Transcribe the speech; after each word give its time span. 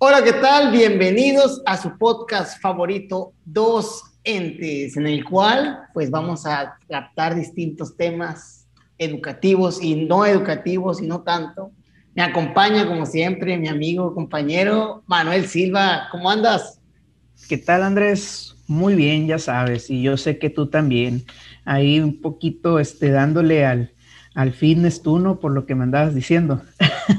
Hola, 0.00 0.22
¿qué 0.22 0.32
tal? 0.32 0.70
Bienvenidos 0.70 1.60
a 1.66 1.76
su 1.76 1.98
podcast 1.98 2.62
favorito, 2.62 3.32
Dos 3.44 4.04
Entes, 4.22 4.96
en 4.96 5.08
el 5.08 5.24
cual 5.24 5.88
pues 5.92 6.08
vamos 6.08 6.46
a 6.46 6.78
tratar 6.86 7.34
distintos 7.34 7.96
temas 7.96 8.68
educativos 8.96 9.82
y 9.82 10.06
no 10.06 10.24
educativos 10.24 11.02
y 11.02 11.06
no 11.08 11.22
tanto. 11.22 11.72
Me 12.14 12.22
acompaña 12.22 12.86
como 12.86 13.06
siempre 13.06 13.58
mi 13.58 13.66
amigo, 13.66 14.14
compañero 14.14 15.02
Manuel 15.08 15.48
Silva. 15.48 16.06
¿Cómo 16.12 16.30
andas? 16.30 16.78
¿Qué 17.48 17.58
tal 17.58 17.82
Andrés? 17.82 18.54
Muy 18.68 18.94
bien, 18.94 19.26
ya 19.26 19.40
sabes, 19.40 19.90
y 19.90 20.00
yo 20.00 20.16
sé 20.16 20.38
que 20.38 20.48
tú 20.48 20.68
también. 20.68 21.24
Ahí 21.64 21.98
un 21.98 22.20
poquito 22.20 22.78
este, 22.78 23.10
dándole 23.10 23.66
al, 23.66 23.92
al 24.38 24.52
fitness 24.52 25.02
tú, 25.02 25.18
¿no? 25.18 25.40
Por 25.40 25.50
lo 25.50 25.66
que 25.66 25.74
me 25.74 25.82
andabas 25.82 26.14
diciendo. 26.14 26.62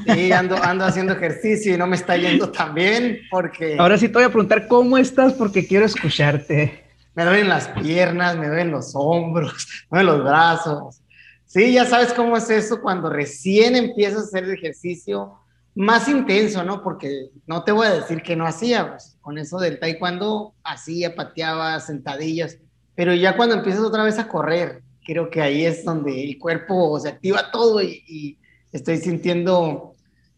Sí, 0.08 0.32
ando, 0.32 0.56
ando 0.64 0.86
haciendo 0.86 1.12
ejercicio 1.12 1.76
y 1.76 1.78
no 1.78 1.86
me 1.86 1.98
está 1.98 2.16
yendo 2.16 2.50
tan 2.50 2.74
bien 2.74 3.20
porque... 3.30 3.76
Ahora 3.78 3.98
sí 3.98 4.08
te 4.08 4.14
voy 4.14 4.24
a 4.24 4.30
preguntar 4.30 4.70
cómo 4.70 4.98
estás 4.98 5.34
porque 5.34 5.68
quiero 5.68 5.86
escucharte. 5.86 6.86
Me 7.16 7.26
duelen 7.26 7.50
las 7.50 7.68
piernas, 7.68 8.38
me 8.38 8.48
duelen 8.48 8.72
los 8.72 8.92
hombros, 8.94 9.68
me 9.92 9.98
duelen 10.00 10.16
los 10.16 10.24
brazos. 10.30 11.02
Sí, 11.44 11.74
ya 11.74 11.84
sabes 11.84 12.14
cómo 12.14 12.38
es 12.38 12.50
eso 12.50 12.80
cuando 12.82 13.10
recién 13.10 13.76
empiezas 13.76 14.22
a 14.22 14.24
hacer 14.24 14.46
el 14.46 14.52
ejercicio 14.52 15.34
más 15.76 16.08
intenso, 16.08 16.64
¿no? 16.64 16.82
Porque 16.82 17.32
no 17.46 17.66
te 17.66 17.74
voy 17.74 17.88
a 17.88 17.96
decir 17.96 18.22
que 18.22 18.38
no 18.38 18.48
hacía, 18.48 18.92
pues, 18.92 19.18
con 19.20 19.38
eso 19.38 19.60
del 19.60 19.78
taekwondo 19.78 20.54
hacía, 20.64 21.16
pateaba, 21.16 21.82
sentadillas, 21.82 22.60
pero 22.96 23.14
ya 23.14 23.36
cuando 23.36 23.56
empiezas 23.56 23.82
otra 23.82 24.04
vez 24.04 24.18
a 24.20 24.30
correr, 24.30 24.84
creo 25.10 25.32
que 25.32 25.42
ahí 25.42 25.66
es 25.66 25.84
donde 25.84 26.24
el 26.24 26.38
cuerpo 26.38 27.00
se 27.00 27.10
activa 27.10 27.50
todo 27.52 27.82
y, 27.82 28.38
estoy 28.72 28.98
sintiendo 28.98 29.96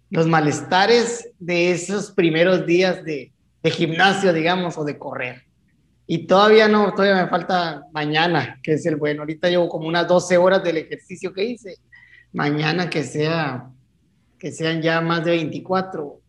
los 0.10 0.28
malestares 0.28 1.30
de 1.38 1.72
esos 1.72 2.12
primeros 2.12 2.66
días 2.66 3.04
de, 3.04 3.34
de, 3.62 3.70
gimnasio, 3.70 4.32
digamos, 4.32 4.78
o 4.78 4.86
de 4.86 4.98
correr. 4.98 5.44
Y 6.08 6.28
todavía 6.28 6.70
no, 6.70 6.94
todavía 6.94 7.22
me 7.22 7.30
falta 7.30 7.84
mañana, 7.92 8.58
que 8.64 8.76
es 8.76 8.86
el 8.86 8.96
bueno. 8.96 9.24
Ahorita 9.24 9.50
llevo 9.50 9.68
como 9.68 9.90
unas 9.90 10.08
12 10.08 10.38
horas 10.38 10.64
del 10.64 10.78
ejercicio 10.78 11.34
que 11.34 11.44
hice. 11.44 11.76
Mañana 12.32 12.90
que 12.90 13.04
sea, 13.04 13.70
que 14.40 14.54
sean 14.54 14.82
ya 14.82 15.02
más 15.02 15.26
de 15.26 15.32
24. 15.32 16.22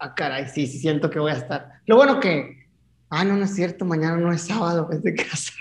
Ah, 0.00 0.12
caray, 0.16 0.48
sí, 0.48 0.66
sí 0.66 0.80
siento 0.80 1.08
que 1.08 1.20
voy 1.20 1.30
a 1.30 1.36
estar. 1.36 1.68
Lo 1.86 1.94
bueno 1.94 2.18
que, 2.18 2.66
ah, 3.10 3.22
no, 3.22 3.36
no 3.36 3.44
es 3.44 3.54
cierto, 3.54 3.84
mañana 3.84 4.16
no 4.16 4.32
es 4.32 4.42
sábado, 4.42 4.88
es 4.90 5.04
de 5.04 5.14
casa. 5.14 5.52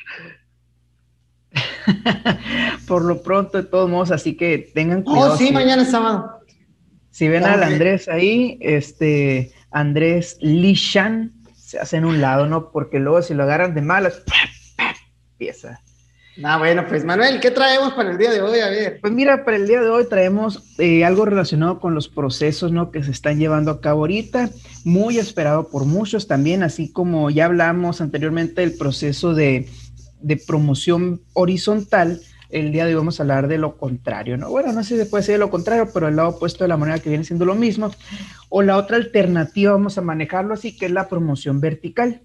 Por 2.87 3.03
lo 3.03 3.21
pronto, 3.21 3.57
de 3.57 3.63
todos 3.63 3.89
modos, 3.89 4.11
así 4.11 4.35
que 4.35 4.71
tengan 4.73 5.03
oh, 5.05 5.11
cuidado. 5.11 5.33
Oh, 5.33 5.37
sí, 5.37 5.51
mañana 5.51 5.83
es 5.83 5.91
sábado. 5.91 6.41
Si 7.09 7.27
ven 7.27 7.45
al 7.45 7.63
Andrés 7.63 8.07
ahí, 8.07 8.57
este 8.61 9.51
Andrés 9.71 10.37
Lishan, 10.39 11.33
se 11.55 11.79
hace 11.79 11.97
en 11.97 12.05
un 12.05 12.21
lado, 12.21 12.47
¿no? 12.47 12.71
Porque 12.71 12.99
luego 12.99 13.21
si 13.21 13.33
lo 13.33 13.43
agarran 13.43 13.73
de 13.73 13.81
malas, 13.81 14.21
empieza. 15.31 15.81
Ah, 16.43 16.57
bueno, 16.59 16.85
pues 16.87 17.03
Manuel, 17.03 17.39
¿qué 17.39 17.49
traemos 17.49 17.93
para 17.93 18.11
el 18.11 18.17
día 18.17 18.31
de 18.31 18.41
hoy? 18.41 18.59
A 18.59 18.69
ver. 18.69 18.99
Pues 19.01 19.11
mira, 19.11 19.43
para 19.43 19.57
el 19.57 19.67
día 19.67 19.81
de 19.81 19.89
hoy 19.89 20.05
traemos 20.07 20.75
eh, 20.77 21.03
algo 21.03 21.25
relacionado 21.25 21.79
con 21.79 21.95
los 21.95 22.07
procesos, 22.07 22.71
¿no? 22.71 22.91
Que 22.91 23.03
se 23.03 23.09
están 23.09 23.39
llevando 23.39 23.71
a 23.71 23.81
cabo 23.81 24.01
ahorita, 24.01 24.51
muy 24.83 25.17
esperado 25.17 25.69
por 25.69 25.85
muchos 25.85 26.27
también, 26.27 26.61
así 26.61 26.91
como 26.91 27.31
ya 27.31 27.45
hablamos 27.45 28.01
anteriormente 28.01 28.61
del 28.61 28.77
proceso 28.77 29.33
de 29.33 29.67
de 30.27 30.35
promoción 30.35 31.21
horizontal, 31.33 32.19
el 32.49 32.71
día 32.73 32.85
de 32.85 32.91
hoy 32.91 32.97
vamos 32.97 33.19
a 33.19 33.23
hablar 33.23 33.47
de 33.47 33.57
lo 33.57 33.77
contrario, 33.77 34.37
¿no? 34.37 34.49
Bueno, 34.49 34.73
no 34.73 34.83
sé 34.83 34.95
si 34.95 34.97
se 34.97 35.05
puede 35.05 35.21
decir 35.21 35.33
de 35.35 35.39
lo 35.39 35.49
contrario, 35.49 35.89
pero 35.93 36.09
el 36.09 36.17
lado 36.17 36.29
opuesto 36.29 36.63
de 36.63 36.67
la 36.67 36.77
moneda 36.77 36.99
que 36.99 37.09
viene 37.09 37.23
siendo 37.23 37.45
lo 37.45 37.55
mismo. 37.55 37.91
O 38.49 38.61
la 38.61 38.77
otra 38.77 38.97
alternativa, 38.97 39.71
vamos 39.71 39.97
a 39.97 40.01
manejarlo 40.01 40.53
así, 40.53 40.75
que 40.75 40.85
es 40.85 40.91
la 40.91 41.07
promoción 41.07 41.61
vertical. 41.61 42.21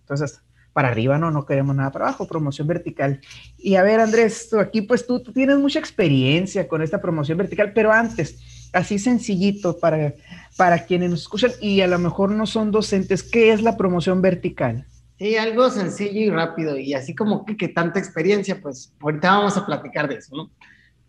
Entonces, 0.00 0.40
para 0.74 0.88
arriba, 0.88 1.18
no, 1.18 1.30
no 1.30 1.46
queremos 1.46 1.74
nada 1.74 1.90
para 1.90 2.06
abajo, 2.06 2.28
promoción 2.28 2.66
vertical. 2.66 3.20
Y 3.56 3.76
a 3.76 3.82
ver, 3.82 4.00
Andrés, 4.00 4.52
aquí 4.54 4.82
pues 4.82 5.06
tú, 5.06 5.20
tú 5.20 5.32
tienes 5.32 5.56
mucha 5.56 5.78
experiencia 5.78 6.68
con 6.68 6.82
esta 6.82 7.00
promoción 7.00 7.38
vertical, 7.38 7.72
pero 7.74 7.92
antes, 7.92 8.70
así 8.74 8.98
sencillito 8.98 9.78
para, 9.78 10.14
para 10.56 10.84
quienes 10.84 11.10
nos 11.10 11.22
escuchan 11.22 11.52
y 11.60 11.80
a 11.80 11.86
lo 11.86 11.98
mejor 11.98 12.30
no 12.30 12.46
son 12.46 12.70
docentes, 12.70 13.22
¿qué 13.22 13.52
es 13.52 13.62
la 13.62 13.76
promoción 13.76 14.20
vertical? 14.20 14.86
Sí, 15.18 15.36
algo 15.36 15.68
sencillo 15.68 16.20
y 16.20 16.30
rápido, 16.30 16.78
y 16.78 16.94
así 16.94 17.12
como 17.12 17.44
que, 17.44 17.68
tanta 17.68 17.98
experiencia, 17.98 18.60
pues 18.62 18.94
ahorita 19.00 19.30
vamos 19.30 19.56
a 19.56 19.66
platicar 19.66 20.08
de 20.08 20.14
eso, 20.14 20.36
¿no? 20.36 20.50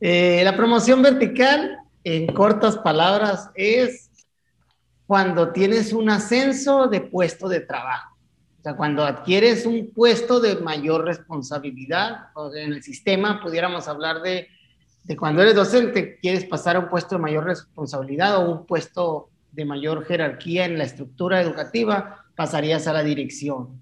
Eh, 0.01 0.41
la 0.43 0.57
promoción 0.57 1.03
vertical, 1.03 1.77
en 2.03 2.33
cortas 2.33 2.77
palabras, 2.77 3.51
es 3.53 4.09
cuando 5.05 5.51
tienes 5.51 5.93
un 5.93 6.09
ascenso 6.09 6.87
de 6.87 7.01
puesto 7.01 7.47
de 7.47 7.59
trabajo. 7.59 8.17
O 8.59 8.63
sea, 8.63 8.75
cuando 8.75 9.05
adquieres 9.05 9.67
un 9.67 9.91
puesto 9.93 10.39
de 10.39 10.55
mayor 10.55 11.05
responsabilidad, 11.05 12.29
o 12.33 12.53
en 12.55 12.73
el 12.73 12.81
sistema 12.81 13.39
pudiéramos 13.43 13.87
hablar 13.87 14.23
de, 14.23 14.47
de 15.03 15.17
cuando 15.17 15.43
eres 15.43 15.53
docente, 15.53 16.17
quieres 16.19 16.45
pasar 16.45 16.77
a 16.77 16.79
un 16.79 16.89
puesto 16.89 17.15
de 17.15 17.21
mayor 17.21 17.45
responsabilidad 17.45 18.37
o 18.37 18.51
un 18.51 18.65
puesto 18.65 19.29
de 19.51 19.65
mayor 19.65 20.05
jerarquía 20.05 20.65
en 20.65 20.79
la 20.79 20.85
estructura 20.85 21.41
educativa, 21.41 22.25
pasarías 22.35 22.87
a 22.87 22.93
la 22.93 23.03
dirección. 23.03 23.79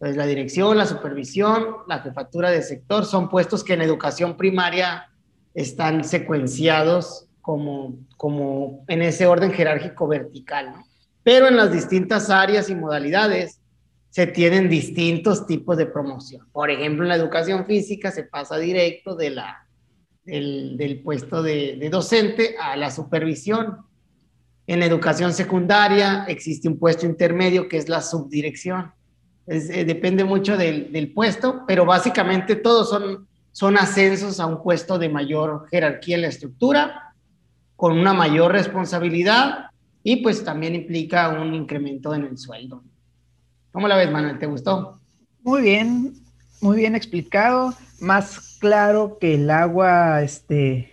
Entonces, 0.00 0.16
la 0.16 0.24
dirección, 0.24 0.78
la 0.78 0.86
supervisión, 0.86 1.76
la 1.86 1.98
jefatura 1.98 2.50
de 2.50 2.62
sector 2.62 3.04
son 3.04 3.28
puestos 3.28 3.62
que 3.62 3.74
en 3.74 3.82
educación 3.82 4.34
primaria 4.34 5.10
están 5.52 6.04
secuenciados 6.04 7.26
como, 7.42 7.98
como 8.16 8.82
en 8.88 9.02
ese 9.02 9.26
orden 9.26 9.52
jerárquico 9.52 10.08
vertical, 10.08 10.72
¿no? 10.72 10.84
Pero 11.22 11.48
en 11.48 11.56
las 11.58 11.70
distintas 11.70 12.30
áreas 12.30 12.70
y 12.70 12.74
modalidades 12.74 13.60
se 14.08 14.26
tienen 14.26 14.70
distintos 14.70 15.46
tipos 15.46 15.76
de 15.76 15.84
promoción. 15.84 16.48
Por 16.50 16.70
ejemplo, 16.70 17.04
en 17.04 17.10
la 17.10 17.16
educación 17.16 17.66
física 17.66 18.10
se 18.10 18.24
pasa 18.24 18.56
directo 18.56 19.14
de 19.14 19.28
la, 19.28 19.68
del, 20.24 21.02
puesto 21.04 21.42
de, 21.42 21.76
de 21.78 21.90
docente 21.90 22.56
a 22.58 22.74
la 22.74 22.90
supervisión. 22.90 23.80
En 24.66 24.82
educación 24.82 25.34
secundaria 25.34 26.24
existe 26.26 26.68
un 26.68 26.78
puesto 26.78 27.04
intermedio 27.04 27.68
que 27.68 27.76
es 27.76 27.90
la 27.90 28.00
subdirección 28.00 28.94
eh, 29.52 29.84
depende 29.84 30.22
mucho 30.22 30.56
del, 30.56 31.10
puesto, 31.12 31.64
pero 31.66 31.84
básicamente 31.84 32.54
todos 32.54 32.88
son, 32.88 33.26
son 33.50 33.76
ascensos 33.76 34.38
a 34.38 34.46
un 34.46 34.62
puesto 34.62 34.96
de 34.96 35.08
mayor 35.08 35.66
jerarquía 35.68 36.14
en 36.14 36.22
la 36.22 36.28
estructura, 36.28 37.14
con 37.74 37.98
una 37.98 38.12
mayor 38.12 38.52
responsabilidad 38.52 39.70
y 40.04 40.22
pues 40.22 40.44
también 40.44 40.76
implica 40.76 41.30
un 41.30 41.52
incremento 41.52 42.14
en 42.14 42.26
el 42.26 42.38
sueldo. 42.38 42.84
¿Cómo 43.72 43.88
la 43.88 43.96
ves, 43.96 44.12
Manuel? 44.12 44.38
¿Te 44.38 44.46
gustó? 44.46 45.00
Muy 45.42 45.62
bien, 45.62 46.14
muy 46.60 46.76
bien 46.76 46.94
explicado, 46.94 47.74
más 48.00 48.56
claro 48.60 49.18
que 49.20 49.34
el 49.34 49.50
agua, 49.50 50.22
este, 50.22 50.92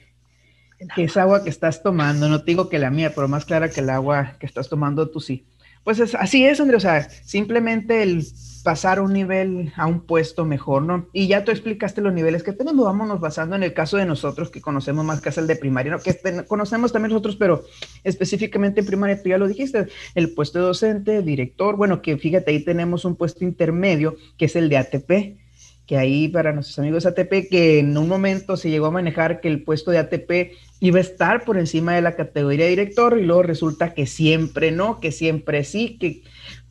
que 0.96 1.04
es 1.04 1.16
agua 1.16 1.44
que 1.44 1.52
estás 1.52 1.84
tomando, 1.84 2.28
no 2.28 2.40
te 2.40 2.52
digo 2.52 2.70
que 2.70 2.80
la 2.80 2.90
mía, 2.90 3.12
pero 3.14 3.28
más 3.28 3.46
clara 3.46 3.70
que 3.70 3.82
el 3.82 3.92
agua 3.92 4.34
que 4.40 4.48
estás 4.48 4.68
tomando 4.68 5.12
tú 5.12 5.20
sí. 5.20 5.46
Pues 5.88 6.02
así 6.16 6.46
es, 6.46 6.60
Andrés, 6.60 6.80
o 6.80 6.82
sea, 6.82 7.10
simplemente 7.24 8.04
el 8.04 8.26
pasar 8.62 9.00
un 9.00 9.14
nivel 9.14 9.72
a 9.78 9.88
un 9.88 10.02
puesto 10.02 10.44
mejor, 10.44 10.82
¿no? 10.82 11.08
Y 11.14 11.28
ya 11.28 11.46
tú 11.46 11.52
explicaste 11.52 12.02
los 12.02 12.14
niveles 12.14 12.44
que 12.44 12.52
tenemos, 12.52 12.84
vámonos 12.84 13.22
basando 13.22 13.56
en 13.56 13.64
el 13.64 13.74
caso 13.74 13.96
de 13.96 14.06
nosotros 14.06 14.50
que 14.50 14.60
conocemos 14.60 15.06
más 15.06 15.22
que 15.22 15.30
es 15.30 15.38
el 15.38 15.48
de 15.48 15.56
primaria, 15.56 15.94
¿no? 15.94 16.00
Que 16.00 16.14
conocemos 16.46 16.92
también 16.92 17.14
nosotros, 17.14 17.38
pero 17.38 17.64
específicamente 18.04 18.82
en 18.82 18.86
primaria, 18.86 19.24
tú 19.24 19.30
ya 19.30 19.38
lo 19.38 19.48
dijiste, 19.48 19.88
el 20.14 20.34
puesto 20.34 20.60
de 20.60 20.66
docente, 20.66 21.22
director, 21.22 21.78
bueno, 21.78 22.02
que 22.02 22.18
fíjate, 22.18 22.52
ahí 22.52 22.66
tenemos 22.66 23.06
un 23.06 23.16
puesto 23.16 23.46
intermedio, 23.46 24.18
que 24.38 24.44
es 24.44 24.58
el 24.58 24.68
de 24.68 24.80
ATP, 24.80 25.38
que 25.86 25.98
ahí 25.98 26.28
para 26.28 26.52
nuestros 26.52 26.78
amigos 26.80 27.06
ATP, 27.06 27.48
que 27.50 27.80
en 27.80 27.98
un 27.98 28.10
momento 28.10 28.58
se 28.58 28.70
llegó 28.70 28.88
a 28.88 28.92
manejar 28.92 29.40
que 29.40 29.48
el 29.48 29.64
puesto 29.64 29.92
de 29.92 30.00
ATP 30.00 30.52
iba 30.80 30.98
a 30.98 31.02
estar 31.02 31.44
por 31.44 31.58
encima 31.58 31.96
de 31.96 32.02
la 32.02 32.16
categoría 32.16 32.66
de 32.66 32.72
director 32.72 33.18
y 33.18 33.24
luego 33.24 33.44
resulta 33.44 33.94
que 33.94 34.06
siempre 34.06 34.72
no, 34.72 35.00
que 35.00 35.12
siempre 35.12 35.64
sí, 35.64 35.98
que 35.98 36.24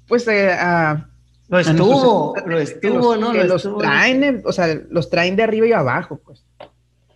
pues 0.07 0.27
eh, 0.29 0.57
lo 1.49 1.59
estuvo, 1.59 2.35
lo 2.47 2.59
estuvo, 2.59 3.17
¿no? 3.17 3.33
los 3.33 3.69
traen, 3.79 4.43
o 4.45 4.53
sea, 4.53 4.81
los 4.91 5.11
traen 5.11 5.37
de 5.37 5.43
arriba 5.43 5.67
y 5.67 5.73
abajo, 5.73 6.21
pues. 6.25 6.45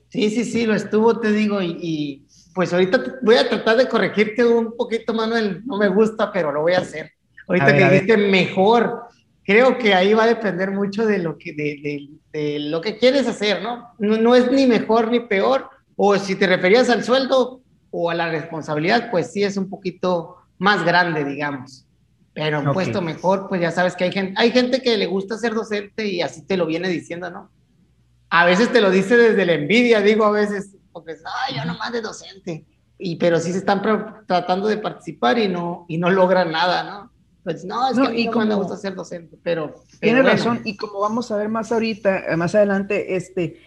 Sí, 0.08 0.30
sí, 0.30 0.44
sí, 0.44 0.66
lo 0.66 0.74
estuvo, 0.74 1.20
te 1.20 1.30
digo, 1.30 1.62
y, 1.62 2.26
pues 2.54 2.72
ahorita 2.72 3.18
voy 3.22 3.36
a 3.36 3.48
tratar 3.48 3.76
de 3.76 3.88
corregirte 3.88 4.44
un 4.44 4.76
poquito, 4.76 5.14
Manuel, 5.14 5.62
no 5.64 5.78
me 5.78 5.88
gusta, 5.88 6.32
pero 6.32 6.50
lo 6.50 6.62
voy 6.62 6.72
a 6.72 6.80
hacer. 6.80 7.12
Ahorita 7.46 7.76
que 7.76 7.84
dijiste 7.84 8.16
mejor, 8.16 9.02
creo 9.44 9.78
que 9.78 9.94
ahí 9.94 10.14
va 10.14 10.24
a 10.24 10.28
depender 10.28 10.72
mucho 10.72 11.06
de 11.06 11.18
lo 11.18 11.38
que, 11.38 11.52
de, 11.52 12.58
lo 12.60 12.80
que 12.80 12.98
quieres 12.98 13.26
hacer, 13.28 13.62
¿no? 13.62 13.94
¿no? 13.98 14.16
¿no? 14.16 14.34
es 14.34 14.50
ni 14.50 14.66
mejor 14.66 15.10
ni 15.10 15.20
peor, 15.20 15.68
o 16.02 16.16
si 16.16 16.34
te 16.34 16.46
referías 16.46 16.88
al 16.88 17.04
sueldo 17.04 17.60
o 17.90 18.08
a 18.08 18.14
la 18.14 18.30
responsabilidad, 18.30 19.10
pues 19.10 19.32
sí 19.32 19.44
es 19.44 19.58
un 19.58 19.68
poquito 19.68 20.36
más 20.56 20.82
grande, 20.82 21.26
digamos. 21.26 21.84
Pero 22.32 22.60
un 22.60 22.72
puesto 22.72 23.02
mejor, 23.02 23.50
pues 23.50 23.60
ya 23.60 23.70
sabes 23.70 23.94
que 23.96 24.04
hay 24.04 24.12
gente, 24.12 24.32
hay 24.38 24.50
gente 24.50 24.80
que 24.80 24.96
le 24.96 25.04
gusta 25.04 25.36
ser 25.36 25.52
docente 25.52 26.06
y 26.06 26.22
así 26.22 26.40
te 26.46 26.56
lo 26.56 26.64
viene 26.64 26.88
diciendo, 26.88 27.30
¿no? 27.30 27.50
A 28.30 28.46
veces 28.46 28.72
te 28.72 28.80
lo 28.80 28.90
dice 28.90 29.14
desde 29.14 29.44
la 29.44 29.52
envidia, 29.52 30.00
digo 30.00 30.24
a 30.24 30.30
veces, 30.30 30.74
porque, 30.90 31.16
ay, 31.46 31.56
yo 31.56 31.66
nomás 31.66 31.92
de 31.92 32.00
docente. 32.00 32.64
y 32.96 33.16
pero 33.16 33.38
sí 33.38 33.52
se 33.52 33.58
están 33.58 33.82
tratando 34.26 34.68
de 34.68 34.78
participar 34.78 35.38
y 35.38 35.48
no, 35.48 35.84
y 35.86 35.98
no 35.98 36.08
logran 36.08 36.50
nada, 36.50 36.82
¿no? 36.82 37.10
Pues 37.44 37.62
no, 37.66 37.90
es 37.90 37.98
que 37.98 38.06
a 38.06 38.10
mí 38.10 38.24
no 38.24 38.46
me 38.46 38.54
gusta 38.54 38.78
ser 38.78 38.94
docente, 38.94 39.38
pero... 39.42 39.74
Tiene 40.00 40.22
razón, 40.22 40.62
y 40.64 40.78
como 40.78 41.00
vamos 41.00 41.30
a 41.30 41.36
ver 41.36 41.50
más 41.50 41.72
ahorita, 41.72 42.24
más 42.38 42.54
adelante, 42.54 43.16
este, 43.16 43.60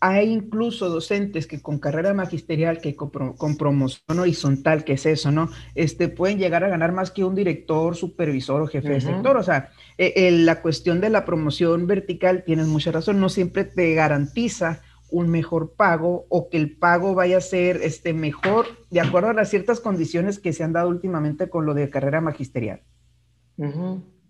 hay 0.00 0.30
incluso 0.30 0.88
docentes 0.88 1.46
que 1.46 1.62
con 1.62 1.78
carrera 1.78 2.12
magisterial, 2.12 2.80
que 2.80 2.94
con, 2.94 3.56
promoción 3.56 4.18
horizontal, 4.18 4.84
que 4.84 4.94
es 4.94 5.06
eso, 5.06 5.30
¿no? 5.30 5.50
Este, 5.74 6.08
pueden 6.08 6.38
llegar 6.38 6.64
a 6.64 6.68
ganar 6.68 6.92
más 6.92 7.10
que 7.10 7.24
un 7.24 7.34
director, 7.34 7.96
supervisor 7.96 8.62
o 8.62 8.66
jefe 8.66 8.90
de 8.90 9.00
sector. 9.00 9.36
O 9.36 9.42
sea, 9.42 9.70
eh, 9.96 10.30
la 10.30 10.60
cuestión 10.60 11.00
de 11.00 11.10
la 11.10 11.24
promoción 11.24 11.86
vertical, 11.86 12.44
tienes 12.44 12.66
mucha 12.66 12.92
razón, 12.92 13.20
no 13.20 13.28
siempre 13.28 13.64
te 13.64 13.94
garantiza 13.94 14.82
un 15.08 15.28
mejor 15.28 15.72
pago 15.74 16.26
o 16.28 16.50
que 16.50 16.58
el 16.58 16.76
pago 16.76 17.14
vaya 17.14 17.38
a 17.38 17.40
ser 17.40 17.76
este, 17.82 18.12
mejor 18.12 18.66
de 18.90 19.00
acuerdo 19.00 19.30
a 19.30 19.34
las 19.34 19.48
ciertas 19.48 19.80
condiciones 19.80 20.38
que 20.38 20.52
se 20.52 20.64
han 20.64 20.72
dado 20.72 20.88
últimamente 20.88 21.48
con 21.48 21.64
lo 21.64 21.74
de 21.74 21.88
carrera 21.88 22.20
magisterial. 22.20 22.82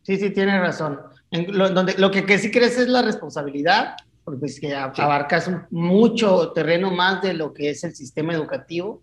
Sí, 0.03 0.19
sí, 0.19 0.31
tienes 0.31 0.61
razón. 0.61 1.01
lo, 1.31 1.71
donde, 1.71 1.95
lo 1.99 2.11
que, 2.11 2.25
que 2.25 2.39
sí 2.39 2.51
crees 2.51 2.79
es 2.79 2.89
la 2.89 3.03
responsabilidad 3.03 3.97
porque 4.27 4.47
es 4.47 4.59
que 4.59 4.75
abarcas 4.75 5.49
mucho 5.71 6.51
terreno 6.51 6.91
más 6.91 7.23
de 7.23 7.33
lo 7.33 7.55
que 7.55 7.71
es 7.71 7.85
el 7.85 7.95
sistema 7.95 8.35
educativo 8.35 9.01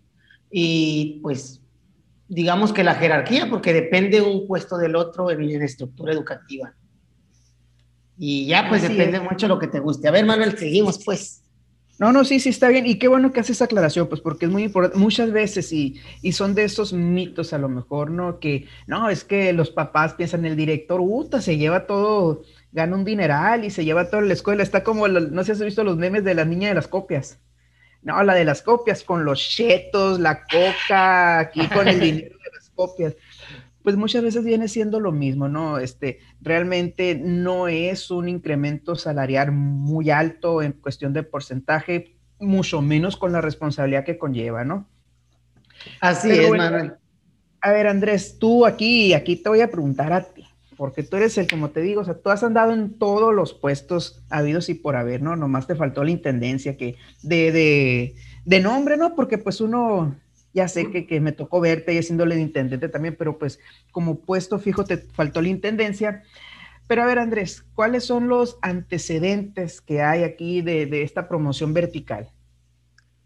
y 0.50 1.18
pues 1.22 1.62
digamos 2.28 2.74
que 2.74 2.84
la 2.84 2.94
jerarquía, 2.94 3.48
porque 3.48 3.72
depende 3.72 4.20
un 4.20 4.46
puesto 4.46 4.76
del 4.76 4.94
otro 4.96 5.30
en, 5.30 5.58
la 5.58 5.64
estructura 5.64 6.12
educativa. 6.12 6.74
Y 8.18 8.46
ya 8.46 8.68
pues 8.68 8.82
depende 8.82 9.18
mucho 9.18 9.46
de 9.46 9.54
lo 9.54 9.58
que 9.58 9.66
te 9.66 9.80
guste. 9.80 10.08
A 10.08 10.10
ver, 10.10 10.26
Manuel, 10.26 10.58
seguimos 10.58 11.02
pues. 11.02 11.42
No, 11.98 12.12
no, 12.12 12.22
sí, 12.24 12.38
sí, 12.38 12.50
está 12.50 12.68
bien. 12.68 12.86
Y 12.86 12.98
qué 12.98 13.08
bueno 13.08 13.32
que 13.32 13.40
haces 13.40 13.56
esa 13.56 13.64
aclaración, 13.64 14.08
pues 14.08 14.20
porque 14.20 14.44
es 14.44 14.52
muy 14.52 14.64
importante. 14.64 14.98
Muchas 14.98 15.32
veces, 15.32 15.72
y, 15.72 15.98
y 16.20 16.32
son 16.32 16.54
de 16.54 16.64
esos 16.64 16.92
mitos 16.92 17.54
a 17.54 17.58
lo 17.58 17.70
mejor, 17.70 18.10
¿no? 18.10 18.40
Que, 18.40 18.66
no, 18.86 19.08
es 19.08 19.24
que 19.24 19.54
los 19.54 19.70
papás 19.70 20.12
piensan, 20.12 20.44
el 20.44 20.54
director, 20.54 21.00
puta, 21.00 21.40
se 21.40 21.56
lleva 21.56 21.86
todo, 21.86 22.42
gana 22.74 22.96
un 22.96 23.04
dineral 23.04 23.64
y 23.64 23.70
se 23.70 23.84
lleva 23.84 24.10
toda 24.10 24.22
la 24.22 24.32
escuela. 24.32 24.62
Está 24.62 24.82
como, 24.82 25.06
no 25.06 25.44
sé 25.44 25.54
si 25.54 25.62
has 25.62 25.66
visto 25.66 25.84
los 25.84 25.96
memes 25.96 26.24
de 26.24 26.34
la 26.34 26.44
niña 26.44 26.68
de 26.68 26.74
las 26.74 26.88
copias. 26.88 27.38
No, 28.02 28.22
la 28.22 28.34
de 28.34 28.44
las 28.44 28.62
copias, 28.62 29.04
con 29.04 29.24
los 29.24 29.40
chetos, 29.40 30.18
la 30.18 30.42
coca, 30.42 31.38
aquí 31.38 31.66
con 31.68 31.86
el 31.88 32.00
dinero 32.00 32.36
de 32.36 32.50
las 32.52 32.68
copias. 32.70 33.14
Pues 33.82 33.96
muchas 33.96 34.24
veces 34.24 34.44
viene 34.44 34.66
siendo 34.66 34.98
lo 34.98 35.12
mismo, 35.12 35.48
¿no? 35.48 35.78
Este, 35.78 36.18
realmente 36.40 37.14
no 37.14 37.68
es 37.68 38.10
un 38.10 38.28
incremento 38.28 38.96
salarial 38.96 39.52
muy 39.52 40.10
alto 40.10 40.60
en 40.60 40.72
cuestión 40.72 41.12
de 41.12 41.22
porcentaje, 41.22 42.16
mucho 42.40 42.82
menos 42.82 43.16
con 43.16 43.30
la 43.30 43.40
responsabilidad 43.40 44.04
que 44.04 44.18
conlleva, 44.18 44.64
¿no? 44.64 44.88
Así 46.00 46.30
es, 46.30 46.50
Manuel. 46.50 46.94
A 47.60 47.72
ver, 47.72 47.86
Andrés, 47.86 48.38
tú 48.38 48.66
aquí, 48.66 49.14
aquí 49.14 49.36
te 49.36 49.48
voy 49.48 49.60
a 49.60 49.70
preguntar 49.70 50.12
a 50.12 50.26
porque 50.76 51.02
tú 51.02 51.16
eres 51.16 51.36
el, 51.38 51.48
como 51.48 51.70
te 51.70 51.80
digo, 51.80 52.00
o 52.02 52.04
sea, 52.04 52.14
tú 52.14 52.30
has 52.30 52.42
andado 52.42 52.72
en 52.72 52.98
todos 52.98 53.34
los 53.34 53.54
puestos 53.54 54.22
habidos 54.30 54.68
y 54.68 54.74
por 54.74 54.96
haber, 54.96 55.22
¿no? 55.22 55.36
Nomás 55.36 55.66
te 55.66 55.74
faltó 55.74 56.04
la 56.04 56.10
intendencia 56.10 56.76
que 56.76 56.96
de, 57.22 57.52
de, 57.52 58.14
de 58.44 58.60
nombre, 58.60 58.96
¿no? 58.96 59.14
Porque 59.14 59.38
pues 59.38 59.60
uno, 59.60 60.14
ya 60.52 60.68
sé 60.68 60.90
que, 60.90 61.06
que 61.06 61.20
me 61.20 61.32
tocó 61.32 61.60
verte 61.60 61.94
y 61.94 61.98
haciéndole 61.98 62.36
de 62.36 62.42
intendente 62.42 62.88
también, 62.88 63.16
pero 63.18 63.38
pues 63.38 63.58
como 63.90 64.20
puesto 64.20 64.58
fijo 64.58 64.84
te 64.84 64.98
faltó 64.98 65.42
la 65.42 65.48
intendencia. 65.48 66.22
Pero 66.86 67.02
a 67.02 67.06
ver, 67.06 67.18
Andrés, 67.18 67.64
¿cuáles 67.74 68.04
son 68.04 68.28
los 68.28 68.58
antecedentes 68.62 69.80
que 69.80 70.02
hay 70.02 70.22
aquí 70.22 70.60
de, 70.60 70.86
de 70.86 71.02
esta 71.02 71.28
promoción 71.28 71.72
vertical? 71.72 72.30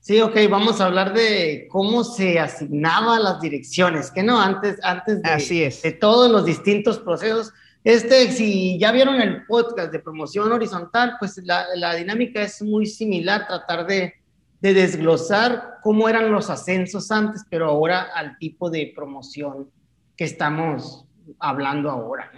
Sí, 0.09 0.23
ok, 0.23 0.35
vamos 0.49 0.81
a 0.81 0.87
hablar 0.87 1.13
de 1.13 1.69
cómo 1.71 2.03
se 2.03 2.41
asignaban 2.41 3.23
las 3.23 3.43
direcciones, 3.43 4.11
que 4.11 4.23
no, 4.23 4.41
antes, 4.41 4.79
antes 4.83 5.21
de, 5.21 5.29
Así 5.29 5.63
es. 5.63 5.83
de 5.83 5.93
todos 5.93 6.31
los 6.31 6.47
distintos 6.47 6.99
procesos. 6.99 7.53
Este, 7.85 8.33
si 8.33 8.79
ya 8.79 8.91
vieron 8.91 9.21
el 9.21 9.45
podcast 9.45 9.93
de 9.93 9.99
promoción 9.99 10.51
horizontal, 10.51 11.17
pues 11.19 11.37
la, 11.45 11.67
la 11.77 11.95
dinámica 11.95 12.41
es 12.41 12.63
muy 12.63 12.87
similar, 12.87 13.47
tratar 13.47 13.87
de, 13.87 14.15
de, 14.63 14.73
desglosar 14.73 15.75
cómo 15.83 16.09
eran 16.09 16.33
los 16.33 16.49
ascensos 16.49 17.11
antes, 17.11 17.45
pero 17.51 17.67
ahora 17.67 18.09
al 18.15 18.39
tipo 18.39 18.71
de 18.71 18.91
promoción 18.97 19.69
que 20.17 20.25
estamos 20.25 21.05
hablando 21.39 21.91
ahora. 21.91 22.33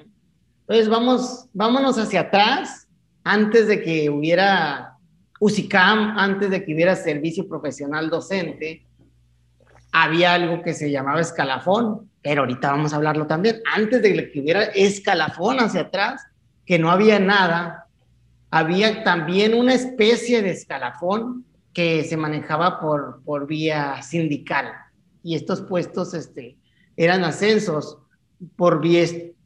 Entonces, 0.63 0.89
vamos, 0.89 1.47
vámonos 1.53 1.99
hacia 1.99 2.23
atrás, 2.23 2.89
antes 3.23 3.69
de 3.69 3.81
que 3.81 4.11
hubiera 4.11 4.90
UCICAM, 5.41 6.19
antes 6.19 6.51
de 6.51 6.65
que 6.65 6.75
hubiera 6.75 6.95
servicio 6.95 7.49
profesional 7.49 8.11
docente, 8.11 8.87
había 9.91 10.35
algo 10.35 10.63
que 10.63 10.75
se 10.75 10.91
llamaba 10.91 11.21
escalafón, 11.21 12.11
pero 12.23 12.43
ahorita 12.43 12.71
vamos 12.71 12.93
a 12.93 12.97
hablarlo 12.97 13.27
también. 13.27 13.61
Antes 13.75 14.03
de 14.03 14.31
que 14.31 14.41
hubiera 14.41 14.65
escalafón 14.65 15.59
hacia 15.59 15.81
atrás, 15.83 16.23
que 16.67 16.79
no 16.79 16.91
había 16.91 17.19
nada, 17.19 17.87
había 18.51 19.03
también 19.03 19.55
una 19.55 19.75
especie 19.75 20.43
de 20.43 20.51
escalafón 20.51 21.47
que 21.73 22.05
se 22.05 22.19
manejaba 22.19 22.79
por, 22.79 23.23
por 23.25 23.47
vía 23.47 24.03
sindical. 24.03 24.73
Y 25.23 25.37
estos 25.37 25.63
puestos 25.63 26.13
este, 26.13 26.59
eran 26.97 27.25
ascensos 27.25 27.99
por 28.57 28.81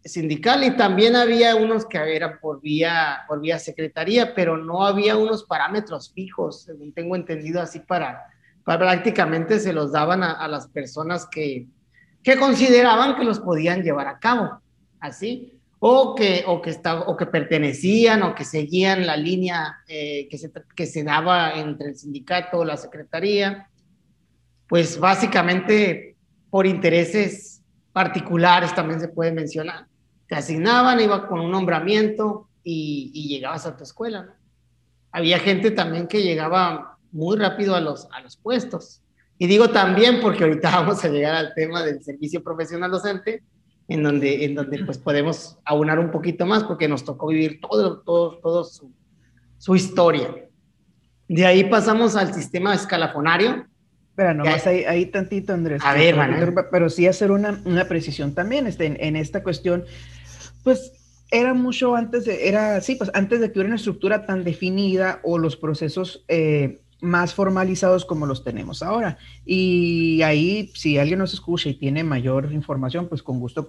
sindical 0.05 0.63
y 0.65 0.77
también 0.77 1.17
había 1.17 1.57
unos 1.57 1.87
que 1.87 1.99
eran 2.15 2.39
por 2.41 2.61
vía, 2.61 3.25
por 3.27 3.41
vía 3.41 3.59
secretaría, 3.59 4.35
pero 4.35 4.59
no 4.59 4.85
había 4.85 5.17
unos 5.17 5.45
parámetros 5.45 6.13
fijos, 6.13 6.69
tengo 6.95 7.17
entendido, 7.17 7.61
así 7.61 7.81
para, 7.81 8.23
para 8.65 8.81
prácticamente 8.81 9.59
se 9.59 9.73
los 9.73 9.93
daban 9.93 10.23
a, 10.23 10.47
las 10.47 10.69
personas 10.69 11.27
que, 11.27 11.67
que 12.23 12.37
consideraban 12.39 13.17
que 13.17 13.25
los 13.25 13.41
podían 13.41 13.83
llevar 13.83 14.07
a 14.09 14.19
cabo, 14.19 14.61
así, 15.01 15.59
o 15.79 16.15
que, 16.15 16.45
o 16.47 16.61
que, 16.61 16.71
estaba, 16.71 17.03
o 17.03 17.17
que 17.17 17.27
pertenecían 17.27 18.23
o 18.23 18.35
que 18.35 18.45
seguían 18.45 19.07
la 19.07 19.17
línea 19.17 19.81
eh, 19.87 20.29
que, 20.31 20.39
se, 20.39 20.51
que 20.75 20.87
se 20.87 21.03
daba 21.03 21.55
entre 21.55 21.89
el 21.89 21.97
sindicato 21.97 22.59
o 22.59 22.65
la 22.65 22.77
secretaría, 22.77 23.69
pues 24.69 24.99
básicamente 24.99 26.17
por 26.51 26.67
intereses 26.67 27.63
particulares 27.93 28.75
también 28.75 29.01
se 29.01 29.09
puede 29.09 29.33
mencionar 29.33 29.87
te 30.29 30.35
asignaban, 30.35 31.01
iba 31.01 31.27
con 31.29 31.41
un 31.41 31.51
nombramiento 31.51 32.49
y, 32.63 33.29
llegabas 33.29 33.67
a 33.67 33.77
tu 33.77 33.85
escuela. 33.85 34.35
Había 35.13 35.39
gente 35.39 35.71
también 35.71 36.09
que 36.09 36.23
llegaba 36.23 36.99
muy 37.13 37.37
rápido 37.39 37.75
a 37.75 37.81
los, 37.81 38.09
a 38.11 38.21
los 38.21 38.37
puestos. 38.37 39.03
Y 39.39 39.47
digo 39.47 39.71
también 39.71 40.21
porque 40.21 40.45
ahorita 40.45 40.71
vamos 40.81 41.05
a 41.05 41.09
llegar 41.09 41.35
al 41.35 41.55
tema 41.55 41.83
del 41.83 42.03
servicio 42.03 42.43
profesional 42.43 42.91
docente, 42.91 43.43
en 43.89 44.03
donde, 44.03 44.45
en 44.45 44.55
donde 44.55 44.83
pues 44.85 44.97
podemos 44.99 45.59
aunar 45.65 45.99
un 45.99 46.11
poquito 46.11 46.47
más 46.47 46.65
porque 46.65 46.89
nos 46.89 47.05
tocó 47.05 47.27
vivir 47.29 47.61
todo, 47.61 48.01
todo, 48.01 48.39
todo 48.39 48.65
su, 48.65 48.91
su 49.59 49.77
historia. 49.77 50.49
De 51.29 51.45
ahí 51.47 51.65
pasamos 51.65 52.17
al 52.17 52.33
sistema 52.33 52.75
escalafonario, 52.75 53.67
Espera, 54.15 54.33
nomás 54.33 54.65
ahí, 54.69 54.85
ahí, 54.85 55.07
tantito, 55.07 55.53
Andrés. 55.53 55.83
A 55.85 55.93
ver, 55.93 56.15
Pero 56.71 56.89
sí 56.89 57.09
hacer 57.09 57.33
una, 57.33 57.61
una 57.65 57.89
precisión 57.89 58.33
también 58.33 58.69
este, 58.69 58.87
en, 58.87 58.97
en, 59.01 59.17
esta 59.17 59.43
cuestión 59.43 59.87
pues 60.65 60.93
era 61.31 61.55
mucho 61.55 61.95
antes 61.95 62.25
de, 62.25 62.49
era, 62.49 62.81
sí, 62.81 62.97
pues 62.97 63.11
antes 63.15 63.41
de 63.41 63.53
que 63.53 63.59
hubiera 63.59 63.69
una 63.69 63.77
estructura 63.77 64.27
tan 64.27 64.45
definida 64.45 65.21
o 65.23 65.39
los 65.39 65.57
procesos 65.57 66.25
eh, 66.29 66.81
más 67.05 67.35
formalizados 67.35 68.05
como 68.05 68.27
los 68.27 68.43
tenemos 68.43 68.83
ahora. 68.83 69.19
Y 69.45 70.23
ahí, 70.23 70.71
si 70.75 70.99
alguien 70.99 71.19
nos 71.19 71.35
escucha 71.35 71.69
y 71.69 71.75
tiene 71.75 72.03
mayor 72.03 72.53
información, 72.53 73.09
pues 73.09 73.23
con 73.23 73.39
gusto 73.39 73.67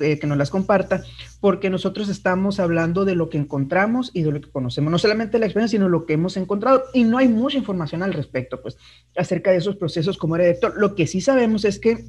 eh, 0.00 0.18
que 0.18 0.26
nos 0.26 0.38
las 0.38 0.50
comparta, 0.50 1.02
porque 1.40 1.70
nosotros 1.70 2.08
estamos 2.08 2.58
hablando 2.58 3.04
de 3.04 3.14
lo 3.14 3.28
que 3.28 3.38
encontramos 3.38 4.10
y 4.14 4.22
de 4.22 4.32
lo 4.32 4.40
que 4.40 4.50
conocemos, 4.50 4.90
no 4.90 4.98
solamente 4.98 5.38
la 5.38 5.46
experiencia, 5.46 5.78
sino 5.78 5.88
lo 5.88 6.06
que 6.06 6.14
hemos 6.14 6.36
encontrado, 6.36 6.84
y 6.94 7.04
no 7.04 7.18
hay 7.18 7.28
mucha 7.28 7.58
información 7.58 8.02
al 8.02 8.14
respecto, 8.14 8.60
pues, 8.62 8.78
acerca 9.16 9.50
de 9.50 9.58
esos 9.58 9.76
procesos 9.76 10.16
como 10.16 10.36
era 10.36 10.46
director. 10.46 10.74
Lo 10.76 10.94
que 10.94 11.06
sí 11.06 11.20
sabemos 11.20 11.64
es 11.64 11.78
que 11.78 12.04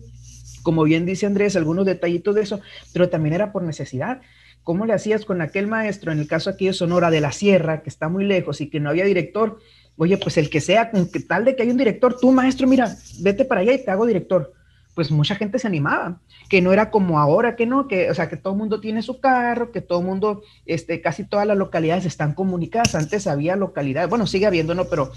como 0.64 0.84
bien 0.84 1.06
dice 1.06 1.26
Andrés, 1.26 1.56
algunos 1.56 1.86
detallitos 1.86 2.36
de 2.36 2.42
eso, 2.42 2.62
pero 2.94 3.10
también 3.10 3.34
era 3.34 3.52
por 3.52 3.64
necesidad. 3.64 4.22
¿Cómo 4.64 4.86
le 4.86 4.94
hacías 4.94 5.26
con 5.26 5.42
aquel 5.42 5.68
maestro, 5.68 6.12
en 6.12 6.20
el 6.20 6.28
caso 6.28 6.50
aquí 6.50 6.68
de 6.68 6.74
Sonora, 6.74 7.10
de 7.10 7.22
la 7.22 7.32
Sierra, 7.32 7.82
que 7.82 7.90
está 7.90 8.10
muy 8.10 8.26
lejos 8.26 8.62
y 8.62 8.70
que 8.70 8.80
no 8.80 8.90
había 8.90 9.06
director? 9.06 9.60
Oye, 9.98 10.18
pues 10.18 10.38
el 10.38 10.50
que 10.50 10.62
sea, 10.62 10.92
con 10.92 11.10
tal 11.28 11.46
de 11.46 11.56
que 11.56 11.64
hay 11.64 11.70
un 11.70 11.78
director, 11.78 12.18
tú 12.20 12.32
maestro, 12.32 12.68
mira, 12.68 12.96
vete 13.20 13.46
para 13.46 13.62
allá 13.62 13.74
y 13.74 13.84
te 13.84 13.92
hago 13.92 14.06
director. 14.06 14.54
Pues 14.94 15.10
mucha 15.10 15.36
gente 15.36 15.58
se 15.58 15.68
animaba, 15.68 16.22
que 16.50 16.62
no 16.62 16.74
era 16.74 16.92
como 16.92 17.18
ahora, 17.18 17.56
que 17.56 17.66
no, 17.66 17.88
que, 17.88 18.12
o 18.12 18.14
sea, 18.14 18.30
que 18.30 18.38
todo 18.38 18.54
el 18.54 18.60
mundo 18.60 18.82
tiene 18.82 19.02
su 19.02 19.20
carro, 19.20 19.72
que 19.72 19.82
todo 19.82 20.00
el 20.02 20.06
mundo, 20.06 20.44
este, 20.66 21.02
casi 21.02 21.24
todas 21.24 21.48
las 21.48 21.58
localidades 21.58 22.06
están 22.06 22.34
comunicadas. 22.34 22.94
Antes 22.94 23.26
había 23.26 23.56
localidades, 23.56 24.10
bueno, 24.10 24.28
sigue 24.28 24.46
habiendo, 24.46 24.76
¿no? 24.76 24.86
Pero 24.86 25.12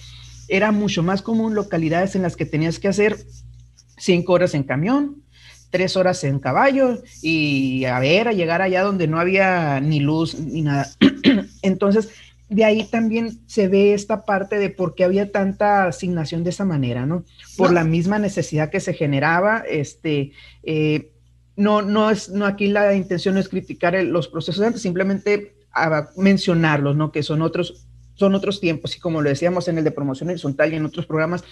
era 0.48 0.70
mucho 0.72 1.02
más 1.02 1.22
común 1.22 1.54
localidades 1.54 2.14
en 2.14 2.22
las 2.22 2.36
que 2.36 2.46
tenías 2.46 2.78
que 2.78 2.88
hacer 2.88 3.16
cinco 3.96 4.34
horas 4.34 4.54
en 4.54 4.62
camión, 4.62 5.23
tres 5.74 5.96
horas 5.96 6.22
en 6.22 6.38
caballo 6.38 7.02
y 7.20 7.84
a 7.86 7.98
ver, 7.98 8.28
a 8.28 8.32
llegar 8.32 8.62
allá 8.62 8.84
donde 8.84 9.08
no 9.08 9.18
había 9.18 9.80
ni 9.80 9.98
luz 9.98 10.38
ni 10.38 10.62
nada. 10.62 10.86
Entonces, 11.62 12.10
de 12.48 12.64
ahí 12.64 12.84
también 12.84 13.40
se 13.48 13.66
ve 13.66 13.92
esta 13.92 14.24
parte 14.24 14.60
de 14.60 14.70
por 14.70 14.94
qué 14.94 15.02
había 15.02 15.32
tanta 15.32 15.86
asignación 15.86 16.44
de 16.44 16.50
esa 16.50 16.64
manera, 16.64 17.06
¿no? 17.06 17.24
Por 17.56 17.72
la 17.72 17.82
misma 17.82 18.20
necesidad 18.20 18.70
que 18.70 18.78
se 18.78 18.94
generaba, 18.94 19.64
este, 19.68 20.30
eh, 20.62 21.10
no, 21.56 21.82
no 21.82 22.08
es, 22.08 22.28
no 22.28 22.46
aquí 22.46 22.68
la 22.68 22.94
intención 22.94 23.34
no 23.34 23.40
es 23.40 23.48
criticar 23.48 23.94
los 24.04 24.28
procesos 24.28 24.64
antes, 24.64 24.80
simplemente 24.80 25.56
a 25.72 26.06
mencionarlos, 26.16 26.94
¿no? 26.94 27.10
Que 27.10 27.24
son 27.24 27.42
otros, 27.42 27.84
son 28.14 28.36
otros 28.36 28.60
tiempos, 28.60 28.96
y 28.96 29.00
como 29.00 29.22
lo 29.22 29.28
decíamos 29.28 29.66
en 29.66 29.78
el 29.78 29.82
de 29.82 29.90
promoción 29.90 30.28
horizontal 30.28 30.72
y 30.72 30.76
en 30.76 30.86
otros 30.86 31.06
programas, 31.06 31.42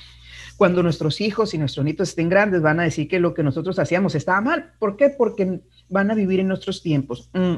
cuando 0.62 0.84
nuestros 0.84 1.20
hijos 1.20 1.54
y 1.54 1.58
nuestros 1.58 1.84
nietos 1.84 2.10
estén 2.10 2.28
grandes 2.28 2.62
van 2.62 2.78
a 2.78 2.84
decir 2.84 3.08
que 3.08 3.18
lo 3.18 3.34
que 3.34 3.42
nosotros 3.42 3.80
hacíamos 3.80 4.14
estaba 4.14 4.40
mal. 4.40 4.74
¿Por 4.78 4.96
qué? 4.96 5.10
Porque 5.10 5.58
van 5.88 6.12
a 6.12 6.14
vivir 6.14 6.38
en 6.38 6.46
nuestros 6.46 6.84
tiempos. 6.84 7.30
Mm, 7.32 7.56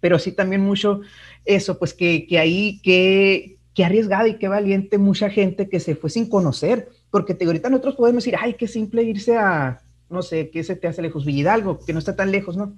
pero 0.00 0.18
sí 0.18 0.32
también 0.32 0.60
mucho 0.60 1.02
eso, 1.44 1.78
pues 1.78 1.94
que, 1.94 2.26
que 2.26 2.40
ahí, 2.40 2.80
que, 2.82 3.58
que 3.72 3.84
arriesgada 3.84 4.26
y 4.26 4.38
qué 4.38 4.48
valiente 4.48 4.98
mucha 4.98 5.30
gente 5.30 5.68
que 5.68 5.78
se 5.78 5.94
fue 5.94 6.10
sin 6.10 6.28
conocer, 6.28 6.88
porque 7.08 7.34
te, 7.34 7.44
ahorita 7.44 7.70
nosotros 7.70 7.94
podemos 7.94 8.24
decir, 8.24 8.36
ay, 8.36 8.54
qué 8.54 8.66
simple 8.66 9.04
irse 9.04 9.36
a, 9.36 9.80
no 10.10 10.20
sé, 10.22 10.50
¿qué 10.50 10.64
se 10.64 10.74
te 10.74 10.88
hace 10.88 11.02
lejos? 11.02 11.24
Villidalgo, 11.24 11.78
que 11.86 11.92
no 11.92 12.00
está 12.00 12.16
tan 12.16 12.32
lejos, 12.32 12.56
¿no? 12.56 12.74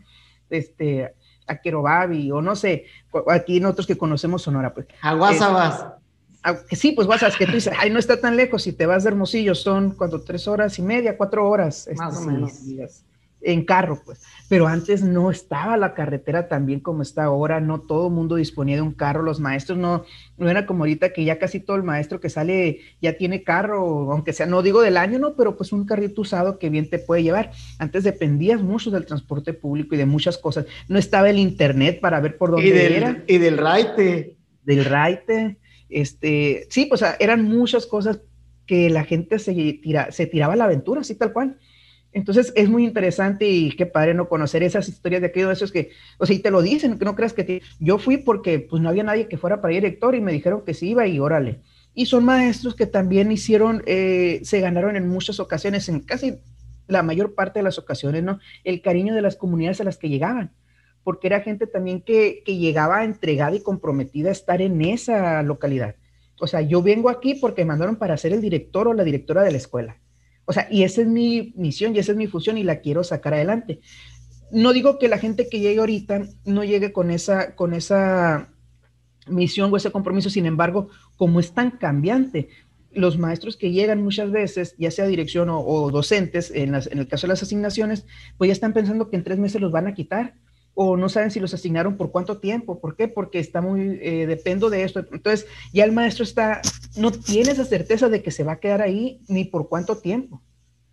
Este, 0.51 1.15
a 1.47 1.57
Querobabi, 1.63 2.31
o 2.31 2.43
no 2.43 2.57
sé, 2.57 2.85
aquí 3.29 3.59
nosotros 3.59 3.87
que 3.87 3.97
conocemos 3.97 4.43
Sonora, 4.43 4.75
pues. 4.75 4.87
A 5.01 5.96
Guasabas. 6.53 6.79
sí, 6.79 6.93
pues 6.93 7.07
Guasabas, 7.07 7.37
que 7.37 7.47
tú 7.47 7.53
dices, 7.53 7.73
ay, 7.79 7.91
no 7.91 7.99
está 7.99 8.21
tan 8.21 8.37
lejos, 8.37 8.63
si 8.63 8.73
te 8.73 8.87
vas 8.87 9.05
de 9.05 9.11
Hermosillo 9.11 9.55
son, 9.55 9.93
cuando 9.93 10.23
tres 10.23 10.47
horas 10.49 10.79
y 10.79 10.83
media, 10.83 11.17
cuatro 11.17 11.49
horas. 11.49 11.89
Más 11.97 12.15
este, 12.15 12.25
o 12.25 12.27
menos 12.27 12.53
en 13.47 13.65
carro, 13.65 14.01
pues. 14.05 14.23
Pero 14.49 14.67
antes 14.67 15.03
no 15.03 15.31
estaba 15.31 15.77
la 15.77 15.95
carretera 15.95 16.49
tan 16.49 16.67
bien 16.67 16.81
como 16.81 17.03
está 17.03 17.25
ahora, 17.25 17.61
no 17.61 17.81
todo 17.81 18.09
el 18.09 18.13
mundo 18.13 18.37
disponía 18.37 18.77
de 18.77 18.83
un 18.83 18.93
carro, 18.93 19.23
los 19.23 19.41
maestros 19.41 19.79
no, 19.79 20.05
no 20.37 20.51
era 20.51 20.67
como 20.67 20.85
ahorita 20.85 21.13
que 21.13 21.25
ya 21.25 21.39
casi 21.39 21.61
todo 21.61 21.77
el 21.77 21.83
maestro 21.83 22.21
que 22.21 22.29
sale 22.29 22.81
ya 23.01 23.15
tiene 23.15 23.43
carro, 23.43 24.13
aunque 24.13 24.33
sea, 24.33 24.47
no 24.47 24.63
digo 24.63 24.83
del 24.83 24.97
año, 24.97 25.19
no, 25.19 25.35
pero 25.37 25.57
pues 25.57 25.73
un 25.73 25.87
carrito 25.87 26.23
usado 26.23 26.59
que 26.59 26.71
bien 26.71 26.91
te 26.91 26.99
puede 26.99 27.23
llevar. 27.23 27.53
Antes 27.79 28.05
dependías 28.05 28.61
mucho 28.61 28.91
del 28.91 29.07
transporte 29.07 29.53
público 29.53 29.95
y 29.95 29.99
de 29.99 30.07
muchas 30.07 30.39
cosas. 30.39 30.67
No 30.89 30.99
estaba 30.99 31.31
el 31.31 31.39
internet 31.39 32.01
para 32.01 32.21
ver 32.21 32.37
por 32.37 32.51
dónde 32.51 32.67
y 32.67 32.71
del, 32.71 32.93
era. 32.93 33.25
Y 33.27 33.39
del 33.39 33.59
raite. 33.59 34.37
Del 34.65 34.85
raite. 34.85 35.57
Este, 35.89 36.67
sí, 36.71 36.87
pues 36.87 37.05
eran 37.19 37.45
muchas 37.45 37.87
cosas 37.87 38.21
que 38.67 38.91
la 38.91 39.05
gente 39.05 39.39
se, 39.39 39.55
tira, 39.55 40.11
se 40.11 40.27
tiraba 40.27 40.55
a 40.55 40.57
la 40.57 40.65
aventura, 40.65 41.01
así 41.01 41.15
tal 41.15 41.33
cual. 41.33 41.59
Entonces 42.13 42.53
es 42.57 42.69
muy 42.69 42.85
interesante 42.85 43.47
y 43.47 43.73
qué 43.73 43.85
padre 43.85 44.15
no 44.15 44.29
conocer 44.29 44.63
esas 44.63 44.89
historias 44.89 45.21
de 45.21 45.29
aquellos 45.29 45.53
esos 45.53 45.71
que, 45.71 45.91
o 46.19 46.25
sea, 46.25 46.35
y 46.35 46.39
te 46.39 46.51
lo 46.51 46.63
dicen, 46.63 46.99
que 46.99 47.05
no 47.05 47.15
creas 47.15 47.35
que 47.35 47.61
yo 47.79 47.99
fui 47.99 48.17
porque 48.17 48.59
pues 48.59 48.81
no 48.81 48.89
había 48.89 49.03
nadie 49.03 49.29
que 49.29 49.37
fuera 49.37 49.61
para 49.61 49.75
director 49.75 50.15
y 50.15 50.23
me 50.23 50.33
dijeron 50.33 50.63
que 50.65 50.73
sí 50.73 50.91
iba 50.91 51.07
y 51.07 51.19
órale. 51.19 51.61
Y 51.95 52.07
son 52.07 52.25
maestros 52.25 52.75
que 52.75 52.87
también 52.87 53.31
hicieron, 53.31 53.83
eh, 53.87 54.41
se 54.45 54.61
ganaron 54.61 54.97
en 54.97 55.09
muchas 55.09 55.41
ocasiones, 55.41 55.91
en 55.91 56.01
casi 56.01 56.39
la 56.89 57.03
mayor 57.03 57.35
parte 57.35 57.59
de 57.59 57.65
las 57.65 57.79
ocasiones, 57.79 58.23
¿no? 58.23 58.39
El 58.65 58.81
cariño 58.81 59.15
de 59.15 59.23
las 59.23 59.37
comunidades 59.37 59.81
a 59.81 59.85
las 59.85 59.99
que 59.99 60.09
llegaban, 60.09 60.53
porque 61.07 61.29
era 61.29 61.41
gente 61.41 61.67
también 61.67 62.03
que, 62.03 62.43
que 62.45 62.59
llegaba 62.59 63.05
entregada 63.05 63.55
y 63.55 63.63
comprometida 63.63 64.29
a 64.29 64.33
estar 64.33 64.61
en 64.61 64.83
esa 64.83 65.43
localidad. 65.43 65.95
O 66.41 66.49
sea, 66.49 66.61
yo 66.61 66.83
vengo 66.83 67.09
aquí 67.09 67.35
porque 67.35 67.63
me 67.63 67.69
mandaron 67.69 67.95
para 67.95 68.17
ser 68.17 68.33
el 68.33 68.43
director 68.43 68.89
o 68.89 68.93
la 68.93 69.05
directora 69.05 69.43
de 69.45 69.53
la 69.53 69.59
escuela 69.59 70.01
o 70.47 70.53
sea, 70.53 70.69
y 70.71 70.85
esa 70.85 71.03
es 71.03 71.09
mi 71.09 71.53
misión 71.57 71.95
y 71.95 71.99
esa 71.99 72.13
es 72.13 72.19
mi 72.19 72.29
función 72.29 72.57
y 72.57 72.63
la 72.63 72.81
quiero 72.81 73.05
sacar 73.05 73.35
adelante. 73.35 73.81
No 74.53 74.73
digo 74.73 74.99
que 74.99 75.09
la 75.09 75.19
gente 75.19 75.49
que 75.49 75.59
llegue 75.59 75.81
ahorita 75.81 76.23
no 76.45 76.65
llegue 76.65 76.93
con 76.93 77.11
esa, 77.11 77.57
con 77.57 77.75
esa 77.75 78.49
misión 79.27 79.73
o 79.73 79.77
ese 79.77 79.91
compromiso, 79.91 80.31
sin 80.31 80.47
embargo, 80.47 80.89
como 81.17 81.41
es 81.41 81.53
tan 81.53 81.73
cambiante, 81.73 82.49
los 82.93 83.19
maestros 83.19 83.57
que 83.57 83.73
llegan 83.73 84.03
muchas 84.03 84.31
veces, 84.31 84.77
ya 84.79 84.91
sea 84.93 85.07
dirección 85.07 85.49
o, 85.51 85.91
docentes, 85.91 86.53
en, 86.55 86.75
en, 86.75 86.99
el 86.99 87.09
caso 87.09 87.27
de 87.27 87.33
las 87.33 87.43
asignaciones, 87.43 88.07
pues 88.39 88.49
ya 88.49 88.53
están 88.53 88.73
pensando 88.73 89.11
que 89.11 89.17
en 89.17 89.25
tres 89.25 89.39
meses 89.39 89.61
los 89.61 89.73
van 89.73 89.89
a 89.89 89.95
quitar 89.95 90.35
o 90.79 90.95
no 90.99 91.09
saben 91.09 91.31
si 91.31 91.41
los 91.41 91.55
asignaron 91.55 91.97
por 91.97 92.13
cuánto 92.13 92.37
tiempo. 92.37 92.79
¿Por 92.79 92.97
qué? 92.97 93.09
Porque 93.09 93.39
está 93.39 93.63
muy, 93.63 93.99
eh, 94.03 94.27
dependo 94.27 94.69
de 94.69 94.85
esto. 94.85 95.01
Entonces, 95.11 95.47
ya 95.73 95.85
el 95.85 95.93
maestro 95.93 96.23
está, 96.23 96.61
no 96.99 97.11
tiene 97.11 97.53
esa 97.53 97.65
certeza 97.65 98.11
de 98.11 98.23
que 98.23 98.31
se 98.31 98.45
va 98.45 98.53
a 98.53 98.61
quedar 98.61 98.83
ahí 98.83 99.23
ni 99.27 99.47
por 99.47 99.71
cuánto 99.71 99.97
tiempo. 99.97 100.43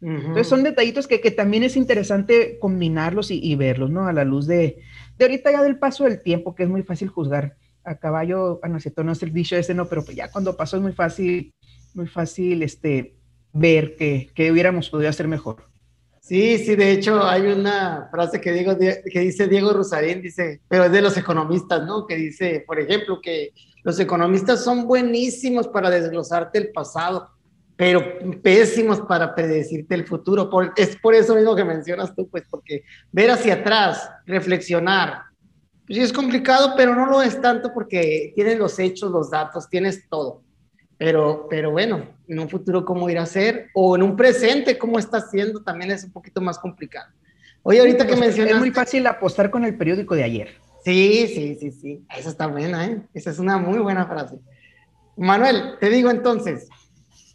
Entonces, 0.01 0.47
son 0.47 0.63
detallitos 0.63 1.07
que, 1.07 1.21
que, 1.21 1.31
también 1.31 1.63
es 1.63 1.77
interesante 1.77 2.57
combinarlos 2.59 3.31
y, 3.31 3.55
verlos, 3.55 3.89
¿no? 3.89 4.05
A 4.05 4.11
la 4.11 4.25
luz 4.25 4.47
de, 4.47 4.79
de 5.17 5.25
ahorita 5.25 5.51
ya 5.51 5.63
del 5.63 5.79
paso 5.79 6.03
del 6.03 6.21
tiempo, 6.21 6.55
que 6.55 6.63
es 6.63 6.69
muy 6.69 6.83
fácil 6.83 7.07
juzgar 7.07 7.55
a 7.85 7.95
caballo, 7.95 8.59
a 8.63 8.67
no 8.67 8.81
sé, 8.81 8.91
no 9.01 9.13
es 9.13 9.23
el 9.23 9.31
dicho 9.31 9.55
ese, 9.55 9.73
no, 9.73 9.87
pero 9.87 10.03
pues 10.03 10.17
ya 10.17 10.29
cuando 10.29 10.57
pasó 10.57 10.75
es 10.75 10.83
muy 10.83 10.91
fácil, 10.91 11.53
muy 11.93 12.07
fácil, 12.07 12.63
este, 12.63 13.15
ver 13.53 13.95
que, 13.95 14.29
que 14.35 14.51
hubiéramos 14.51 14.89
podido 14.89 15.09
hacer 15.09 15.29
mejor. 15.29 15.72
Sí, 16.25 16.57
sí, 16.57 16.77
de 16.77 16.93
hecho 16.93 17.21
hay 17.21 17.47
una 17.47 18.07
frase 18.09 18.39
que, 18.39 18.53
digo, 18.53 18.77
que 18.77 19.19
dice 19.19 19.45
Diego 19.45 19.73
Rosarín, 19.73 20.21
dice, 20.21 20.61
pero 20.69 20.85
es 20.85 20.91
de 20.93 21.01
los 21.01 21.17
economistas, 21.17 21.85
¿no? 21.85 22.07
Que 22.07 22.15
dice, 22.15 22.63
por 22.65 22.79
ejemplo, 22.79 23.19
que 23.21 23.51
los 23.83 23.99
economistas 23.99 24.63
son 24.63 24.87
buenísimos 24.87 25.67
para 25.67 25.89
desglosarte 25.89 26.59
el 26.59 26.71
pasado, 26.71 27.29
pero 27.75 28.01
pésimos 28.41 29.01
para 29.01 29.35
predecirte 29.35 29.95
el 29.95 30.07
futuro. 30.07 30.49
es 30.77 30.95
por 30.95 31.13
eso 31.13 31.35
mismo 31.35 31.57
que 31.57 31.65
mencionas 31.65 32.15
tú, 32.15 32.29
pues, 32.29 32.45
porque 32.49 32.85
ver 33.11 33.29
hacia 33.29 33.55
atrás, 33.55 34.09
reflexionar, 34.25 35.23
pues 35.85 35.97
sí 35.97 36.03
es 36.03 36.13
complicado, 36.13 36.75
pero 36.77 36.95
no 36.95 37.05
lo 37.05 37.21
es 37.21 37.41
tanto 37.41 37.73
porque 37.73 38.31
tienes 38.33 38.57
los 38.57 38.79
hechos, 38.79 39.11
los 39.11 39.29
datos, 39.29 39.67
tienes 39.67 40.07
todo. 40.07 40.41
Pero, 41.03 41.47
pero 41.49 41.71
bueno, 41.71 42.07
en 42.29 42.39
un 42.39 42.47
futuro 42.47 42.85
cómo 42.85 43.09
irá 43.09 43.23
a 43.23 43.25
ser, 43.25 43.67
o 43.73 43.97
en 43.97 44.03
un 44.03 44.15
presente 44.15 44.77
cómo 44.77 44.97
está 44.97 45.19
siendo, 45.19 45.61
también 45.61 45.91
es 45.91 46.05
un 46.05 46.11
poquito 46.11 46.39
más 46.39 46.57
complicado. 46.57 47.11
Oye, 47.61 47.79
ahorita 47.81 48.07
que 48.07 48.15
mencionas... 48.15 48.53
Es 48.53 48.59
muy 48.59 48.71
fácil 48.71 49.05
apostar 49.05 49.49
con 49.49 49.65
el 49.65 49.75
periódico 49.77 50.15
de 50.15 50.23
ayer. 50.23 50.49
Sí, 50.85 51.27
sí, 51.27 51.57
sí, 51.59 51.71
sí. 51.71 52.05
Esa 52.17 52.29
está 52.29 52.47
buena, 52.47 52.85
¿eh? 52.85 53.01
Esa 53.13 53.31
es 53.31 53.39
una 53.39 53.57
muy 53.57 53.79
buena 53.79 54.05
frase. 54.05 54.37
Manuel, 55.17 55.75
te 55.81 55.89
digo 55.89 56.09
entonces, 56.09 56.69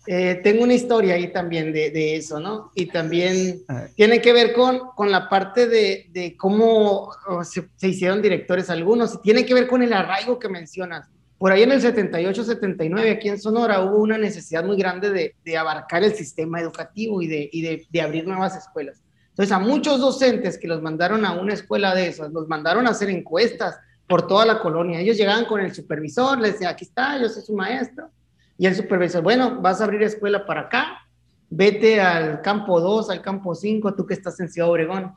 eh, 0.06 0.40
tengo 0.42 0.64
una 0.64 0.72
historia 0.72 1.16
ahí 1.16 1.30
también 1.30 1.70
de, 1.70 1.90
de 1.90 2.16
eso, 2.16 2.40
¿no? 2.40 2.72
Y 2.74 2.86
también 2.86 3.60
tiene 3.96 4.22
que 4.22 4.32
ver 4.32 4.54
con, 4.54 4.80
con 4.96 5.10
la 5.10 5.28
parte 5.28 5.66
de, 5.66 6.06
de 6.10 6.38
cómo 6.38 7.10
se, 7.44 7.68
se, 7.76 7.88
hicieron 7.88 8.22
directores 8.22 8.70
algunos, 8.70 9.16
y 9.16 9.18
tiene 9.18 9.44
que 9.44 9.52
ver 9.52 9.66
con 9.66 9.82
el 9.82 9.92
arraigo 9.92 10.38
que 10.38 10.48
mencionas. 10.48 11.06
Por 11.38 11.52
ahí 11.52 11.62
en 11.62 11.70
el 11.70 11.80
78-79, 11.80 13.12
aquí 13.12 13.28
en 13.28 13.40
Sonora, 13.40 13.80
hubo 13.82 13.98
una 13.98 14.18
necesidad 14.18 14.64
muy 14.64 14.76
grande 14.76 15.10
de, 15.10 15.36
de 15.44 15.56
abarcar 15.56 16.02
el 16.02 16.12
sistema 16.14 16.60
educativo 16.60 17.22
y, 17.22 17.28
de, 17.28 17.48
y 17.52 17.62
de, 17.62 17.86
de, 17.88 18.02
abrir 18.02 18.26
nuevas 18.26 18.56
escuelas. 18.56 19.00
Entonces, 19.30 19.52
a 19.52 19.60
muchos 19.60 20.00
docentes 20.00 20.58
que 20.58 20.66
los 20.66 20.82
mandaron 20.82 21.24
a 21.24 21.40
una 21.40 21.54
escuela 21.54 21.94
de 21.94 22.08
esas, 22.08 22.32
los 22.32 22.48
mandaron 22.48 22.88
a 22.88 22.90
hacer 22.90 23.08
encuestas 23.08 23.78
por 24.08 24.26
toda 24.26 24.44
la 24.46 24.58
colonia. 24.58 24.98
Ellos 24.98 25.16
llegaban 25.16 25.44
con 25.44 25.60
el 25.60 25.72
supervisor, 25.72 26.40
les 26.40 26.54
decían, 26.54 26.72
aquí 26.72 26.84
está, 26.84 27.20
yo 27.20 27.28
soy 27.28 27.42
su 27.42 27.54
maestro. 27.54 28.10
Y 28.58 28.66
el 28.66 28.74
supervisor, 28.74 29.22
bueno, 29.22 29.60
vas 29.60 29.80
a 29.80 29.84
abrir 29.84 30.02
escuela 30.02 30.44
para 30.44 30.62
acá, 30.62 31.06
vete 31.48 32.00
al 32.00 32.42
campo 32.42 32.80
2, 32.80 33.10
al 33.10 33.22
campo 33.22 33.54
5, 33.54 33.94
tú 33.94 34.04
que 34.04 34.14
estás 34.14 34.40
en 34.40 34.48
Ciudad 34.48 34.68
Obregón, 34.68 35.12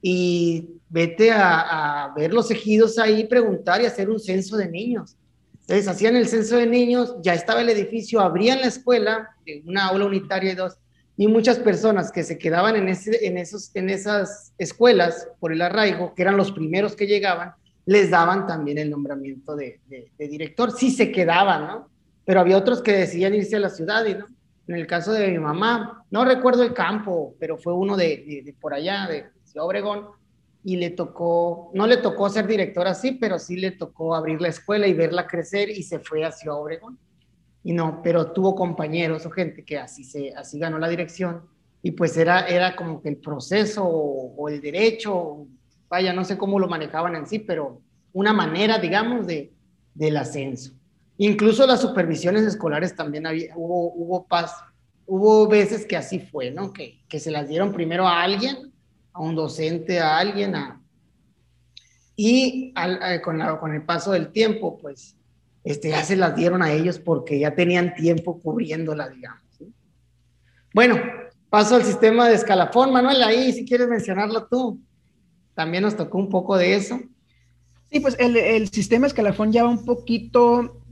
y 0.00 0.66
vete 0.88 1.30
a, 1.30 2.06
a 2.06 2.14
ver 2.14 2.32
los 2.32 2.50
ejidos 2.50 2.98
ahí, 2.98 3.24
preguntar 3.24 3.82
y 3.82 3.84
hacer 3.84 4.08
un 4.08 4.18
censo 4.18 4.56
de 4.56 4.70
niños 4.70 5.18
entonces 5.68 5.88
hacían 5.88 6.16
el 6.16 6.26
censo 6.26 6.56
de 6.56 6.66
niños, 6.66 7.16
ya 7.20 7.34
estaba 7.34 7.60
el 7.60 7.68
edificio, 7.68 8.20
abrían 8.20 8.62
la 8.62 8.68
escuela, 8.68 9.28
una 9.66 9.88
aula 9.88 10.06
unitaria 10.06 10.52
y 10.52 10.54
dos, 10.54 10.78
y 11.14 11.26
muchas 11.26 11.58
personas 11.58 12.10
que 12.10 12.22
se 12.22 12.38
quedaban 12.38 12.74
en, 12.76 12.88
esos, 12.88 13.70
en 13.74 13.90
esas 13.90 14.54
escuelas 14.56 15.28
por 15.38 15.52
el 15.52 15.60
arraigo, 15.60 16.14
que 16.14 16.22
eran 16.22 16.38
los 16.38 16.52
primeros 16.52 16.96
que 16.96 17.06
llegaban, 17.06 17.52
les 17.84 18.08
daban 18.08 18.46
también 18.46 18.78
el 18.78 18.88
nombramiento 18.88 19.54
de, 19.56 19.78
director, 20.18 20.72
sí 20.72 20.90
se 20.90 21.12
quedaban, 21.12 21.66
¿no? 21.66 21.90
Pero 22.24 22.40
había 22.40 22.56
otros 22.56 22.80
que 22.80 22.92
decían 22.92 23.34
irse 23.34 23.56
a 23.56 23.60
la 23.60 23.68
ciudad, 23.68 24.06
y 24.06 24.14
¿no? 24.14 24.24
En 24.68 24.74
el 24.74 24.86
caso 24.86 25.12
de 25.12 25.28
mi 25.28 25.38
mamá, 25.38 26.02
no 26.10 26.24
recuerdo 26.24 26.62
el 26.62 26.72
campo, 26.72 27.34
pero 27.38 27.58
fue 27.58 27.74
uno 27.74 27.94
de, 27.94 28.42
de 28.42 28.56
por 28.58 28.72
allá, 28.72 29.06
de 29.06 29.26
Ciudad 29.44 29.66
Obregón, 29.66 30.06
y 30.64 30.76
le 30.76 30.90
tocó, 30.90 31.70
no 31.74 31.86
le 31.86 31.98
tocó 31.98 32.28
ser 32.28 32.46
director 32.46 32.86
así, 32.86 33.12
pero 33.12 33.38
sí 33.38 33.56
le 33.56 33.72
tocó 33.72 34.14
abrir 34.14 34.40
la 34.40 34.48
escuela 34.48 34.86
y 34.86 34.94
verla 34.94 35.26
crecer 35.26 35.70
y 35.70 35.82
se 35.82 35.98
fue 35.98 36.24
hacia 36.24 36.52
Obregón. 36.52 36.98
Y 37.62 37.72
no, 37.72 38.00
pero 38.02 38.32
tuvo 38.32 38.54
compañeros 38.54 39.24
o 39.26 39.30
gente 39.30 39.64
que 39.64 39.78
así, 39.78 40.04
se, 40.04 40.32
así 40.34 40.58
ganó 40.58 40.78
la 40.78 40.88
dirección 40.88 41.42
y 41.82 41.92
pues 41.92 42.16
era, 42.16 42.46
era 42.46 42.74
como 42.74 43.00
que 43.00 43.08
el 43.08 43.18
proceso 43.18 43.84
o, 43.84 44.48
el 44.48 44.60
derecho, 44.60 45.46
vaya, 45.88 46.12
no 46.12 46.24
sé 46.24 46.36
cómo 46.36 46.58
lo 46.58 46.68
manejaban 46.68 47.14
en 47.14 47.26
sí, 47.26 47.38
pero 47.38 47.80
una 48.12 48.32
manera, 48.32 48.78
digamos, 48.78 49.26
de, 49.26 49.52
del 49.94 50.16
ascenso. 50.16 50.72
Incluso 51.18 51.66
las 51.66 51.80
supervisiones 51.80 52.44
escolares 52.44 52.94
también 52.94 53.26
había, 53.26 53.56
hubo, 53.56 53.92
hubo 53.94 54.26
paz, 54.26 54.54
hubo 55.06 55.46
veces 55.48 55.86
que 55.86 55.96
así 55.96 56.20
fue, 56.20 56.50
¿no? 56.50 56.72
Que, 56.72 57.00
que 57.08 57.20
se 57.20 57.30
las 57.30 57.48
dieron 57.48 57.72
primero 57.72 58.06
a 58.06 58.22
alguien 58.22 58.72
a 59.18 59.22
un 59.22 59.34
docente, 59.34 60.00
a 60.00 60.18
alguien, 60.18 60.54
a, 60.54 60.80
y 62.16 62.72
al, 62.74 63.20
con, 63.20 63.40
con, 63.58 63.74
el 63.74 63.82
paso 63.82 64.12
del 64.12 64.32
tiempo, 64.32 64.78
pues 64.78 65.16
este, 65.64 65.90
ya 65.90 66.02
se 66.02 66.16
las 66.16 66.34
dieron 66.34 66.62
a 66.62 66.72
ellos 66.72 66.98
porque 66.98 67.38
ya 67.38 67.54
tenían 67.54 67.94
tiempo 67.94 68.40
cubriéndola, 68.40 69.08
digamos. 69.08 69.42
Bueno, 70.72 70.96
paso 71.50 71.76
al 71.76 71.84
sistema 71.84 72.28
de 72.28 72.34
escalafón. 72.34 72.92
Manuel, 72.92 73.22
ahí 73.22 73.52
si 73.52 73.64
quieres 73.64 73.88
mencionarlo 73.88 74.46
tú. 74.46 74.80
También 75.54 75.82
nos 75.82 75.96
tocó 75.96 76.18
un 76.18 76.28
poco 76.28 76.56
de 76.56 76.76
eso. 76.76 77.00
Sí, 77.90 78.00
pues 78.00 78.16
el, 78.18 78.36
el 78.36 78.68
sistema 78.68 79.06
escalafón 79.06 79.52
ya 79.52 79.64
va 79.64 79.70
un 79.70 79.84
poquito 79.84 80.82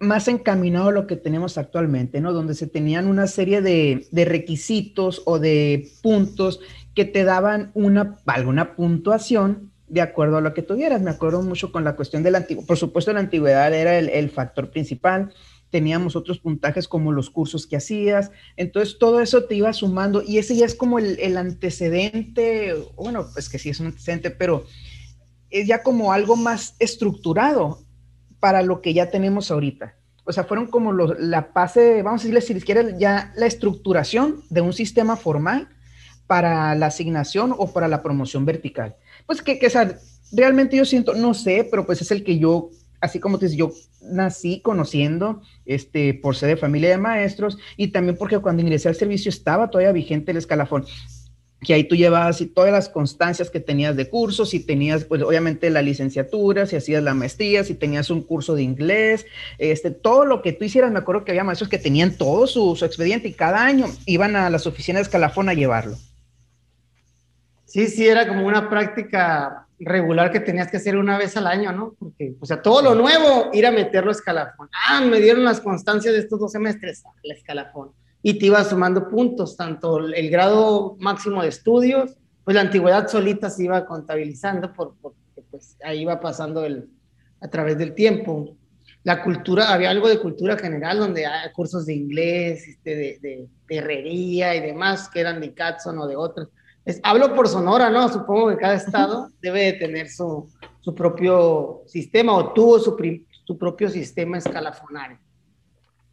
más 0.00 0.28
encaminado 0.28 0.88
a 0.88 0.92
lo 0.92 1.06
que 1.06 1.16
tenemos 1.16 1.58
actualmente, 1.58 2.20
¿no? 2.20 2.32
Donde 2.32 2.54
se 2.54 2.66
tenían 2.66 3.06
una 3.06 3.26
serie 3.26 3.60
de, 3.60 4.06
de 4.10 4.24
requisitos 4.24 5.22
o 5.26 5.38
de 5.38 5.90
puntos 6.02 6.60
que 6.94 7.04
te 7.04 7.24
daban 7.24 7.70
una, 7.74 8.18
alguna 8.26 8.74
puntuación 8.74 9.70
de 9.90 10.00
acuerdo 10.00 10.38
a 10.38 10.40
lo 10.40 10.54
que 10.54 10.62
tuvieras. 10.62 11.02
Me 11.02 11.10
acuerdo 11.10 11.42
mucho 11.42 11.72
con 11.72 11.84
la 11.84 11.96
cuestión 11.96 12.22
de 12.22 12.30
la 12.30 12.38
antigüedad. 12.38 12.66
Por 12.66 12.78
supuesto, 12.78 13.12
la 13.12 13.20
antigüedad 13.20 13.72
era 13.74 13.98
el, 13.98 14.30
factor 14.30 14.70
principal. 14.70 15.32
Teníamos 15.70 16.16
otros 16.16 16.38
puntajes 16.38 16.88
como 16.88 17.12
los 17.12 17.30
cursos 17.30 17.66
que 17.66 17.76
hacías. 17.76 18.30
Entonces, 18.56 18.98
todo 18.98 19.20
eso 19.20 19.44
te 19.44 19.56
iba 19.56 19.72
sumando 19.72 20.22
y 20.22 20.38
ese 20.38 20.56
ya 20.56 20.64
es 20.64 20.74
como 20.74 20.98
el, 20.98 21.36
antecedente, 21.36 22.74
bueno, 22.96 23.26
pues 23.32 23.48
que 23.48 23.58
sí 23.58 23.70
es 23.70 23.80
un 23.80 23.86
antecedente, 23.86 24.30
pero 24.30 24.64
es 25.50 25.66
ya 25.66 25.82
como 25.82 26.12
algo 26.12 26.36
más 26.36 26.76
estructurado 26.78 27.80
para 28.38 28.62
lo 28.62 28.80
que 28.80 28.94
ya 28.94 29.10
tenemos 29.10 29.50
ahorita. 29.50 29.96
O 30.24 30.32
sea, 30.32 30.44
fueron 30.44 30.68
como 30.68 30.92
los, 30.92 31.18
la 31.18 31.50
base, 31.52 32.02
vamos 32.02 32.20
a 32.20 32.24
decirle 32.28 32.40
si 32.40 32.54
quieres, 32.60 32.96
ya 32.98 33.32
la 33.36 33.46
estructuración 33.46 34.42
de 34.48 34.60
un 34.60 34.72
sistema 34.72 35.16
formal 35.16 35.68
para 36.30 36.76
la 36.76 36.86
asignación 36.86 37.52
o 37.58 37.72
para 37.72 37.88
la 37.88 38.04
promoción 38.04 38.46
vertical. 38.46 38.94
Pues 39.26 39.42
que, 39.42 39.58
que 39.58 39.68
sea, 39.68 39.98
realmente 40.30 40.76
yo 40.76 40.84
siento, 40.84 41.12
no 41.12 41.34
sé, 41.34 41.66
pero 41.68 41.84
pues 41.84 42.02
es 42.02 42.12
el 42.12 42.22
que 42.22 42.38
yo, 42.38 42.70
así 43.00 43.18
como 43.18 43.36
te 43.36 43.46
dices, 43.46 43.58
yo 43.58 43.72
nací 44.00 44.60
conociendo, 44.60 45.42
este, 45.66 46.14
por 46.14 46.36
ser 46.36 46.50
de 46.50 46.56
familia 46.56 46.90
de 46.90 46.98
maestros 46.98 47.58
y 47.76 47.88
también 47.88 48.16
porque 48.16 48.38
cuando 48.38 48.62
ingresé 48.62 48.88
al 48.88 48.94
servicio 48.94 49.28
estaba 49.28 49.70
todavía 49.70 49.90
vigente 49.90 50.30
el 50.30 50.36
escalafón 50.36 50.84
que 51.62 51.74
ahí 51.74 51.84
tú 51.84 51.94
llevabas 51.94 52.40
y 52.40 52.46
todas 52.46 52.72
las 52.72 52.88
constancias 52.88 53.50
que 53.50 53.60
tenías 53.60 53.96
de 53.96 54.08
cursos, 54.08 54.54
y 54.54 54.60
tenías, 54.60 55.04
pues 55.04 55.22
obviamente 55.22 55.68
la 55.70 55.82
licenciatura, 55.82 56.66
si 56.66 56.76
hacías 56.76 57.02
la 57.02 57.14
maestría, 57.14 57.64
si 57.64 57.74
tenías 57.74 58.08
un 58.10 58.22
curso 58.22 58.54
de 58.54 58.62
inglés, 58.62 59.26
este, 59.58 59.90
todo 59.90 60.24
lo 60.24 60.42
que 60.42 60.52
tú 60.52 60.64
hicieras, 60.64 60.90
me 60.90 61.00
acuerdo 61.00 61.24
que 61.24 61.32
había 61.32 61.44
maestros 61.44 61.68
que 61.68 61.78
tenían 61.78 62.16
todo 62.16 62.46
su, 62.46 62.76
su 62.76 62.84
expediente 62.84 63.28
y 63.28 63.32
cada 63.32 63.62
año 63.62 63.86
iban 64.06 64.36
a 64.36 64.48
las 64.48 64.66
oficinas 64.66 65.00
de 65.00 65.02
escalafón 65.02 65.48
a 65.48 65.54
llevarlo. 65.54 65.98
Sí, 67.70 67.86
sí, 67.86 68.06
era 68.06 68.26
como 68.28 68.46
una 68.46 68.68
práctica 68.68 69.66
regular 69.78 70.30
que 70.30 70.40
tenías 70.40 70.70
que 70.70 70.76
hacer 70.76 70.96
una 70.96 71.16
vez 71.16 71.36
al 71.36 71.46
año, 71.46 71.72
¿no? 71.72 71.94
Porque, 71.98 72.34
o 72.38 72.44
sea, 72.44 72.60
todo 72.60 72.82
lo 72.82 72.94
nuevo, 72.94 73.50
ir 73.52 73.66
a 73.66 73.70
meterlo 73.70 74.10
a 74.10 74.12
escalafón. 74.12 74.68
Ah, 74.88 75.00
me 75.00 75.20
dieron 75.20 75.44
las 75.44 75.60
constancias 75.60 76.12
de 76.12 76.20
estos 76.20 76.38
dos 76.38 76.52
semestres, 76.52 77.04
al 77.04 77.30
escalafón 77.30 77.92
y 78.22 78.38
te 78.38 78.46
iba 78.46 78.62
sumando 78.64 79.08
puntos, 79.08 79.56
tanto 79.56 79.98
el 79.98 80.30
grado 80.30 80.96
máximo 81.00 81.42
de 81.42 81.48
estudios, 81.48 82.16
pues 82.44 82.54
la 82.54 82.62
antigüedad 82.62 83.08
solita 83.08 83.48
se 83.48 83.64
iba 83.64 83.86
contabilizando 83.86 84.72
por, 84.72 84.94
porque 85.00 85.18
pues 85.50 85.76
ahí 85.82 86.02
iba 86.02 86.20
pasando 86.20 86.64
el, 86.64 86.88
a 87.40 87.48
través 87.48 87.78
del 87.78 87.94
tiempo. 87.94 88.56
La 89.02 89.22
cultura, 89.22 89.72
había 89.72 89.90
algo 89.90 90.08
de 90.08 90.18
cultura 90.18 90.58
general 90.58 90.98
donde 90.98 91.24
hay 91.24 91.50
cursos 91.52 91.86
de 91.86 91.94
inglés, 91.94 92.68
este, 92.68 92.90
de, 92.94 93.18
de, 93.22 93.48
de, 93.66 93.76
herrería 93.76 94.54
y 94.54 94.60
demás, 94.60 95.08
que 95.08 95.20
eran 95.20 95.40
de 95.40 95.54
Catson 95.54 95.98
o 95.98 96.06
de 96.06 96.16
otros. 96.16 96.48
Es, 96.90 97.00
hablo 97.02 97.34
por 97.34 97.48
Sonora, 97.48 97.90
¿no? 97.90 98.08
Supongo 98.08 98.48
que 98.48 98.56
cada 98.56 98.74
estado 98.74 99.30
debe 99.40 99.64
de 99.64 99.72
tener 99.74 100.08
su, 100.08 100.48
su 100.80 100.94
propio 100.94 101.82
sistema 101.86 102.34
o 102.34 102.52
tuvo 102.52 102.78
su, 102.78 102.96
su 103.44 103.58
propio 103.58 103.88
sistema 103.88 104.38
escalafonario. 104.38 105.18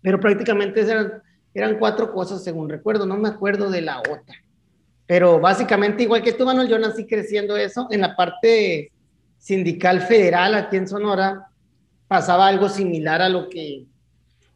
Pero 0.01 0.19
prácticamente 0.19 0.81
eran 0.81 1.21
eran 1.57 1.79
cuatro 1.79 2.13
cosas, 2.13 2.43
según 2.43 2.69
recuerdo, 2.69 3.07
no 3.07 3.17
me 3.17 3.29
acuerdo 3.29 3.71
de 3.71 3.81
la 3.81 3.99
otra. 3.99 4.35
Pero 5.07 5.39
básicamente, 5.39 6.03
igual 6.03 6.21
que 6.21 6.33
tú, 6.33 6.45
Manuel, 6.45 6.67
yo 6.67 6.77
nací 6.77 7.07
creciendo 7.07 7.57
eso. 7.57 7.87
En 7.89 8.01
la 8.01 8.15
parte 8.15 8.91
sindical 9.39 10.01
federal 10.01 10.53
aquí 10.53 10.77
en 10.77 10.87
Sonora 10.87 11.47
pasaba 12.07 12.47
algo 12.47 12.69
similar 12.69 13.23
a 13.23 13.29
lo 13.29 13.49
que, 13.49 13.85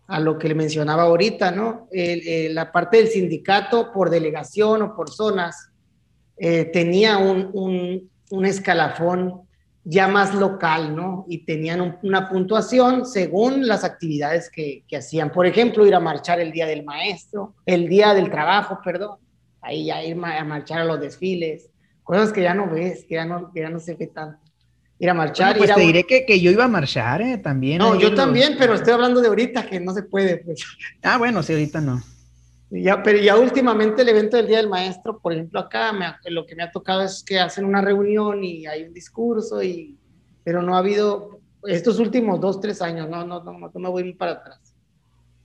a 0.05 0.19
lo 0.19 0.37
que 0.37 0.49
le 0.49 0.53
mencionaba 0.53 1.03
ahorita, 1.03 1.49
¿no? 1.49 1.87
El, 1.91 2.27
el, 2.27 2.53
la 2.53 2.71
parte 2.71 2.97
del 2.97 3.07
sindicato 3.07 3.91
por 3.91 4.11
delegación 4.11 4.83
o 4.83 4.95
por 4.95 5.09
zonas 5.09 5.70
eh, 6.43 6.65
tenía 6.65 7.19
un, 7.19 7.51
un, 7.53 8.09
un 8.31 8.45
escalafón 8.47 9.41
ya 9.83 10.07
más 10.07 10.33
local, 10.33 10.95
¿no? 10.95 11.23
Y 11.29 11.45
tenían 11.45 11.81
un, 11.81 11.97
una 12.01 12.29
puntuación 12.29 13.05
según 13.05 13.67
las 13.67 13.83
actividades 13.83 14.49
que, 14.49 14.83
que, 14.87 14.97
hacían. 14.97 15.31
Por 15.31 15.45
ejemplo, 15.45 15.85
ir 15.85 15.93
a 15.93 15.99
marchar 15.99 16.39
el 16.39 16.51
día 16.51 16.65
del 16.65 16.83
maestro, 16.83 17.53
el 17.63 17.87
día 17.87 18.15
del 18.15 18.31
trabajo, 18.31 18.79
perdón. 18.83 19.19
Ahí 19.61 19.85
ya 19.85 20.03
ir 20.03 20.17
a 20.23 20.43
marchar 20.43 20.79
a 20.79 20.85
los 20.85 20.99
desfiles, 20.99 21.69
cosas 22.03 22.33
que 22.33 22.41
ya 22.41 22.55
no 22.55 22.67
ves, 22.67 23.05
que 23.07 23.15
ya 23.15 23.25
no, 23.25 23.51
que 23.53 23.59
ya 23.61 23.69
no 23.69 23.79
se 23.79 23.93
ve 23.93 24.07
tanto. 24.07 24.39
Ir 24.97 25.11
a 25.11 25.13
marchar. 25.13 25.55
Bueno, 25.55 25.59
pues 25.59 25.69
ir 25.69 25.73
a... 25.73 25.75
te 25.75 25.81
diré 25.81 26.03
que, 26.05 26.25
que, 26.25 26.41
yo 26.41 26.49
iba 26.49 26.63
a 26.63 26.67
marchar 26.67 27.21
eh, 27.21 27.37
también. 27.37 27.77
No, 27.77 27.99
yo 27.99 28.15
también, 28.15 28.55
pero 28.57 28.73
estoy 28.73 28.93
hablando 28.93 29.21
de 29.21 29.27
ahorita 29.27 29.67
que 29.67 29.79
no 29.79 29.93
se 29.93 30.01
puede. 30.01 30.37
Pues. 30.37 30.63
Ah, 31.03 31.19
bueno, 31.19 31.43
sí, 31.43 31.53
ahorita 31.53 31.81
no. 31.81 32.01
Ya, 32.73 33.03
pero 33.03 33.19
ya 33.19 33.37
últimamente 33.37 34.01
el 34.01 34.09
evento 34.09 34.37
del 34.37 34.47
Día 34.47 34.57
del 34.57 34.69
Maestro, 34.69 35.19
por 35.19 35.33
ejemplo, 35.33 35.59
acá 35.59 35.91
me, 35.91 36.05
lo 36.31 36.45
que 36.45 36.55
me 36.55 36.63
ha 36.63 36.71
tocado 36.71 37.01
es 37.01 37.21
que 37.21 37.37
hacen 37.37 37.65
una 37.65 37.81
reunión 37.81 38.45
y 38.45 38.65
hay 38.65 38.83
un 38.83 38.93
discurso, 38.93 39.61
y, 39.61 39.97
pero 40.45 40.61
no 40.61 40.75
ha 40.75 40.79
habido 40.79 41.41
estos 41.65 41.99
últimos 41.99 42.39
dos, 42.39 42.61
tres 42.61 42.81
años, 42.81 43.09
no, 43.09 43.25
no, 43.25 43.43
no, 43.43 43.57
no 43.59 43.79
me 43.79 43.89
voy 43.89 44.13
para 44.13 44.31
atrás. 44.31 44.73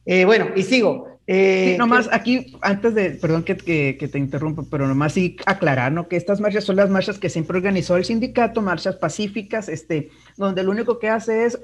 Eh, 0.05 0.25
bueno, 0.25 0.51
y 0.55 0.63
sigo. 0.63 1.19
Eh, 1.27 1.73
sí, 1.73 1.79
nomás 1.79 2.07
que, 2.07 2.15
aquí, 2.15 2.57
antes 2.63 2.95
de, 2.95 3.11
perdón 3.11 3.43
que, 3.43 3.57
que, 3.57 3.97
que, 3.99 4.07
te 4.07 4.19
interrumpa, 4.21 4.63
pero 4.71 4.87
nomás 4.87 5.15
sí 5.15 5.37
aclarar, 5.47 5.91
¿no? 5.91 6.07
Que 6.07 6.15
estas 6.15 6.41
marchas 6.41 6.63
son 6.63 6.77
las 6.77 6.89
marchas 6.91 7.19
que 7.19 7.29
siempre 7.29 7.57
organizó 7.57 7.97
el 7.97 8.05
sindicato, 8.05 8.63
marchas 8.63 8.95
pacíficas, 8.95 9.69
este, 9.69 10.11
donde 10.37 10.63
lo 10.63 10.71
único 10.71 11.01
que 11.01 11.09
hace 11.09 11.47
es 11.47 11.59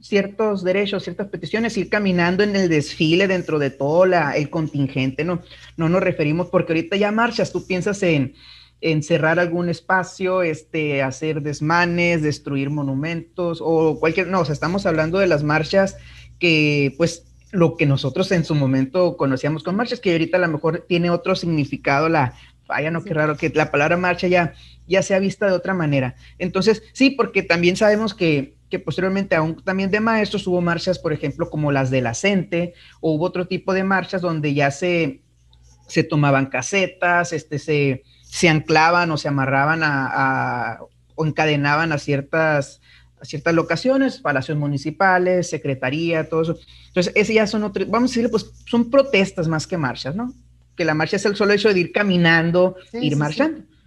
ciertos 0.00 0.62
derechos, 0.62 1.02
ciertas 1.04 1.28
peticiones, 1.28 1.76
ir 1.76 1.88
caminando 1.88 2.42
en 2.42 2.54
el 2.56 2.68
desfile 2.68 3.26
dentro 3.26 3.58
de 3.58 3.70
todo 3.70 4.06
la, 4.06 4.36
el 4.36 4.50
contingente, 4.50 5.24
¿no? 5.24 5.42
No 5.76 5.88
nos 5.88 6.02
referimos, 6.02 6.48
porque 6.48 6.72
ahorita 6.72 6.96
ya 6.96 7.10
marchas, 7.10 7.52
tú 7.52 7.66
piensas 7.66 8.02
en, 8.02 8.34
en 8.80 9.02
cerrar 9.02 9.38
algún 9.38 9.68
espacio, 9.68 10.42
este, 10.42 11.02
hacer 11.02 11.42
desmanes, 11.42 12.22
destruir 12.22 12.70
monumentos 12.70 13.58
o 13.60 13.98
cualquier, 13.98 14.28
no, 14.28 14.40
o 14.40 14.44
sea, 14.44 14.52
estamos 14.52 14.86
hablando 14.86 15.18
de 15.18 15.26
las 15.26 15.42
marchas 15.42 15.96
que, 16.38 16.94
pues, 16.96 17.24
lo 17.50 17.76
que 17.76 17.86
nosotros 17.86 18.30
en 18.30 18.44
su 18.44 18.54
momento 18.54 19.16
conocíamos 19.16 19.64
con 19.64 19.74
marchas, 19.74 20.00
que 20.00 20.12
ahorita 20.12 20.36
a 20.36 20.40
lo 20.40 20.48
mejor 20.48 20.84
tiene 20.86 21.10
otro 21.10 21.34
significado, 21.34 22.08
la, 22.08 22.34
vaya, 22.68 22.90
no, 22.90 23.02
qué 23.02 23.14
raro, 23.14 23.36
que 23.36 23.48
la 23.48 23.70
palabra 23.70 23.96
marcha 23.96 24.28
ya, 24.28 24.52
ya 24.86 25.02
sea 25.02 25.18
vista 25.18 25.46
de 25.46 25.52
otra 25.52 25.74
manera. 25.74 26.14
Entonces, 26.38 26.82
sí, 26.92 27.10
porque 27.10 27.42
también 27.42 27.76
sabemos 27.76 28.14
que 28.14 28.57
que 28.70 28.78
posteriormente 28.78 29.34
aún 29.34 29.62
también 29.62 29.90
de 29.90 30.00
maestros 30.00 30.46
hubo 30.46 30.60
marchas, 30.60 30.98
por 30.98 31.12
ejemplo, 31.12 31.48
como 31.48 31.72
las 31.72 31.90
de 31.90 32.02
la 32.02 32.14
CENTE, 32.14 32.74
o 33.00 33.12
hubo 33.12 33.24
otro 33.24 33.46
tipo 33.46 33.72
de 33.72 33.84
marchas 33.84 34.20
donde 34.20 34.54
ya 34.54 34.70
se, 34.70 35.22
se 35.86 36.04
tomaban 36.04 36.46
casetas, 36.46 37.32
este, 37.32 37.58
se, 37.58 38.02
se 38.22 38.48
anclaban 38.48 39.10
o 39.10 39.16
se 39.16 39.28
amarraban 39.28 39.82
a, 39.82 40.06
a, 40.12 40.80
o 41.14 41.26
encadenaban 41.26 41.92
a 41.92 41.98
ciertas, 41.98 42.80
a 43.20 43.24
ciertas 43.24 43.54
locaciones, 43.54 44.18
palacios 44.18 44.58
municipales, 44.58 45.48
secretaría, 45.48 46.28
todo 46.28 46.42
eso. 46.42 46.58
Entonces, 46.88 47.12
ese 47.16 47.34
ya 47.34 47.46
son 47.46 47.64
otros, 47.64 47.88
vamos 47.88 48.10
a 48.10 48.12
decirle, 48.12 48.28
pues 48.28 48.50
son 48.66 48.90
protestas 48.90 49.48
más 49.48 49.66
que 49.66 49.78
marchas, 49.78 50.14
¿no? 50.14 50.34
Que 50.76 50.84
la 50.84 50.94
marcha 50.94 51.16
es 51.16 51.24
el 51.24 51.36
solo 51.36 51.54
hecho 51.54 51.72
de 51.72 51.80
ir 51.80 51.92
caminando, 51.92 52.76
sí, 52.90 52.98
ir 52.98 53.14
sí, 53.14 53.18
marchando. 53.18 53.60
Sí. 53.60 53.77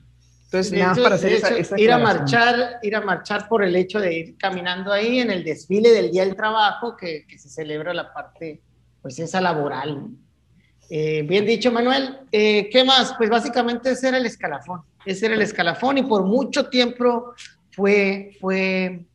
Entonces, 0.51 0.73
nada 0.73 0.91
hecho, 0.91 1.03
para 1.03 1.15
hacer 1.15 1.31
esa, 1.31 1.55
esa 1.55 1.79
ir 1.79 1.93
a 1.93 1.97
marchar, 1.97 2.79
ir 2.83 2.93
a 2.93 2.99
marchar 2.99 3.47
por 3.47 3.63
el 3.63 3.73
hecho 3.73 4.01
de 4.01 4.13
ir 4.13 4.37
caminando 4.37 4.91
ahí 4.91 5.19
en 5.19 5.31
el 5.31 5.45
desfile 5.45 5.91
del 5.91 6.11
Día 6.11 6.25
del 6.25 6.35
Trabajo, 6.35 6.97
que, 6.97 7.25
que 7.25 7.39
se 7.39 7.47
celebra 7.47 7.93
la 7.93 8.11
parte, 8.11 8.61
pues 9.01 9.17
esa 9.17 9.39
laboral. 9.39 10.09
Eh, 10.89 11.21
bien 11.21 11.45
dicho, 11.45 11.71
Manuel. 11.71 12.19
Eh, 12.33 12.69
¿Qué 12.69 12.83
más? 12.83 13.13
Pues 13.17 13.29
básicamente 13.29 13.91
ese 13.91 14.09
era 14.09 14.17
el 14.17 14.25
escalafón. 14.25 14.81
Ese 15.05 15.27
era 15.27 15.35
el 15.35 15.41
escalafón 15.41 15.99
y 15.99 16.03
por 16.03 16.25
mucho 16.25 16.67
tiempo 16.67 17.33
fue, 17.71 18.35
fue 18.41 19.05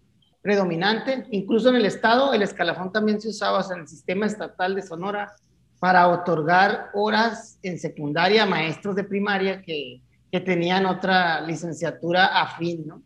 predominante. 0.41 1.27
Incluso 1.33 1.69
en 1.69 1.77
el 1.77 1.85
Estado, 1.85 2.33
el 2.33 2.41
escalafón 2.41 2.93
también 2.93 3.21
se 3.21 3.29
usaba 3.29 3.63
en 3.75 3.81
el 3.81 3.89
sistema 3.89 4.25
estatal 4.25 4.75
de 4.75 4.81
Sonora 4.81 5.37
para 5.79 6.09
otorgar 6.09 6.89
horas 6.95 7.59
en 7.63 7.79
secundaria 7.79 8.45
a 8.45 8.47
maestros 8.47 8.97
de 8.97 9.05
primaria 9.05 9.61
que 9.61 10.01
que 10.37 10.41
tenían 10.43 10.85
otra 10.85 11.41
licenciatura 11.41 12.27
afín, 12.27 12.87
¿no? 12.87 13.03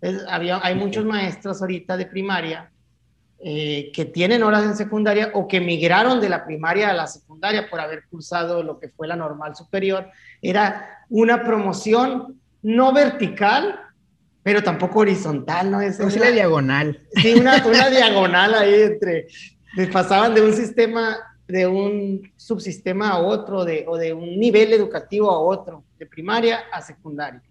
Entonces, 0.00 0.28
había, 0.28 0.58
hay 0.64 0.74
muchos 0.74 1.04
maestros 1.04 1.60
ahorita 1.60 1.96
de 1.96 2.06
primaria 2.06 2.72
eh, 3.38 3.92
que 3.94 4.04
tienen 4.04 4.42
horas 4.42 4.64
en 4.64 4.76
secundaria 4.76 5.30
o 5.34 5.46
que 5.46 5.60
migraron 5.60 6.20
de 6.20 6.28
la 6.28 6.44
primaria 6.44 6.90
a 6.90 6.92
la 6.92 7.06
secundaria 7.06 7.70
por 7.70 7.78
haber 7.78 8.02
cursado 8.10 8.64
lo 8.64 8.80
que 8.80 8.88
fue 8.88 9.06
la 9.06 9.14
normal 9.14 9.54
superior. 9.54 10.08
Era 10.40 11.04
una 11.08 11.44
promoción 11.44 12.40
no 12.62 12.92
vertical, 12.92 13.78
pero 14.42 14.60
tampoco 14.64 15.00
horizontal, 15.00 15.70
¿no? 15.70 15.80
Es 15.80 16.00
una, 16.00 16.30
diagonal. 16.32 16.98
Sí, 17.14 17.34
una, 17.34 17.64
una 17.64 17.90
diagonal 17.90 18.54
ahí 18.54 18.74
entre, 18.74 19.28
pasaban 19.92 20.34
de 20.34 20.42
un 20.42 20.52
sistema, 20.52 21.16
de 21.52 21.66
un 21.66 22.32
subsistema 22.36 23.10
a 23.10 23.18
otro, 23.18 23.64
de, 23.66 23.84
o 23.86 23.98
de 23.98 24.14
un 24.14 24.38
nivel 24.38 24.72
educativo 24.72 25.30
a 25.30 25.38
otro, 25.38 25.84
de 25.98 26.06
primaria 26.06 26.60
a 26.72 26.80
secundaria. 26.80 27.42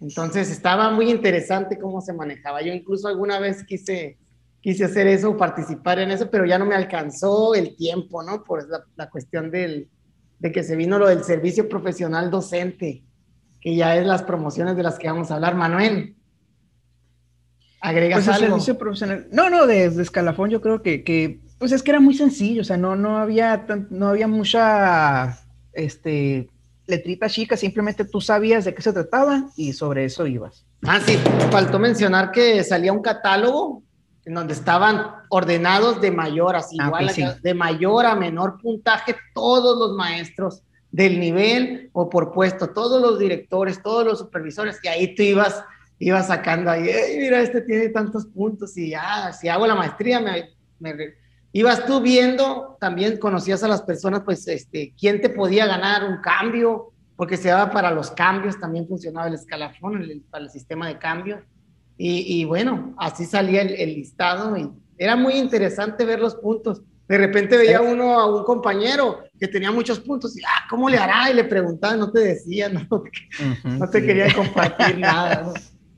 Entonces 0.00 0.50
estaba 0.50 0.90
muy 0.90 1.10
interesante 1.10 1.78
cómo 1.78 2.00
se 2.00 2.14
manejaba. 2.14 2.62
Yo 2.62 2.72
incluso 2.72 3.08
alguna 3.08 3.38
vez 3.38 3.64
quise, 3.64 4.16
quise 4.62 4.86
hacer 4.86 5.06
eso, 5.06 5.36
participar 5.36 5.98
en 5.98 6.10
eso, 6.10 6.30
pero 6.30 6.46
ya 6.46 6.58
no 6.58 6.64
me 6.64 6.74
alcanzó 6.74 7.54
el 7.54 7.76
tiempo, 7.76 8.22
¿no? 8.22 8.42
Por 8.44 8.66
la, 8.66 8.82
la 8.96 9.10
cuestión 9.10 9.50
del, 9.50 9.90
de 10.38 10.50
que 10.50 10.62
se 10.62 10.74
vino 10.74 10.98
lo 10.98 11.06
del 11.06 11.22
servicio 11.22 11.68
profesional 11.68 12.30
docente, 12.30 13.04
que 13.60 13.76
ya 13.76 13.94
es 13.94 14.06
las 14.06 14.22
promociones 14.22 14.74
de 14.74 14.82
las 14.82 14.98
que 14.98 15.06
vamos 15.06 15.30
a 15.30 15.34
hablar. 15.34 15.54
Manuel, 15.54 16.16
¿agregas 17.82 18.24
pues 18.24 18.36
algo? 18.36 18.48
servicio 18.48 18.78
profesional. 18.78 19.28
No, 19.30 19.50
no, 19.50 19.66
de, 19.66 19.84
escalafón 19.84 20.48
yo 20.48 20.62
creo 20.62 20.80
que, 20.80 21.04
que, 21.04 21.40
pues 21.62 21.70
es 21.70 21.84
que 21.84 21.92
era 21.92 22.00
muy 22.00 22.14
sencillo, 22.14 22.62
o 22.62 22.64
sea, 22.64 22.76
no, 22.76 22.96
no 22.96 23.18
había, 23.18 23.64
no 23.90 24.08
había 24.08 24.26
mucha, 24.26 25.38
este, 25.72 26.50
letrita 26.88 27.28
chica, 27.28 27.56
simplemente 27.56 28.04
tú 28.04 28.20
sabías 28.20 28.64
de 28.64 28.74
qué 28.74 28.82
se 28.82 28.92
trataba 28.92 29.44
y 29.56 29.72
sobre 29.72 30.06
eso 30.06 30.26
ibas. 30.26 30.66
Ah, 30.84 30.98
sí, 30.98 31.16
faltó 31.52 31.78
mencionar 31.78 32.32
que 32.32 32.64
salía 32.64 32.92
un 32.92 33.00
catálogo 33.00 33.84
en 34.24 34.34
donde 34.34 34.54
estaban 34.54 35.06
ordenados 35.28 36.00
de 36.00 36.10
mayor, 36.10 36.56
así 36.56 36.76
ah, 36.80 36.86
igual, 36.86 37.38
de 37.40 37.54
mayor 37.54 38.06
a 38.06 38.16
menor 38.16 38.58
puntaje, 38.60 39.14
todos 39.32 39.78
los 39.78 39.96
maestros 39.96 40.64
del 40.90 41.20
nivel 41.20 41.90
o 41.92 42.10
por 42.10 42.32
puesto, 42.32 42.70
todos 42.70 43.00
los 43.00 43.20
directores, 43.20 43.80
todos 43.80 44.04
los 44.04 44.18
supervisores, 44.18 44.80
y 44.82 44.88
ahí 44.88 45.14
tú 45.14 45.22
ibas, 45.22 45.62
ibas 46.00 46.26
sacando 46.26 46.72
ahí, 46.72 46.90
mira, 47.18 47.40
este 47.40 47.60
tiene 47.60 47.88
tantos 47.90 48.26
puntos, 48.26 48.76
y 48.76 48.90
ya, 48.90 49.32
si 49.32 49.48
hago 49.48 49.64
la 49.64 49.76
maestría, 49.76 50.18
me, 50.18 50.50
me, 50.80 51.21
ibas 51.52 51.84
tú 51.86 52.00
viendo, 52.00 52.76
también 52.80 53.18
conocías 53.18 53.62
a 53.62 53.68
las 53.68 53.82
personas, 53.82 54.22
pues, 54.24 54.46
este, 54.48 54.94
quién 54.98 55.20
te 55.20 55.28
podía 55.28 55.66
ganar 55.66 56.04
un 56.04 56.20
cambio, 56.20 56.92
porque 57.16 57.36
se 57.36 57.48
daba 57.48 57.70
para 57.70 57.90
los 57.90 58.10
cambios, 58.10 58.58
también 58.58 58.88
funcionaba 58.88 59.28
el 59.28 59.34
escalafón, 59.34 60.02
para 60.30 60.44
el 60.44 60.50
sistema 60.50 60.88
de 60.88 60.98
cambio. 60.98 61.42
Y, 62.04 62.44
bueno, 62.46 62.94
así 62.98 63.24
salía 63.26 63.62
el, 63.62 63.94
listado 63.94 64.56
y 64.56 64.68
era 64.98 65.14
muy 65.14 65.34
interesante 65.34 66.04
ver 66.04 66.18
los 66.18 66.34
puntos. 66.34 66.82
De 67.06 67.16
repente 67.16 67.56
veía 67.56 67.80
uno 67.80 68.18
a 68.18 68.26
un 68.26 68.42
compañero 68.42 69.20
que 69.38 69.46
tenía 69.46 69.70
muchos 69.70 70.00
puntos 70.00 70.36
y, 70.36 70.42
ah, 70.42 70.66
¿cómo 70.68 70.88
le 70.88 70.98
hará? 70.98 71.30
Y 71.30 71.34
le 71.34 71.44
preguntaba, 71.44 71.94
no 71.96 72.10
te 72.10 72.20
decía, 72.20 72.68
no, 72.68 72.88
no 73.64 73.88
te 73.88 74.04
quería 74.04 74.34
compartir 74.34 74.98
nada, 74.98 75.52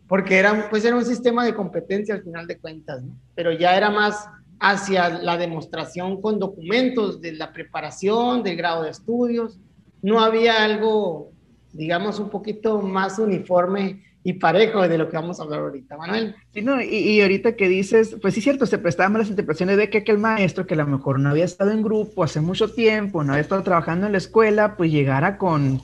porque 0.08 0.36
era, 0.36 0.68
pues 0.68 0.84
era 0.84 0.96
un 0.96 1.06
sistema 1.06 1.42
de 1.44 1.54
competencia 1.54 2.16
al 2.16 2.22
final 2.22 2.46
de 2.46 2.58
cuentas, 2.58 3.02
¿no? 3.02 3.16
pero 3.34 3.52
ya 3.52 3.74
era 3.74 3.88
más 3.88 4.28
hacia 4.60 5.08
la 5.08 5.36
demostración 5.36 6.20
con 6.20 6.38
documentos 6.38 7.20
de 7.20 7.32
la 7.32 7.52
preparación, 7.52 8.42
del 8.42 8.56
grado 8.56 8.82
de 8.82 8.90
estudios, 8.90 9.58
no 10.02 10.20
había 10.20 10.64
algo, 10.64 11.32
digamos, 11.72 12.18
un 12.18 12.30
poquito 12.30 12.80
más 12.80 13.18
uniforme 13.18 14.02
y 14.26 14.34
parejo 14.34 14.88
de 14.88 14.96
lo 14.96 15.10
que 15.10 15.16
vamos 15.16 15.38
a 15.38 15.42
hablar 15.42 15.60
ahorita, 15.60 15.98
Manuel. 15.98 16.34
Sí, 16.54 16.62
no, 16.62 16.80
y, 16.82 17.20
ahorita 17.20 17.56
que 17.56 17.68
dices, 17.68 18.16
pues 18.22 18.32
sí, 18.32 18.40
cierto, 18.40 18.64
se 18.64 18.78
prestaban 18.78 19.12
las 19.18 19.28
interpretaciones 19.28 19.76
de 19.76 19.90
que 19.90 19.98
aquel 19.98 20.18
maestro 20.18 20.66
que 20.66 20.72
a 20.72 20.78
lo 20.78 20.86
mejor 20.86 21.20
no 21.20 21.28
había 21.28 21.44
estado 21.44 21.72
en 21.72 21.82
grupo 21.82 22.24
hace 22.24 22.40
mucho 22.40 22.72
tiempo, 22.72 23.22
no 23.22 23.32
había 23.32 23.42
estado 23.42 23.62
trabajando 23.62 24.06
en 24.06 24.12
la 24.12 24.18
escuela, 24.18 24.76
pues 24.76 24.90
llegara 24.90 25.36
con 25.36 25.82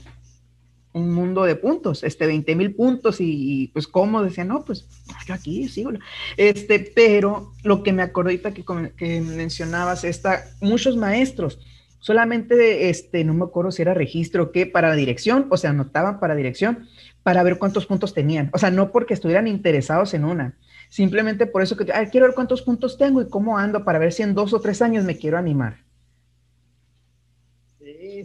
un 0.93 1.13
mundo 1.13 1.45
de 1.45 1.57
puntos, 1.57 2.03
este, 2.03 2.27
20 2.27 2.57
mil 2.57 2.75
puntos 2.75 3.17
y, 3.21 3.71
pues 3.73 3.87
cómo 3.87 4.23
decía, 4.23 4.45
no, 4.45 4.65
pues 4.65 4.87
yo 5.27 5.35
aquí 5.35 5.69
sigo. 5.69 5.93
Este, 6.37 6.93
pero 6.95 7.53
lo 7.63 7.83
que 7.83 7.93
me 7.93 8.03
acordé 8.03 8.31
ahorita 8.31 8.53
que, 8.53 8.65
que 8.97 9.21
mencionabas, 9.21 10.05
está, 10.05 10.45
muchos 10.61 10.97
maestros 10.97 11.59
solamente, 12.01 12.89
este, 12.89 13.25
no 13.25 13.35
me 13.35 13.45
acuerdo 13.45 13.71
si 13.71 13.83
era 13.83 13.95
registro 13.95 14.45
o 14.45 14.51
qué, 14.53 14.67
para 14.67 14.95
dirección, 14.95 15.47
o 15.51 15.57
sea, 15.57 15.71
anotaban 15.71 16.19
para 16.19 16.35
dirección, 16.35 16.89
para 17.23 17.43
ver 17.43 17.59
cuántos 17.59 17.87
puntos 17.87 18.15
tenían. 18.15 18.51
O 18.53 18.59
sea, 18.59 18.71
no 18.71 18.91
porque 18.91 19.15
estuvieran 19.15 19.47
interesados 19.47 20.15
en 20.15 20.25
una, 20.25 20.57
simplemente 20.89 21.47
por 21.47 21.63
eso 21.63 21.77
que, 21.77 21.87
quiero 22.11 22.27
ver 22.27 22.35
cuántos 22.35 22.63
puntos 22.63 22.99
tengo 22.99 23.23
y 23.23 23.29
cómo 23.29 23.59
ando 23.59 23.85
para 23.85 23.99
ver 23.99 24.13
si 24.13 24.23
en 24.23 24.35
dos 24.35 24.53
o 24.53 24.61
tres 24.61 24.83
años 24.83 25.05
me 25.05 25.17
quiero 25.17 25.39
animar. 25.39 25.79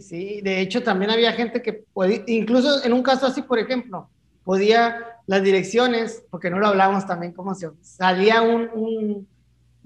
sí, 0.00 0.40
de 0.42 0.60
hecho 0.60 0.82
también 0.82 1.10
había 1.10 1.32
gente 1.32 1.62
que, 1.62 1.84
podía, 1.92 2.22
incluso 2.26 2.84
en 2.84 2.92
un 2.92 3.02
caso 3.02 3.26
así, 3.26 3.42
por 3.42 3.58
ejemplo, 3.58 4.08
podía 4.44 5.04
las 5.26 5.42
direcciones, 5.42 6.24
porque 6.30 6.50
no 6.50 6.58
lo 6.58 6.68
hablamos 6.68 7.06
también, 7.06 7.32
como 7.32 7.54
se 7.54 7.70
salía 7.80 8.42
un 8.42 9.26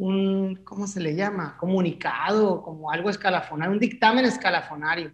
un, 0.01 0.57
¿cómo 0.65 0.87
se 0.87 0.99
le 0.99 1.15
llama? 1.15 1.59
Comunicado, 1.59 2.63
como 2.63 2.91
algo 2.91 3.11
escalafonario, 3.11 3.73
un 3.75 3.79
dictamen 3.79 4.25
escalafonario. 4.25 5.13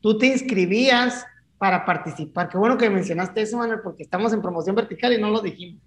Tú 0.00 0.16
te 0.16 0.28
inscribías 0.28 1.26
para 1.58 1.84
participar. 1.84 2.48
Qué 2.48 2.56
bueno 2.56 2.78
que 2.78 2.88
mencionaste 2.88 3.42
eso, 3.42 3.58
Manuel, 3.58 3.80
porque 3.82 4.04
estamos 4.04 4.32
en 4.32 4.40
promoción 4.40 4.76
vertical 4.76 5.12
y 5.12 5.20
no 5.20 5.30
lo 5.30 5.40
dijimos. 5.40 5.82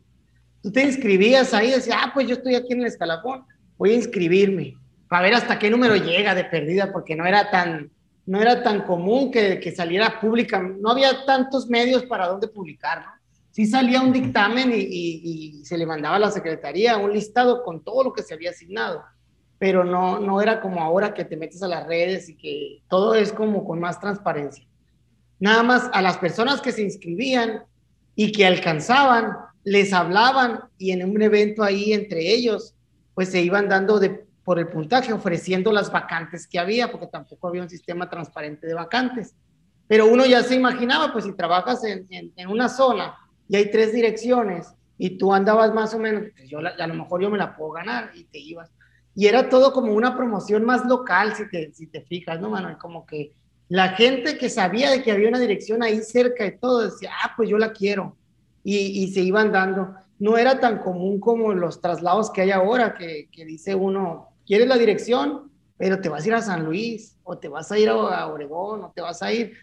Tú 0.62 0.70
te 0.70 0.84
inscribías 0.84 1.54
ahí 1.54 1.72
decías, 1.72 1.98
ah, 1.98 2.12
pues 2.14 2.28
yo 2.28 2.34
estoy 2.34 2.56
aquí 2.56 2.74
en 2.74 2.82
el 2.82 2.88
escalafón, 2.88 3.46
voy 3.78 3.92
a 3.92 3.96
inscribirme 3.96 4.76
para 5.08 5.24
ver 5.24 5.34
hasta 5.36 5.58
qué 5.58 5.70
número 5.70 5.96
llega 5.96 6.36
de 6.36 6.44
perdida, 6.44 6.92
porque 6.92 7.16
no 7.16 7.26
era 7.26 7.50
tan, 7.52 7.90
no 8.26 8.42
era 8.42 8.64
tan 8.64 8.82
común 8.82 9.32
que, 9.32 9.60
que 9.60 9.72
saliera 9.72 10.20
pública, 10.20 10.62
no 10.62 10.92
había 10.92 11.26
tantos 11.26 11.68
medios 11.68 12.04
para 12.06 12.28
dónde 12.28 12.48
publicar, 12.48 13.02
¿no? 13.02 13.22
sí 13.52 13.66
salía 13.66 14.02
un 14.02 14.14
dictamen 14.14 14.72
y, 14.74 15.62
se 15.64 15.78
le 15.78 15.86
mandaba 15.86 16.16
a 16.16 16.20
la 16.20 16.32
secretaría 16.32 16.98
un 16.98 17.14
listado 17.14 17.64
con 17.64 17.84
todo 17.84 18.04
lo 18.06 18.14
que 18.14 18.24
se 18.24 18.34
había 18.34 18.50
asignado, 18.50 19.04
pero 19.60 19.84
no, 19.84 20.20
no 20.20 20.42
era 20.42 20.60
como 20.60 20.82
ahora 20.82 21.14
que 21.14 21.24
te 21.24 21.38
metes 21.38 21.62
a 21.64 21.68
las 21.68 21.86
redes 21.86 22.28
y 22.30 22.36
que 22.36 22.82
todo 22.90 23.16
es 23.16 23.32
como 23.32 23.64
con 23.64 23.80
más 23.80 24.00
transparencia. 24.00 24.66
Nada 25.40 25.64
más 25.64 25.90
a 25.94 26.02
las 26.02 26.18
personas 26.18 26.62
que 26.62 26.72
se 26.72 26.82
inscribían 26.82 27.64
y 28.16 28.32
que 28.32 28.46
alcanzaban, 28.46 29.38
les 29.64 29.94
hablaban 29.94 30.62
y 30.78 30.92
en 30.92 31.10
un 31.10 31.22
evento 31.22 31.64
ahí 31.64 31.94
entre 31.94 32.34
ellos, 32.34 32.76
pues 33.14 33.30
se 33.30 33.42
iban 33.42 33.70
dando 33.70 34.00
de, 34.00 34.26
por 34.52 34.60
el 34.60 34.68
puntaje, 34.68 35.14
ofreciendo 35.14 35.72
las 35.72 35.90
vacantes 35.90 36.46
que 36.46 36.60
había, 36.60 36.92
porque 36.92 37.08
tampoco 37.08 37.48
había 37.48 37.62
un 37.62 37.70
sistema 37.70 38.10
transparente 38.10 38.68
de 38.68 38.74
vacantes. 38.74 39.34
Pero 39.88 40.08
uno 40.08 40.26
ya 40.26 40.44
se 40.44 40.56
imaginaba, 40.56 41.14
pues 41.14 41.24
si 41.24 41.32
trabajas 41.32 41.86
en, 41.86 42.06
en 42.10 42.50
una 42.50 42.68
zona 42.68 43.16
y 43.48 43.56
hay 43.56 43.72
tres 43.72 43.94
direcciones 43.94 44.74
y 44.98 45.12
tú 45.12 45.34
andabas 45.34 45.74
más 45.74 45.94
o 45.94 46.00
menos, 46.00 46.24
pues 46.36 46.50
yo 46.50 46.60
a 46.60 46.88
lo 46.88 46.94
mejor 46.96 47.22
yo 47.22 47.30
me 47.30 47.38
la 47.38 47.56
puedo 47.56 47.72
ganar 47.72 48.12
y 48.14 48.26
te 48.26 48.40
ibas. 48.40 48.70
Y 49.16 49.28
era 49.28 49.48
todo 49.48 49.72
como 49.72 49.94
una 49.94 50.18
promoción 50.18 50.66
más 50.66 50.86
local, 50.86 51.34
si 51.34 51.50
te, 51.50 51.72
si 51.72 51.88
te 51.88 52.02
fijas, 52.02 52.42
¿no, 52.42 52.50
Manuel? 52.50 52.78
Como 52.78 53.06
que 53.06 53.32
la 53.70 53.92
gente 53.92 54.38
que 54.38 54.50
sabía 54.50 54.92
de 54.92 55.02
que 55.02 55.14
había 55.14 55.30
una 55.30 55.40
dirección 55.40 55.82
ahí 55.82 56.02
cerca 56.02 56.44
de 56.44 56.52
todo 56.52 56.82
decía, 56.82 57.12
ah, 57.24 57.36
pues 57.38 57.48
yo 57.48 57.58
la 57.58 57.72
quiero. 57.72 58.18
Y, 58.66 58.76
y 58.76 59.14
se 59.14 59.22
iban 59.22 59.54
dando. 59.54 59.96
No 60.20 60.38
era 60.38 60.60
tan 60.60 60.80
común 60.80 61.22
como 61.22 61.54
los 61.54 61.80
traslados 61.80 62.30
que 62.32 62.42
hay 62.42 62.52
ahora, 62.52 62.94
que, 62.94 63.30
que 63.32 63.46
dice 63.46 63.74
uno, 63.74 64.31
¿quieres 64.46 64.68
la 64.68 64.78
dirección? 64.78 65.52
Pero 65.78 66.00
te 66.00 66.10
vas 66.10 66.24
a 66.24 66.28
ir 66.28 66.34
a 66.34 66.42
San 66.42 66.66
Luis, 66.66 67.18
o 67.24 67.38
te 67.38 67.48
vas 67.48 67.72
a 67.72 67.80
ir 67.80 67.90
a, 67.90 68.28
Oregón, 68.28 68.84
o 68.84 68.92
te 68.96 69.02
vas 69.02 69.22
a 69.22 69.32
ir 69.32 69.54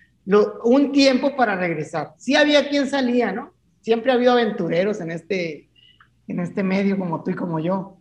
un 0.64 0.92
tiempo 0.92 1.36
para 1.36 1.56
regresar. 1.56 2.14
Sí 2.18 2.36
había 2.36 2.68
quien 2.68 2.88
salía, 2.88 3.32
¿no? 3.32 3.52
siempre 3.88 4.12
ha 4.12 4.16
habido 4.16 4.32
aventureros 4.32 5.00
en 5.00 5.10
este, 5.10 5.70
en 6.26 6.40
este 6.40 6.62
medio 6.62 6.98
como 6.98 7.22
tú 7.22 7.30
y 7.30 7.34
como 7.34 7.58
yo, 7.58 7.96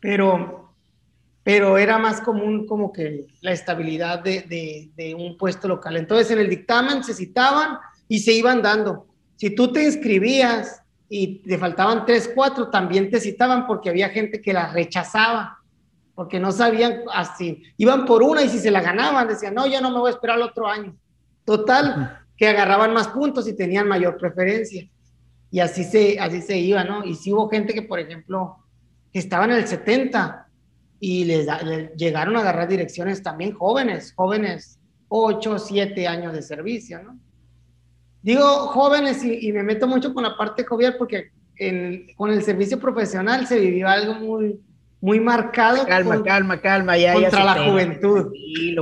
pero, 0.00 0.72
pero 1.42 1.76
era 1.76 1.98
más 1.98 2.22
común 2.22 2.66
como 2.66 2.90
que 2.90 3.26
la 3.42 3.52
estabilidad 3.52 4.20
de, 4.20 5.14
un 5.14 5.36
puesto 5.36 5.68
local. 5.68 5.96
Entonces 5.98 6.30
en 6.30 6.38
el 6.38 6.48
dictamen 6.48 7.04
se 7.04 7.12
citaban 7.12 7.78
y 8.08 8.20
se 8.20 8.32
iban 8.32 8.62
dando. 8.62 9.06
Si 9.36 9.54
tú 9.54 9.70
te 9.72 9.84
inscribías 9.84 10.82
y 11.08 11.40
te 11.40 11.58
faltaban 11.58 12.06
tres, 12.06 12.30
cuatro, 12.34 12.70
también 12.70 13.10
te 13.10 13.20
citaban 13.20 13.66
porque 13.66 13.90
había 13.90 14.08
gente 14.08 14.40
que 14.40 14.54
la 14.54 14.72
rechazaba, 14.72 15.58
porque 16.18 16.40
no 16.40 16.50
sabían 16.50 17.02
así. 17.14 17.62
Iban 17.76 18.04
por 18.04 18.24
una 18.24 18.42
y 18.42 18.48
si 18.48 18.58
se 18.58 18.72
la 18.72 18.80
ganaban, 18.80 19.28
decían, 19.28 19.54
no, 19.54 19.68
ya 19.68 19.80
no 19.80 19.92
me 19.92 20.00
voy 20.00 20.08
a 20.08 20.14
esperar 20.14 20.36
el 20.36 20.42
otro 20.42 20.66
año. 20.66 20.96
Total, 21.44 22.26
que 22.36 22.48
agarraban 22.48 22.92
más 22.92 23.06
puntos 23.06 23.46
y 23.46 23.52
tenían 23.52 23.86
mayor 23.86 24.16
preferencia. 24.16 24.90
Y 25.48 25.60
así 25.60 25.84
se, 25.84 26.18
así 26.18 26.42
se 26.42 26.58
iba, 26.58 26.82
¿no? 26.82 27.04
Y 27.04 27.14
sí 27.14 27.32
hubo 27.32 27.48
gente 27.48 27.72
que, 27.72 27.82
por 27.82 28.00
ejemplo, 28.00 28.56
que 29.12 29.20
estaban 29.20 29.52
en 29.52 29.58
el 29.58 29.68
70 29.68 30.48
y 30.98 31.24
les, 31.24 31.46
llegaron 31.96 32.34
a 32.36 32.40
agarrar 32.40 32.66
direcciones 32.66 33.22
también 33.22 33.52
jóvenes, 33.52 34.12
jóvenes 34.16 34.80
8, 35.06 35.56
7 35.56 36.08
años 36.08 36.32
de 36.32 36.42
servicio, 36.42 37.00
¿no? 37.00 37.16
Digo 38.22 38.42
jóvenes 38.42 39.22
y, 39.22 39.52
me 39.52 39.62
meto 39.62 39.86
mucho 39.86 40.12
con 40.12 40.24
la 40.24 40.36
parte 40.36 40.64
jovial 40.64 40.96
porque 40.98 41.30
con 42.16 42.32
el 42.32 42.42
servicio 42.42 42.80
profesional 42.80 43.46
se 43.46 43.60
vivió 43.60 43.86
algo 43.86 44.14
muy, 44.14 44.60
muy 45.00 45.20
marcado. 45.20 45.86
Calma, 45.86 46.22
calma, 46.22 46.60
calma, 46.60 46.96
ya, 46.96 47.14
contra 47.14 47.44
la 47.44 47.64
juventud. 47.64 48.32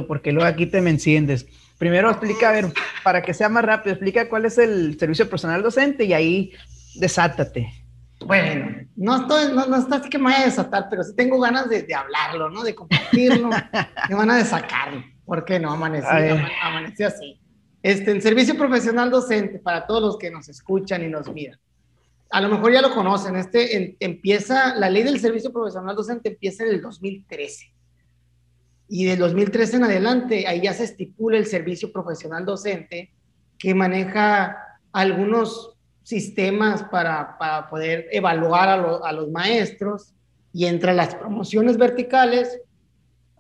porque 0.06 0.32
luego 0.32 0.48
aquí 0.48 0.66
te 0.66 0.80
me 0.80 0.90
enciendes. 0.90 1.46
Primero 1.78 2.10
explica, 2.10 2.48
a 2.48 2.52
ver, 2.52 2.72
para 3.04 3.22
que 3.22 3.34
sea 3.34 3.48
más 3.48 3.64
rápido, 3.64 3.92
explica 3.92 4.28
cuál 4.28 4.46
es 4.46 4.56
el 4.56 4.98
servicio 4.98 5.28
personal 5.28 5.62
docente 5.62 6.04
y 6.04 6.12
ahí 6.14 6.52
desátate. 6.94 7.70
Bueno, 8.24 8.86
no 8.96 9.16
estoy, 9.16 9.54
no, 9.54 9.66
no 9.66 9.76
está 9.76 9.96
así 9.96 10.08
que 10.08 10.18
me 10.18 10.24
vaya 10.24 10.42
a 10.42 10.46
desatar, 10.46 10.86
pero 10.88 11.02
sí 11.02 11.14
tengo 11.14 11.38
ganas 11.38 11.68
de, 11.68 11.82
de 11.82 11.94
hablarlo, 11.94 12.48
¿no? 12.48 12.62
De 12.62 12.74
compartirlo, 12.74 13.50
de 14.08 14.14
ganas 14.14 14.38
de 14.38 14.44
sacarlo. 14.44 15.04
¿Por 15.26 15.44
qué 15.44 15.58
no? 15.58 15.72
Amanecí, 15.72 16.06
amanecí 16.62 17.02
así. 17.02 17.40
Este, 17.82 18.10
en 18.10 18.22
servicio 18.22 18.56
profesional 18.56 19.10
docente, 19.10 19.58
para 19.58 19.86
todos 19.86 20.02
los 20.02 20.18
que 20.18 20.30
nos 20.30 20.48
escuchan 20.48 21.04
y 21.04 21.08
nos 21.08 21.32
miran. 21.32 21.58
A 22.30 22.40
lo 22.40 22.48
mejor 22.48 22.72
ya 22.72 22.82
lo 22.82 22.92
conocen, 22.92 23.36
este 23.36 23.96
empieza, 24.00 24.74
la 24.74 24.90
ley 24.90 25.04
del 25.04 25.20
servicio 25.20 25.52
profesional 25.52 25.94
docente 25.94 26.30
empieza 26.30 26.64
en 26.64 26.70
el 26.70 26.82
2013. 26.82 27.72
Y 28.88 29.04
del 29.04 29.18
2013 29.18 29.76
en 29.76 29.84
adelante, 29.84 30.46
ahí 30.46 30.62
ya 30.62 30.72
se 30.72 30.84
estipula 30.84 31.38
el 31.38 31.46
servicio 31.46 31.92
profesional 31.92 32.44
docente 32.44 33.12
que 33.58 33.74
maneja 33.74 34.56
algunos 34.92 35.76
sistemas 36.02 36.84
para, 36.84 37.36
para 37.38 37.68
poder 37.68 38.06
evaluar 38.12 38.68
a, 38.68 39.08
a, 39.08 39.12
los 39.12 39.30
maestros 39.30 40.14
y 40.52 40.66
entre 40.66 40.94
las 40.94 41.14
promociones 41.14 41.76
verticales, 41.76 42.60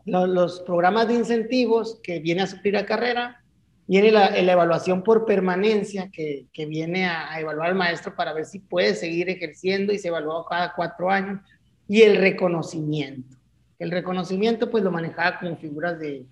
los 0.04 0.60
programas 0.60 1.08
de 1.08 1.14
incentivos 1.14 2.00
que 2.02 2.18
viene 2.20 2.42
a 2.42 2.46
suplir 2.46 2.74
la 2.74 2.86
carrera 2.86 3.42
Viene 3.88 4.10
la, 4.10 4.36
evaluación 4.36 5.02
por 5.02 5.24
permanencia, 5.24 6.10
que, 6.10 6.46
que 6.52 6.66
viene 6.66 7.06
a, 7.06 7.38
evaluar 7.40 7.68
al 7.68 7.74
maestro 7.76 8.14
para 8.16 8.32
ver 8.32 8.44
si 8.44 8.58
puede 8.58 8.94
seguir 8.94 9.28
ejerciendo 9.28 9.92
y 9.92 9.98
se 9.98 10.08
evalúa 10.08 10.46
cada 10.48 10.72
cuatro 10.74 11.10
años. 11.10 11.40
Y 11.88 12.02
el 12.02 12.16
reconocimiento. 12.16 13.36
El 13.78 13.90
reconocimiento 13.90 14.70
pues 14.70 14.82
lo 14.82 14.90
manejaba 14.90 15.38
con 15.38 15.56
figuras 15.58 15.98
de, 16.00 16.24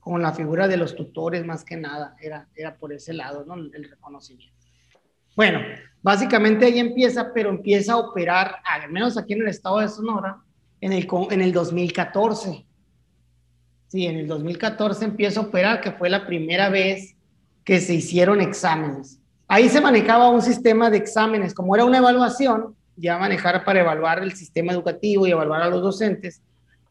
con 0.00 0.22
la 0.22 0.32
figura 0.32 0.68
de 0.68 0.76
los 0.76 0.94
tutores 0.94 1.44
más 1.44 1.64
que 1.64 1.76
nada, 1.76 2.16
era, 2.20 2.46
era 2.54 2.76
por 2.76 2.92
ese 2.92 3.12
lado, 3.12 3.44
¿no? 3.44 3.54
El 3.54 3.88
reconocimiento. 3.90 4.54
Bueno, 5.36 5.60
básicamente 6.02 6.66
ahí 6.66 6.78
empieza, 6.78 7.32
pero 7.32 7.50
empieza 7.50 7.94
a 7.94 7.98
operar, 7.98 8.56
al 8.64 8.90
menos 8.90 9.16
aquí 9.16 9.32
en 9.32 9.42
el 9.42 9.48
estado 9.48 9.80
de 9.80 9.88
Sonora, 9.88 10.38
en 10.80 10.92
el, 10.92 11.08
en 11.30 11.40
el 11.40 11.52
2014. 11.52 12.64
Sí, 13.94 14.06
en 14.06 14.16
el 14.16 14.26
2014 14.26 15.04
empieza 15.04 15.38
a 15.38 15.44
operar, 15.44 15.80
que 15.80 15.92
fue 15.92 16.10
la 16.10 16.26
primera 16.26 16.68
vez 16.68 17.14
que 17.62 17.78
se 17.80 17.94
hicieron 17.94 18.40
exámenes. 18.40 19.20
Ahí 19.46 19.68
se 19.68 19.80
manejaba 19.80 20.30
un 20.30 20.42
sistema 20.42 20.90
de 20.90 20.96
exámenes, 20.96 21.54
como 21.54 21.76
era 21.76 21.84
una 21.84 21.98
evaluación, 21.98 22.74
ya 22.96 23.18
manejar 23.18 23.64
para 23.64 23.82
evaluar 23.82 24.20
el 24.20 24.32
sistema 24.32 24.72
educativo 24.72 25.28
y 25.28 25.30
evaluar 25.30 25.62
a 25.62 25.68
los 25.68 25.80
docentes, 25.80 26.42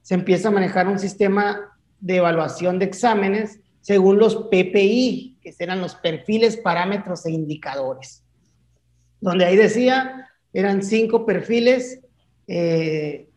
se 0.01 0.13
empieza 0.13 0.47
a 0.47 0.51
manejar 0.51 0.87
un 0.87 0.97
sistema 0.97 1.77
de 1.99 2.15
evaluación 2.15 2.79
de 2.79 2.85
exámenes 2.85 3.59
según 3.81 4.17
los 4.17 4.37
PPI, 4.37 5.39
que 5.41 5.53
eran 5.59 5.81
los 5.81 5.95
perfiles, 5.95 6.55
parámetros 6.55 7.25
e 7.25 7.31
indicadores, 7.31 8.23
donde 9.19 9.43
ahí 9.43 9.57
decía, 9.57 10.29
eran 10.53 10.81
cinco 10.81 11.25
perfiles 11.25 11.99
eh, 12.47 13.27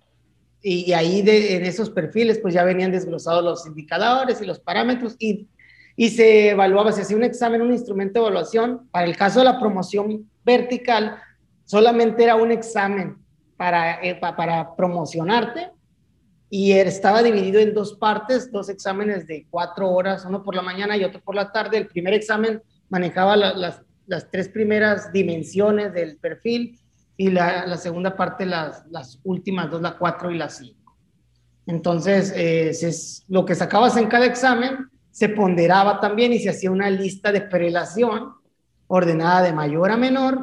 y, 0.68 0.92
ahí 0.94 1.22
de, 1.22 1.54
en 1.54 1.64
esos 1.64 1.90
perfiles 1.90 2.40
pues 2.40 2.52
ya 2.52 2.64
venían 2.64 2.90
desglosados 2.90 3.44
los 3.44 3.66
indicadores 3.66 4.40
y 4.42 4.46
los 4.46 4.58
parámetros 4.58 5.14
y, 5.20 5.46
y 5.94 6.08
se 6.08 6.50
evaluaba, 6.50 6.90
se 6.90 7.02
hacía 7.02 7.16
un 7.16 7.22
examen, 7.22 7.62
un 7.62 7.72
instrumento 7.72 8.18
de 8.18 8.26
evaluación. 8.26 8.88
Para 8.90 9.06
el 9.06 9.16
caso 9.16 9.38
de 9.38 9.44
la 9.44 9.60
promoción 9.60 10.28
vertical, 10.44 11.18
solamente 11.64 12.24
era 12.24 12.34
un 12.34 12.50
examen 12.50 13.16
para, 13.56 14.02
eh, 14.02 14.16
para 14.16 14.74
promocionarte 14.74 15.70
y 16.50 16.72
estaba 16.72 17.22
dividido 17.22 17.60
en 17.60 17.72
dos 17.72 17.94
partes, 17.94 18.50
dos 18.50 18.68
exámenes 18.68 19.28
de 19.28 19.46
cuatro 19.48 19.88
horas, 19.90 20.24
uno 20.24 20.42
por 20.42 20.56
la 20.56 20.62
mañana 20.62 20.96
y 20.96 21.04
otro 21.04 21.20
por 21.20 21.36
la 21.36 21.52
tarde. 21.52 21.78
El 21.78 21.86
primer 21.86 22.14
examen 22.14 22.60
manejaba 22.88 23.36
las, 23.36 23.82
las 24.08 24.30
tres 24.32 24.48
primeras 24.48 25.12
dimensiones 25.12 25.92
del 25.92 26.16
perfil 26.16 26.76
y 27.16 27.30
la, 27.30 27.66
la 27.66 27.76
segunda 27.76 28.14
parte 28.14 28.44
las, 28.44 28.84
las, 28.90 29.20
últimas 29.24 29.70
dos, 29.70 29.80
la 29.80 29.96
cuatro 29.96 30.30
y 30.30 30.38
la 30.38 30.48
cinco. 30.48 30.96
Entonces, 31.66 32.32
eh, 32.36 32.70
es, 32.70 33.24
lo 33.28 33.44
que 33.44 33.54
sacabas 33.54 33.96
en 33.96 34.06
cada 34.06 34.26
examen 34.26 34.88
se 35.10 35.30
ponderaba 35.30 35.98
también 35.98 36.32
y 36.32 36.38
se 36.38 36.50
hacía 36.50 36.70
una 36.70 36.90
lista 36.90 37.32
de 37.32 37.40
prelación 37.40 38.34
ordenada 38.86 39.42
de 39.42 39.52
mayor 39.52 39.90
a 39.90 39.96
menor 39.96 40.40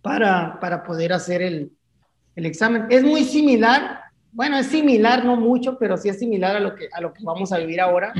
para, 0.00 0.58
para 0.60 0.82
poder 0.84 1.12
hacer 1.12 1.42
el, 1.42 1.72
el 2.36 2.46
examen. 2.46 2.86
Es 2.88 3.02
muy 3.02 3.24
similar, 3.24 4.00
bueno, 4.30 4.56
es 4.58 4.66
similar, 4.66 5.24
no 5.24 5.36
mucho, 5.36 5.76
pero 5.76 5.96
sí 5.96 6.08
es 6.08 6.20
similar 6.20 6.54
a 6.54 6.60
lo 6.60 6.76
que, 6.76 6.88
a 6.92 7.00
lo 7.00 7.12
que 7.12 7.24
vamos 7.24 7.52
a 7.52 7.58
vivir 7.58 7.80
ahora, 7.80 8.14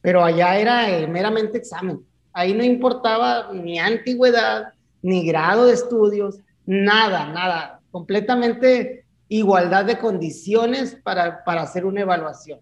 pero 0.00 0.24
allá 0.24 0.58
era 0.58 0.90
eh, 0.90 1.06
meramente 1.06 1.58
examen. 1.58 2.00
Ahí 2.32 2.54
no 2.54 2.64
importaba 2.64 3.52
ni 3.52 3.78
antigüedad, 3.78 4.72
ni 5.02 5.26
grado 5.26 5.66
de 5.66 5.74
estudios, 5.74 6.40
nada, 6.66 7.32
nada, 7.32 7.80
completamente 7.90 9.04
igualdad 9.28 9.84
de 9.84 9.98
condiciones 9.98 10.96
para, 11.02 11.42
hacer 11.46 11.84
una 11.84 12.02
evaluación. 12.02 12.60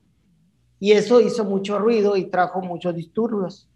Y 0.78 0.92
eso 0.92 1.20
hizo 1.20 1.44
mucho 1.44 1.78
ruido 1.78 2.16
y 2.16 2.30
trajo 2.30 2.60
muchos 2.60 2.94
disturbios. 2.94 3.68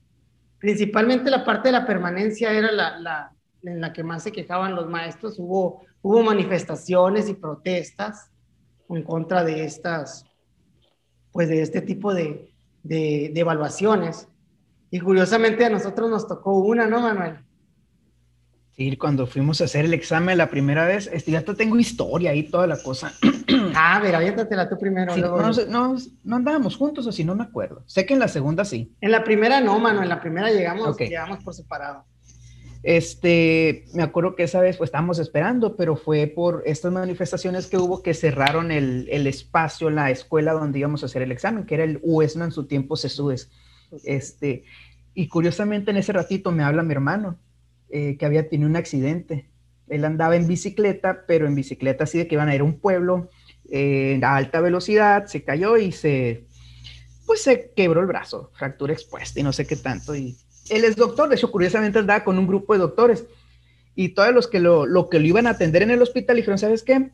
Principalmente 0.58 1.30
la 1.30 1.44
parte 1.44 1.68
de 1.68 1.72
la 1.72 1.86
permanencia 1.86 2.52
era 2.52 2.72
la, 2.72 3.32
en 3.62 3.80
la 3.80 3.92
que 3.92 4.02
más 4.02 4.22
se 4.22 4.32
quejaban 4.32 4.74
los 4.74 4.88
maestros. 4.88 5.38
Hubo, 5.38 5.82
hubo 6.02 6.22
manifestaciones 6.22 7.28
y 7.28 7.34
protestas 7.34 8.30
en 8.88 9.02
contra 9.02 9.44
de 9.44 9.64
estas, 9.64 10.24
pues 11.32 11.48
de 11.48 11.62
este 11.62 11.80
tipo 11.80 12.14
de, 12.14 12.50
de, 12.82 13.30
de 13.32 13.40
evaluaciones. 13.40 14.28
Y 14.90 15.00
curiosamente 15.00 15.64
a 15.64 15.70
nosotros 15.70 16.10
nos 16.10 16.26
tocó 16.26 16.54
una, 16.58 16.86
¿no, 16.86 17.00
Manuel? 17.00 17.45
Sí, 18.76 18.94
cuando 18.98 19.26
fuimos 19.26 19.62
a 19.62 19.64
hacer 19.64 19.86
el 19.86 19.94
examen 19.94 20.36
la 20.36 20.50
primera 20.50 20.86
vez, 20.86 21.08
este, 21.10 21.30
ya 21.30 21.40
te 21.40 21.54
tengo 21.54 21.78
historia 21.78 22.32
ahí, 22.32 22.42
toda 22.42 22.66
la 22.66 22.76
cosa. 22.82 23.10
ah, 23.74 23.98
mira, 24.04 24.18
aviéntatela 24.18 24.68
tú 24.68 24.76
primero. 24.78 25.16
no, 25.16 25.50
no, 25.66 25.96
no, 26.24 26.36
andábamos 26.36 26.76
juntos 26.76 27.14
si 27.14 27.24
no 27.24 27.34
me 27.34 27.44
acuerdo. 27.44 27.82
Sé 27.86 28.04
que 28.04 28.12
en 28.12 28.20
la 28.20 28.28
segunda 28.28 28.66
sí. 28.66 28.94
En 29.00 29.12
la 29.12 29.24
primera 29.24 29.62
no, 29.62 29.78
mano, 29.78 30.02
en 30.02 30.10
la 30.10 30.20
primera 30.20 30.50
llegamos, 30.50 30.94
llegamos 30.98 31.42
por 31.42 31.54
separado. 31.54 32.04
Este, 32.82 33.86
me 33.94 34.02
acuerdo 34.02 34.36
que 34.36 34.42
esa 34.42 34.60
vez 34.60 34.76
pues 34.76 34.88
estábamos 34.88 35.18
esperando, 35.18 35.74
pero 35.74 35.96
fue 35.96 36.26
por 36.26 36.62
estas 36.66 36.92
manifestaciones 36.92 37.68
que 37.68 37.78
hubo 37.78 38.02
que 38.02 38.12
cerraron 38.12 38.70
el, 38.70 39.08
el 39.10 39.26
espacio, 39.26 39.88
la 39.88 40.10
escuela 40.10 40.52
donde 40.52 40.80
íbamos 40.80 41.02
a 41.02 41.06
hacer 41.06 41.22
el 41.22 41.32
examen, 41.32 41.64
que 41.64 41.76
era 41.76 41.84
el 41.84 41.98
UESMA 42.02 42.44
en 42.44 42.52
su 42.52 42.66
tiempo 42.66 42.98
CESUDES. 42.98 43.50
Este, 44.04 44.64
y 45.14 45.28
curiosamente 45.28 45.92
en 45.92 45.96
ese 45.96 46.12
ratito 46.12 46.52
me 46.52 46.62
habla 46.62 46.82
mi 46.82 46.92
hermano 46.92 47.38
eh, 47.88 48.16
que 48.18 48.26
había 48.26 48.48
tenido 48.48 48.68
un 48.68 48.76
accidente. 48.76 49.48
Él 49.88 50.04
andaba 50.04 50.34
en 50.34 50.48
bicicleta, 50.48 51.24
pero 51.28 51.46
en 51.46 51.54
bicicleta 51.54 52.04
así 52.04 52.18
de 52.18 52.26
que 52.26 52.34
iban 52.34 52.48
a 52.48 52.54
ir 52.54 52.60
a 52.60 52.64
un 52.64 52.80
pueblo 52.80 53.30
eh, 53.70 54.20
a 54.22 54.36
alta 54.36 54.60
velocidad, 54.60 55.26
se 55.26 55.44
cayó 55.44 55.76
y 55.76 55.92
se, 55.92 56.44
pues 57.26 57.42
se 57.42 57.72
quebró 57.76 58.00
el 58.00 58.06
brazo, 58.06 58.50
fractura 58.54 58.92
expuesta 58.92 59.38
y 59.38 59.44
no 59.44 59.52
sé 59.52 59.66
qué 59.66 59.76
tanto. 59.76 60.16
Y 60.16 60.36
él 60.68 60.84
es 60.84 60.96
doctor, 60.96 61.28
de 61.28 61.36
hecho, 61.36 61.52
curiosamente 61.52 62.00
andaba 62.00 62.24
con 62.24 62.38
un 62.38 62.46
grupo 62.48 62.72
de 62.72 62.80
doctores 62.80 63.24
y 63.94 64.10
todos 64.10 64.34
los 64.34 64.48
que 64.48 64.58
lo, 64.58 64.84
lo 64.84 65.08
que 65.08 65.20
lo 65.20 65.26
iban 65.26 65.46
a 65.46 65.50
atender 65.50 65.82
en 65.82 65.92
el 65.92 66.02
hospital 66.02 66.36
dijeron, 66.36 66.58
¿sabes 66.58 66.82
qué? 66.82 67.10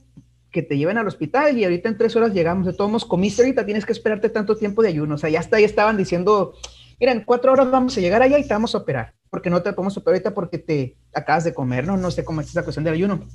Que 0.51 0.63
te 0.63 0.79
lleven 0.79 0.97
al 0.97 1.07
hospital 1.07 1.59
y 1.59 1.65
ahorita 1.65 1.91
en 1.91 1.99
tres 1.99 2.17
horas 2.17 2.33
llegamos, 2.33 2.67
de 2.67 2.73
todos 2.73 2.91
modos, 2.91 3.05
comiste 3.05 3.43
ahorita, 3.43 3.67
tienes 3.67 3.85
que 3.85 3.93
esperarte 3.93 4.31
tanto 4.31 4.57
tiempo 4.57 4.83
de 4.83 4.89
ayuno. 4.89 5.17
O 5.17 5.19
sea, 5.19 5.29
ya 5.29 5.41
hasta 5.41 5.59
ahí 5.59 5.65
estaban 5.65 5.99
diciendo, 5.99 6.55
mira, 6.99 7.13
en 7.13 7.25
cuatro 7.25 7.53
horas 7.53 7.71
vamos 7.71 7.97
a 7.97 8.01
llegar 8.01 8.23
allá 8.23 8.39
y 8.39 8.49
te 8.49 8.55
vamos 8.55 8.75
a 8.75 8.79
operar 8.79 9.15
porque 9.33 9.49
no 9.49 9.63
te 9.63 9.73
podemos 9.73 9.97
operar 9.97 10.17
ahorita 10.17 10.35
porque 10.35 10.59
te 10.59 10.99
acabas 11.15 11.45
de 11.45 11.55
comer, 11.55 11.87
¿no? 11.87 11.97
No 11.97 12.11
sé 12.11 12.23
cómo 12.23 12.43
es 12.43 12.51
esa 12.51 12.65
cuestión 12.65 12.85
del 12.85 12.93
ayuno. 12.93 13.27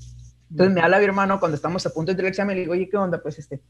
Entonces 0.52 0.76
me 0.76 0.80
habla 0.80 1.00
mi 1.00 1.06
hermano 1.06 1.40
cuando 1.40 1.56
estamos 1.56 1.84
a 1.88 1.90
punto 1.90 2.14
de 2.14 2.22
el 2.22 2.28
examen 2.28 2.56
y 2.56 2.58
le 2.58 2.62
digo, 2.62 2.74
oye, 2.74 2.88
¿qué 2.88 2.98
onda? 2.98 3.20
Pues 3.20 3.40
este. 3.40 3.64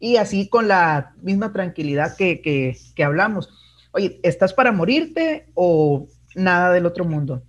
Y 0.00 0.16
así 0.16 0.48
con 0.48 0.66
la 0.66 1.14
misma 1.22 1.52
tranquilidad 1.52 2.16
que, 2.16 2.40
que, 2.40 2.76
que 2.96 3.04
hablamos. 3.04 3.48
Oye, 3.92 4.18
¿estás 4.24 4.54
para 4.54 4.72
morirte 4.72 5.46
o 5.54 6.08
nada 6.34 6.72
del 6.72 6.84
otro 6.84 7.04
mundo? 7.04 7.44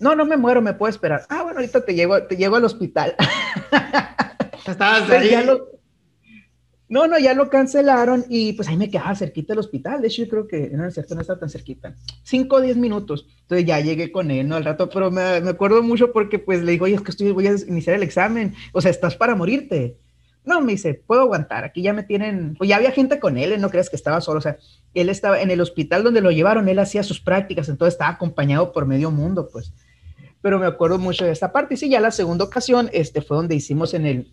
No, 0.00 0.16
no 0.16 0.26
me 0.26 0.36
muero, 0.36 0.60
me 0.60 0.74
puedo 0.74 0.90
esperar. 0.90 1.24
Ah, 1.28 1.44
bueno, 1.44 1.60
ahorita 1.60 1.84
te 1.84 1.94
llego, 1.94 2.20
te 2.24 2.36
llego 2.36 2.56
al 2.56 2.64
hospital. 2.64 3.14
Estabas 4.66 5.08
ahí. 5.08 5.36
No, 6.92 7.06
no, 7.06 7.18
ya 7.18 7.32
lo 7.32 7.48
cancelaron 7.48 8.26
y 8.28 8.52
pues 8.52 8.68
ahí 8.68 8.76
me 8.76 8.90
quedaba 8.90 9.14
cerquita 9.14 9.54
del 9.54 9.60
hospital. 9.60 10.02
De 10.02 10.08
hecho, 10.08 10.24
yo 10.24 10.28
creo 10.28 10.46
que 10.46 10.68
no 10.68 10.86
es 10.86 10.92
cierto, 10.92 11.14
no 11.14 11.22
estaba 11.22 11.40
tan 11.40 11.48
cerquita. 11.48 11.96
Cinco 12.22 12.56
o 12.56 12.60
diez 12.60 12.76
minutos. 12.76 13.24
Entonces 13.40 13.66
ya 13.66 13.80
llegué 13.80 14.12
con 14.12 14.30
él, 14.30 14.46
¿no? 14.46 14.56
Al 14.56 14.64
rato, 14.66 14.90
pero 14.90 15.10
me, 15.10 15.22
acuerdo 15.22 15.82
mucho 15.82 16.12
porque 16.12 16.38
pues 16.38 16.62
le 16.62 16.72
digo, 16.72 16.84
oye, 16.84 16.96
es 16.96 17.00
que 17.00 17.12
estoy, 17.12 17.30
voy 17.30 17.46
a 17.46 17.54
iniciar 17.66 17.96
el 17.96 18.02
examen. 18.02 18.54
O 18.74 18.82
sea, 18.82 18.90
estás 18.90 19.16
para 19.16 19.34
morirte. 19.34 19.96
No, 20.44 20.60
me 20.60 20.72
dice, 20.72 20.92
puedo 20.92 21.22
aguantar. 21.22 21.64
Aquí 21.64 21.80
ya 21.80 21.94
me 21.94 22.02
tienen, 22.02 22.56
pues 22.58 22.68
ya 22.68 22.76
había 22.76 22.90
gente 22.90 23.18
con 23.18 23.38
él, 23.38 23.58
no 23.58 23.70
creas 23.70 23.88
que 23.88 23.96
estaba 23.96 24.20
solo. 24.20 24.40
O 24.40 24.42
sea, 24.42 24.58
él 24.92 25.08
estaba 25.08 25.40
en 25.40 25.50
el 25.50 25.62
hospital 25.62 26.04
donde 26.04 26.20
lo 26.20 26.30
llevaron, 26.30 26.68
él 26.68 26.78
hacía 26.78 27.02
sus 27.02 27.22
prácticas, 27.22 27.70
entonces 27.70 27.94
estaba 27.94 28.10
acompañado 28.10 28.70
por 28.70 28.84
medio 28.84 29.10
mundo, 29.10 29.48
pues. 29.50 29.72
Pero 30.42 30.58
me 30.58 30.66
acuerdo 30.66 30.98
mucho 30.98 31.24
de 31.24 31.32
esta 31.32 31.52
parte. 31.52 31.72
Y 31.72 31.78
sí, 31.78 31.88
ya 31.88 32.00
la 32.00 32.10
segunda 32.10 32.44
ocasión, 32.44 32.90
este 32.92 33.22
fue 33.22 33.38
donde 33.38 33.54
hicimos 33.54 33.94
en 33.94 34.04
el 34.04 34.32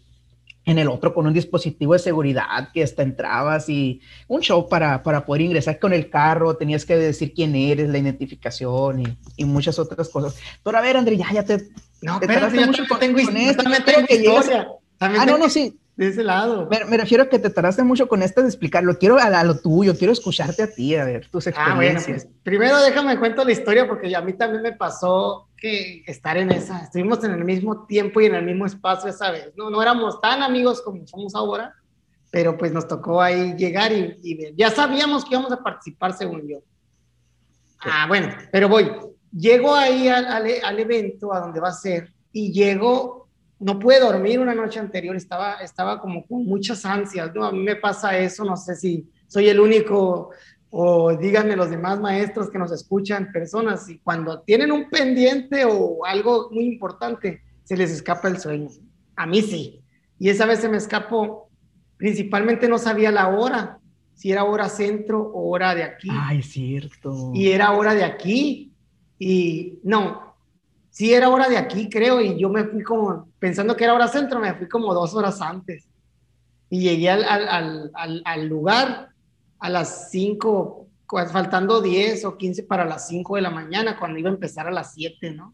en 0.65 0.77
el 0.77 0.87
otro 0.87 1.13
con 1.13 1.25
un 1.25 1.33
dispositivo 1.33 1.93
de 1.93 1.99
seguridad 1.99 2.69
que 2.73 2.83
hasta 2.83 3.01
entrabas 3.01 3.69
y 3.69 4.01
un 4.27 4.41
show 4.41 4.67
para, 4.67 5.01
para 5.01 5.25
poder 5.25 5.41
ingresar 5.41 5.79
con 5.79 5.93
el 5.93 6.09
carro, 6.09 6.55
tenías 6.55 6.85
que 6.85 6.95
decir 6.95 7.33
quién 7.33 7.55
eres, 7.55 7.89
la 7.89 7.97
identificación 7.97 9.01
y, 9.01 9.17
y 9.37 9.45
muchas 9.45 9.79
otras 9.79 10.09
cosas. 10.09 10.39
Pero 10.63 10.77
a 10.77 10.81
ver, 10.81 10.97
André, 10.97 11.17
ya, 11.17 11.31
ya 11.31 11.43
te... 11.43 11.69
No, 12.01 12.19
pero 12.19 12.49
yo 12.53 12.67
mucho 12.67 12.83
con, 12.87 12.99
tengo, 12.99 13.21
con 13.23 13.37
esto, 13.37 13.63
también 13.63 13.83
tengo 13.83 14.07
que 14.07 14.15
historia. 14.15 14.67
ah, 14.99 15.25
no, 15.25 15.37
no, 15.37 15.49
sí. 15.49 15.77
De 15.99 16.07
ese 16.07 16.23
lado. 16.23 16.65
Me, 16.71 16.85
me, 16.85 16.95
refiero 16.95 17.25
a 17.25 17.27
que 17.27 17.39
te 17.39 17.49
tardaste 17.49 17.83
mucho 17.83 18.07
con 18.07 18.23
esto 18.23 18.41
de 18.41 18.47
explicarlo. 18.47 18.97
Quiero 18.97 19.17
a, 19.17 19.25
a, 19.25 19.43
lo 19.43 19.59
tuyo, 19.59 19.97
quiero 19.97 20.13
escucharte 20.13 20.63
a 20.63 20.71
ti, 20.71 20.95
a 20.95 21.03
ver 21.03 21.27
tus 21.27 21.47
experiencias. 21.47 22.07
Ah, 22.07 22.11
bueno, 22.11 22.23
pues, 22.23 22.41
primero 22.41 22.77
déjame 22.79 23.19
cuento 23.19 23.43
la 23.43 23.51
historia 23.51 23.85
porque 23.85 24.15
a 24.15 24.21
mí 24.21 24.31
también 24.31 24.63
me 24.63 24.71
pasó 24.71 25.49
que 25.57 26.01
estar 26.07 26.37
en 26.37 26.51
esa, 26.51 26.83
estuvimos 26.83 27.21
en 27.25 27.31
el 27.31 27.43
mismo 27.43 27.85
tiempo 27.85 28.21
y 28.21 28.27
en 28.27 28.35
el 28.35 28.45
mismo 28.45 28.65
espacio 28.65 29.09
esa 29.09 29.29
vez, 29.29 29.51
¿no? 29.57 29.69
No 29.69 29.81
éramos 29.81 30.21
tan 30.21 30.41
amigos 30.41 30.81
como 30.81 31.05
somos 31.05 31.35
ahora, 31.35 31.73
pero 32.31 32.57
pues 32.57 32.71
nos 32.71 32.87
tocó 32.87 33.21
ahí 33.21 33.55
llegar 33.57 33.91
y, 33.91 34.17
y 34.23 34.55
ya 34.55 34.69
sabíamos 34.69 35.25
que 35.25 35.31
íbamos 35.31 35.51
a 35.51 35.61
participar 35.61 36.13
según 36.13 36.47
yo. 36.47 36.59
Ah, 37.81 38.05
bueno, 38.07 38.29
pero 38.53 38.69
voy. 38.69 38.89
Llego 39.33 39.75
ahí 39.75 40.07
al, 40.07 40.27
al, 40.27 40.47
al, 40.63 40.79
evento, 40.79 41.33
a 41.33 41.41
donde 41.41 41.59
va 41.59 41.67
a 41.67 41.73
ser, 41.73 42.13
y 42.31 42.53
llego, 42.53 43.27
no 43.59 43.77
pude 43.77 43.99
dormir 43.99 44.39
una 44.39 44.55
noche 44.55 44.79
anterior, 44.79 45.15
estaba, 45.15 45.55
estaba 45.55 45.99
como 45.99 46.25
con 46.25 46.45
muchas 46.45 46.85
ansias, 46.85 47.33
¿no? 47.33 47.45
A 47.45 47.51
mí 47.51 47.59
me 47.59 47.75
pasa 47.75 48.17
eso, 48.17 48.45
no 48.45 48.55
sé 48.55 48.75
si 48.75 49.09
soy 49.27 49.49
el 49.49 49.59
único 49.59 50.31
o 50.71 51.15
díganme 51.17 51.55
los 51.55 51.69
demás 51.69 51.99
maestros 51.99 52.49
que 52.49 52.59
nos 52.59 52.71
escuchan, 52.71 53.31
personas, 53.31 53.89
y 53.89 53.99
cuando 53.99 54.41
tienen 54.41 54.71
un 54.71 54.89
pendiente 54.89 55.65
o 55.65 56.05
algo 56.05 56.49
muy 56.51 56.65
importante, 56.65 57.41
se 57.63 57.75
les 57.75 57.91
escapa 57.91 58.27
el 58.27 58.39
sueño. 58.39 58.69
A 59.15 59.25
mí 59.25 59.41
sí. 59.41 59.81
Y 60.19 60.29
esa 60.29 60.45
vez 60.45 60.59
se 60.59 60.69
me 60.69 60.77
escapó, 60.77 61.49
principalmente 61.97 62.67
no 62.67 62.77
sabía 62.77 63.11
la 63.11 63.29
hora, 63.29 63.79
si 64.13 64.31
era 64.31 64.43
hora 64.43 64.69
centro 64.69 65.21
o 65.21 65.49
hora 65.49 65.73
de 65.73 65.83
aquí. 65.83 66.09
Ay, 66.11 66.43
cierto. 66.43 67.31
Y 67.33 67.49
era 67.51 67.71
hora 67.71 67.95
de 67.95 68.03
aquí. 68.03 68.73
Y 69.17 69.79
no, 69.83 70.28
sí 70.99 71.13
era 71.13 71.29
hora 71.29 71.47
de 71.47 71.55
aquí, 71.55 71.87
creo, 71.87 72.19
y 72.19 72.37
yo 72.37 72.49
me 72.49 72.65
fui 72.65 72.83
como, 72.83 73.29
pensando 73.39 73.73
que 73.77 73.85
era 73.85 73.93
hora 73.93 74.09
centro, 74.09 74.37
me 74.37 74.53
fui 74.55 74.67
como 74.67 74.93
dos 74.93 75.15
horas 75.15 75.39
antes. 75.39 75.87
Y 76.69 76.81
llegué 76.81 77.09
al, 77.09 77.23
al, 77.23 78.21
al, 78.25 78.47
lugar 78.49 79.07
a 79.59 79.69
las 79.69 80.11
5, 80.11 80.87
faltando 81.31 81.81
10 81.81 82.25
o 82.25 82.37
15 82.37 82.63
para 82.63 82.83
las 82.83 83.07
5 83.07 83.37
de 83.37 83.41
la 83.41 83.49
mañana, 83.49 83.97
cuando 83.97 84.19
iba 84.19 84.29
a 84.29 84.33
empezar 84.33 84.67
a 84.67 84.71
las 84.71 84.93
7, 84.93 85.31
¿no? 85.31 85.53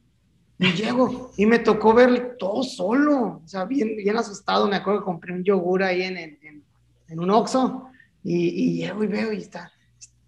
Y 0.58 0.71
llego 0.71 1.31
y 1.38 1.45
me 1.45 1.60
tocó 1.60 1.93
ver 1.93 2.38
todo 2.39 2.63
solo, 2.63 3.41
o 3.45 3.47
sea, 3.47 3.65
bien, 3.65 3.97
bien 3.97 4.17
asustado. 4.17 4.67
Me 4.67 4.77
acuerdo 4.77 5.01
que 5.01 5.05
compré 5.05 5.31
un 5.31 5.43
yogur 5.43 5.84
ahí 5.84 6.01
en, 6.01 6.17
en, 6.17 6.63
en 7.08 7.19
un 7.19 7.29
Oxxo 7.29 7.86
y, 8.23 8.47
y, 8.47 8.77
llego 8.77 9.03
y 9.03 9.08
veo 9.08 9.31
y 9.31 9.38
está, 9.38 9.71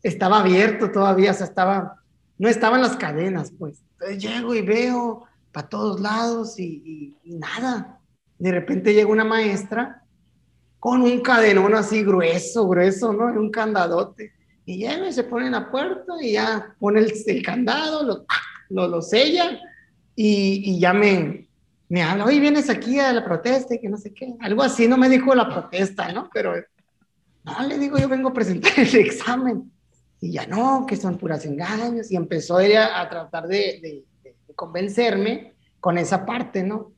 estaba 0.03 0.41
abierto 0.41 0.91
todavía, 0.91 1.32
o 1.32 1.34
sea, 1.34 1.47
estaba, 1.47 2.03
no 2.38 2.47
estaban 2.47 2.82
las 2.82 2.95
cadenas, 2.97 3.51
pues. 3.58 3.87
Entonces 3.99 4.21
llego 4.21 4.53
y 4.53 4.62
veo 4.62 5.25
para 5.51 5.67
todos 5.67 5.99
lados 5.99 6.60
y, 6.60 7.15
y, 7.23 7.31
y 7.31 7.36
nada. 7.36 7.99
De 8.38 8.51
repente 8.51 8.93
llega 8.93 9.10
una 9.10 9.23
maestra 9.23 10.03
con 10.79 11.01
un 11.01 11.21
cadenón 11.21 11.73
así 11.73 12.03
grueso, 12.03 12.67
grueso, 12.67 13.12
¿no? 13.12 13.25
Un 13.25 13.49
candadote. 13.49 14.33
Y 14.65 14.77
llega 14.77 15.07
y 15.07 15.13
se 15.13 15.23
pone 15.23 15.47
en 15.47 15.53
la 15.53 15.71
puerta 15.71 16.13
y 16.21 16.33
ya 16.33 16.75
pone 16.79 16.99
el, 16.99 17.13
el 17.25 17.41
candado, 17.43 18.03
lo, 18.03 18.25
lo, 18.69 18.88
lo 18.88 19.01
sella 19.01 19.60
y, 20.15 20.71
y, 20.71 20.79
ya 20.79 20.93
me, 20.93 21.47
me 21.89 22.03
habla, 22.03 22.25
oye, 22.25 22.39
vienes 22.39 22.69
aquí 22.69 22.99
a 22.99 23.13
la 23.13 23.23
protesta 23.23 23.75
y 23.75 23.79
que 23.79 23.89
no 23.89 23.97
sé 23.97 24.13
qué. 24.13 24.33
Algo 24.39 24.62
así 24.63 24.88
no 24.88 24.97
me 24.97 25.10
dijo 25.10 25.33
la 25.33 25.49
protesta, 25.49 26.12
¿no? 26.12 26.29
Pero 26.33 26.53
no, 27.43 27.67
le 27.67 27.77
digo, 27.77 27.97
yo 27.97 28.10
vengo 28.10 28.29
a 28.29 28.33
presentar 28.33 28.73
el 28.77 28.95
examen. 28.95 29.71
Y 30.19 30.32
ya 30.32 30.47
no, 30.47 30.86
que 30.88 30.95
son 30.95 31.17
puras 31.17 31.45
engaños. 31.45 32.12
Y 32.12 32.15
empezó 32.15 32.60
ella 32.60 32.99
a 32.99 33.10
tratar 33.10 33.47
de, 33.47 33.80
de, 33.82 34.03
de 34.23 34.53
convencerme 34.56 35.53
con 35.80 35.97
esa 35.97 36.25
parte, 36.25 36.63
¿no? 36.63 36.91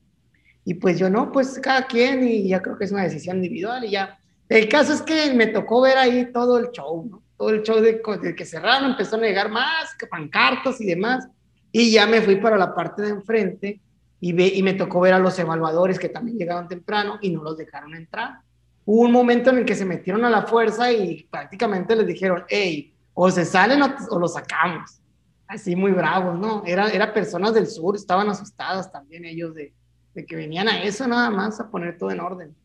Y 0.66 0.76
pues 0.76 1.00
yo 1.00 1.10
no, 1.10 1.32
pues 1.32 1.60
cada 1.60 1.88
quien 1.88 2.28
y 2.28 2.48
ya 2.48 2.62
creo 2.62 2.78
que 2.78 2.86
es 2.86 2.92
una 2.92 3.04
decisión 3.04 3.38
individual 3.38 3.86
y 3.86 3.92
ya. 3.92 4.20
El 4.48 4.68
caso 4.68 4.94
es 4.94 5.02
que 5.02 5.34
me 5.34 5.48
tocó 5.48 5.82
ver 5.82 5.98
ahí 5.98 6.32
todo 6.32 6.58
el 6.58 6.72
show, 6.72 7.08
¿no? 7.10 7.24
Todo 7.38 7.52
el 7.52 7.64
show 7.64 7.80
de, 7.80 8.02
que 8.36 8.46
cerraron, 8.46 8.92
empezó 8.92 9.16
a 9.16 9.20
negar 9.20 9.50
más, 9.50 9.96
que 9.98 10.08
pancartas 10.08 10.82
y 10.82 10.86
demás. 10.86 11.28
Y 11.72 11.92
ya 11.92 12.06
me 12.08 12.22
fui 12.22 12.36
para 12.36 12.58
la 12.58 12.74
parte 12.74 13.02
de 13.02 13.10
enfrente 13.10 13.80
y, 14.20 14.34
ve, 14.34 14.52
y 14.54 14.62
me 14.64 14.74
tocó 14.74 15.00
ver 15.00 15.14
a 15.14 15.20
los 15.20 15.38
evaluadores 15.40 15.98
que 15.98 16.10
también 16.10 16.38
llegaron 16.38 16.68
temprano 16.68 17.20
y 17.22 17.30
no 17.30 17.44
los 17.44 17.58
dejaron 17.58 17.96
entrar. 17.96 18.40
Hubo 18.86 19.02
un 19.02 19.12
momento 19.12 19.52
en 19.52 19.60
el 19.60 19.66
que 19.66 19.76
se 19.76 19.86
metieron 19.86 20.26
a 20.26 20.30
la 20.30 20.44
fuerza 20.44 20.92
y 20.92 21.24
prácticamente 21.30 21.96
les 21.96 22.08
dijeron, 22.08 22.44
hey, 22.50 22.94
o 23.22 23.30
se 23.30 23.44
salen 23.44 23.82
o, 23.82 23.96
o 24.12 24.18
los 24.18 24.34
sacamos. 24.34 25.02
Así 25.46 25.76
muy 25.76 25.92
bravos, 25.92 26.40
¿no? 26.40 26.64
Era, 26.66 26.90
era 26.90 27.14
personas 27.14 27.54
del 27.54 27.68
sur, 27.68 27.98
estaban 27.98 28.30
asustadas 28.30 28.90
también 28.94 29.26
ellos 29.26 29.54
de, 29.54 29.74
de 30.14 30.26
que 30.26 30.38
venían 30.38 30.70
a 30.70 30.84
eso 30.84 31.06
nada 31.06 31.30
más, 31.30 31.60
a 31.60 31.70
poner 31.70 31.98
todo 31.98 32.12
en 32.12 32.22
orden. 32.22 32.56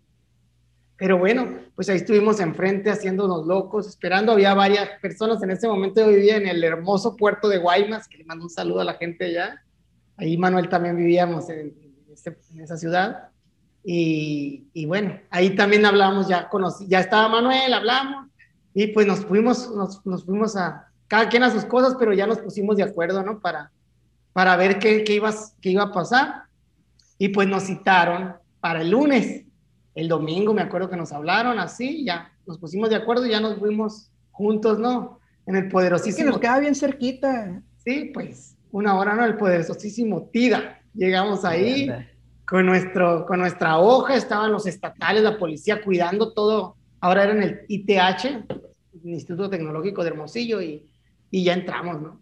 Pero 0.96 1.18
bueno, 1.18 1.58
pues 1.74 1.88
ahí 1.88 1.96
estuvimos 1.96 2.38
enfrente 2.38 2.88
haciéndonos 2.88 3.44
locos, 3.46 3.88
esperando. 3.88 4.30
Había 4.30 4.54
varias 4.54 4.90
personas 5.02 5.42
en 5.42 5.50
ese 5.50 5.66
momento. 5.66 6.00
Yo 6.02 6.06
vivía 6.06 6.36
en 6.36 6.46
el 6.46 6.62
hermoso 6.62 7.16
puerto 7.16 7.48
de 7.48 7.58
Guaymas, 7.58 8.06
que 8.06 8.18
le 8.18 8.24
mando 8.24 8.44
un 8.44 8.50
saludo 8.50 8.80
a 8.80 8.84
la 8.84 8.94
gente 8.94 9.24
allá. 9.24 9.60
Ahí 10.16 10.38
Manuel 10.38 10.68
también 10.68 10.94
vivíamos 10.94 11.50
en, 11.50 11.58
en, 11.58 12.36
en 12.52 12.60
esa 12.60 12.76
ciudad. 12.76 13.30
Y, 13.82 14.68
y, 14.72 14.86
bueno, 14.86 15.18
ahí 15.30 15.56
también 15.56 15.84
hablamos, 15.84 16.28
ya, 16.28 16.48
conocí, 16.48 16.86
ya 16.86 17.00
estaba 17.00 17.28
Manuel, 17.28 17.74
hablamos. 17.74 18.28
Y 18.74 18.88
pues 18.88 19.06
nos 19.06 19.20
fuimos, 19.20 19.70
nos, 19.74 20.04
nos, 20.04 20.24
fuimos 20.24 20.56
a, 20.56 20.88
cada 21.06 21.28
quien 21.28 21.44
a 21.44 21.50
sus 21.50 21.64
cosas, 21.64 21.96
pero 21.98 22.12
ya 22.12 22.26
nos 22.26 22.38
pusimos 22.38 22.76
de 22.76 22.82
acuerdo, 22.82 23.22
¿no? 23.22 23.40
Para, 23.40 23.70
para 24.32 24.56
ver 24.56 24.78
qué, 24.78 25.04
qué, 25.04 25.14
iba, 25.14 25.32
qué 25.60 25.70
iba 25.70 25.84
a 25.84 25.92
pasar. 25.92 26.44
Y 27.18 27.28
pues 27.28 27.48
nos 27.48 27.64
citaron 27.64 28.34
para 28.60 28.80
el 28.80 28.90
lunes. 28.90 29.44
El 29.94 30.08
domingo 30.08 30.52
me 30.52 30.62
acuerdo 30.62 30.90
que 30.90 30.96
nos 30.96 31.12
hablaron 31.12 31.58
así, 31.60 32.04
ya 32.04 32.32
nos 32.46 32.58
pusimos 32.58 32.90
de 32.90 32.96
acuerdo 32.96 33.26
y 33.26 33.30
ya 33.30 33.40
nos 33.40 33.58
fuimos 33.58 34.10
juntos, 34.32 34.78
¿no? 34.78 35.20
En 35.46 35.56
el 35.56 35.68
poderosísimo. 35.68 36.26
Que 36.26 36.30
nos 36.32 36.40
queda 36.40 36.58
bien 36.58 36.74
cerquita. 36.74 37.62
Sí, 37.84 38.10
pues 38.12 38.56
una 38.72 38.96
hora, 38.96 39.14
¿no? 39.14 39.24
El 39.24 39.36
poderosísimo 39.36 40.28
TIDA. 40.32 40.80
Llegamos 40.94 41.44
ahí 41.44 41.90
con, 42.44 42.66
nuestro, 42.66 43.26
con 43.26 43.40
nuestra 43.40 43.78
hoja, 43.78 44.16
estaban 44.16 44.52
los 44.52 44.66
estatales, 44.66 45.22
la 45.22 45.38
policía 45.38 45.82
cuidando 45.82 46.32
todo. 46.32 46.76
Ahora 47.00 47.24
era 47.24 47.32
en 47.32 47.42
el 47.42 47.60
ITH, 47.68 48.46
Instituto 49.04 49.50
Tecnológico 49.50 50.02
de 50.02 50.10
Hermosillo, 50.10 50.60
y, 50.62 50.86
y 51.30 51.44
ya 51.44 51.54
entramos, 51.54 52.00
¿no? 52.00 52.20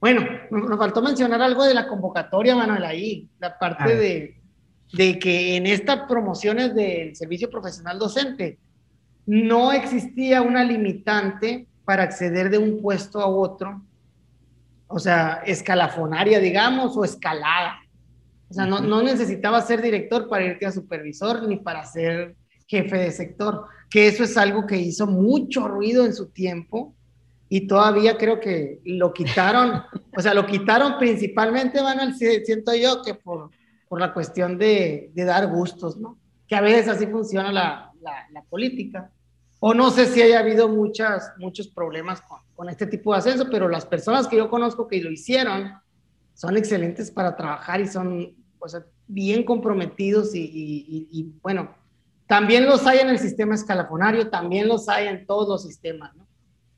Bueno, 0.00 0.26
nos 0.50 0.78
faltó 0.78 1.00
mencionar 1.02 1.40
algo 1.40 1.64
de 1.64 1.74
la 1.74 1.88
convocatoria, 1.88 2.54
Manuel, 2.54 2.84
ahí, 2.84 3.28
la 3.38 3.58
parte 3.58 3.96
de, 3.96 4.40
de, 4.92 5.18
que 5.18 5.56
en 5.56 5.66
estas 5.66 6.06
promociones 6.06 6.74
del 6.74 7.16
servicio 7.16 7.48
profesional 7.50 7.98
docente 7.98 8.58
no 9.24 9.72
existía 9.72 10.42
una 10.42 10.62
limitante 10.64 11.66
para 11.84 12.02
acceder 12.02 12.50
de 12.50 12.58
un 12.58 12.82
puesto 12.82 13.20
a 13.20 13.26
otro, 13.26 13.82
o 14.86 14.98
sea, 14.98 15.42
escalafonaria, 15.46 16.38
digamos, 16.38 16.96
o 16.96 17.04
escalada. 17.04 17.78
O 18.48 18.54
sea, 18.54 18.66
no, 18.66 18.80
no 18.80 19.02
necesitaba 19.02 19.60
ser 19.62 19.82
director 19.82 20.28
para 20.28 20.44
irte 20.44 20.66
a 20.66 20.72
supervisor 20.72 21.48
ni 21.48 21.56
para 21.56 21.84
ser 21.84 22.36
jefe 22.66 22.96
de 22.96 23.10
sector, 23.10 23.66
que 23.90 24.08
eso 24.08 24.24
es 24.24 24.36
algo 24.36 24.66
que 24.66 24.76
hizo 24.76 25.06
mucho 25.06 25.68
ruido 25.68 26.04
en 26.04 26.14
su 26.14 26.26
tiempo 26.26 26.94
y 27.48 27.66
todavía 27.66 28.16
creo 28.16 28.40
que 28.40 28.80
lo 28.84 29.12
quitaron, 29.12 29.82
o 30.16 30.20
sea, 30.20 30.34
lo 30.34 30.46
quitaron 30.46 30.98
principalmente, 30.98 31.80
Manuel, 31.82 32.14
siento 32.14 32.74
yo 32.74 33.02
que 33.02 33.14
por, 33.14 33.50
por 33.88 34.00
la 34.00 34.12
cuestión 34.12 34.58
de, 34.58 35.12
de, 35.14 35.24
dar 35.24 35.46
gustos, 35.46 35.96
¿no? 35.96 36.18
Que 36.48 36.56
a 36.56 36.60
veces 36.60 36.88
así 36.88 37.06
funciona 37.06 37.52
la, 37.52 37.92
la, 38.32 38.42
política. 38.42 39.10
O 39.60 39.74
no 39.74 39.90
sé 39.90 40.06
si 40.06 40.22
haya 40.22 40.40
habido 40.40 40.68
muchas, 40.68 41.32
muchos 41.38 41.68
problemas 41.68 42.20
con, 42.20 42.40
con, 42.54 42.68
este 42.68 42.86
tipo 42.86 43.12
de 43.12 43.18
ascenso, 43.18 43.48
pero 43.50 43.68
las 43.68 43.86
personas 43.86 44.26
que 44.26 44.36
yo 44.36 44.50
conozco 44.50 44.86
que 44.86 45.00
lo 45.00 45.10
hicieron 45.10 45.74
son 46.34 46.56
excelentes 46.56 47.10
para 47.10 47.36
trabajar 47.36 47.80
y 47.80 47.86
son 47.86 48.34
o 48.58 48.68
sea, 48.68 48.84
bien 49.06 49.44
comprometidos 49.44 50.34
y, 50.34 50.42
y, 50.42 51.08
y 51.10 51.32
bueno, 51.42 51.75
también 52.26 52.66
los 52.66 52.86
hay 52.86 52.98
en 52.98 53.08
el 53.08 53.18
sistema 53.18 53.54
escalafonario, 53.54 54.28
también 54.28 54.68
los 54.68 54.88
hay 54.88 55.08
en 55.08 55.26
todos 55.26 55.48
los 55.48 55.62
sistemas, 55.62 56.14
¿no? 56.16 56.26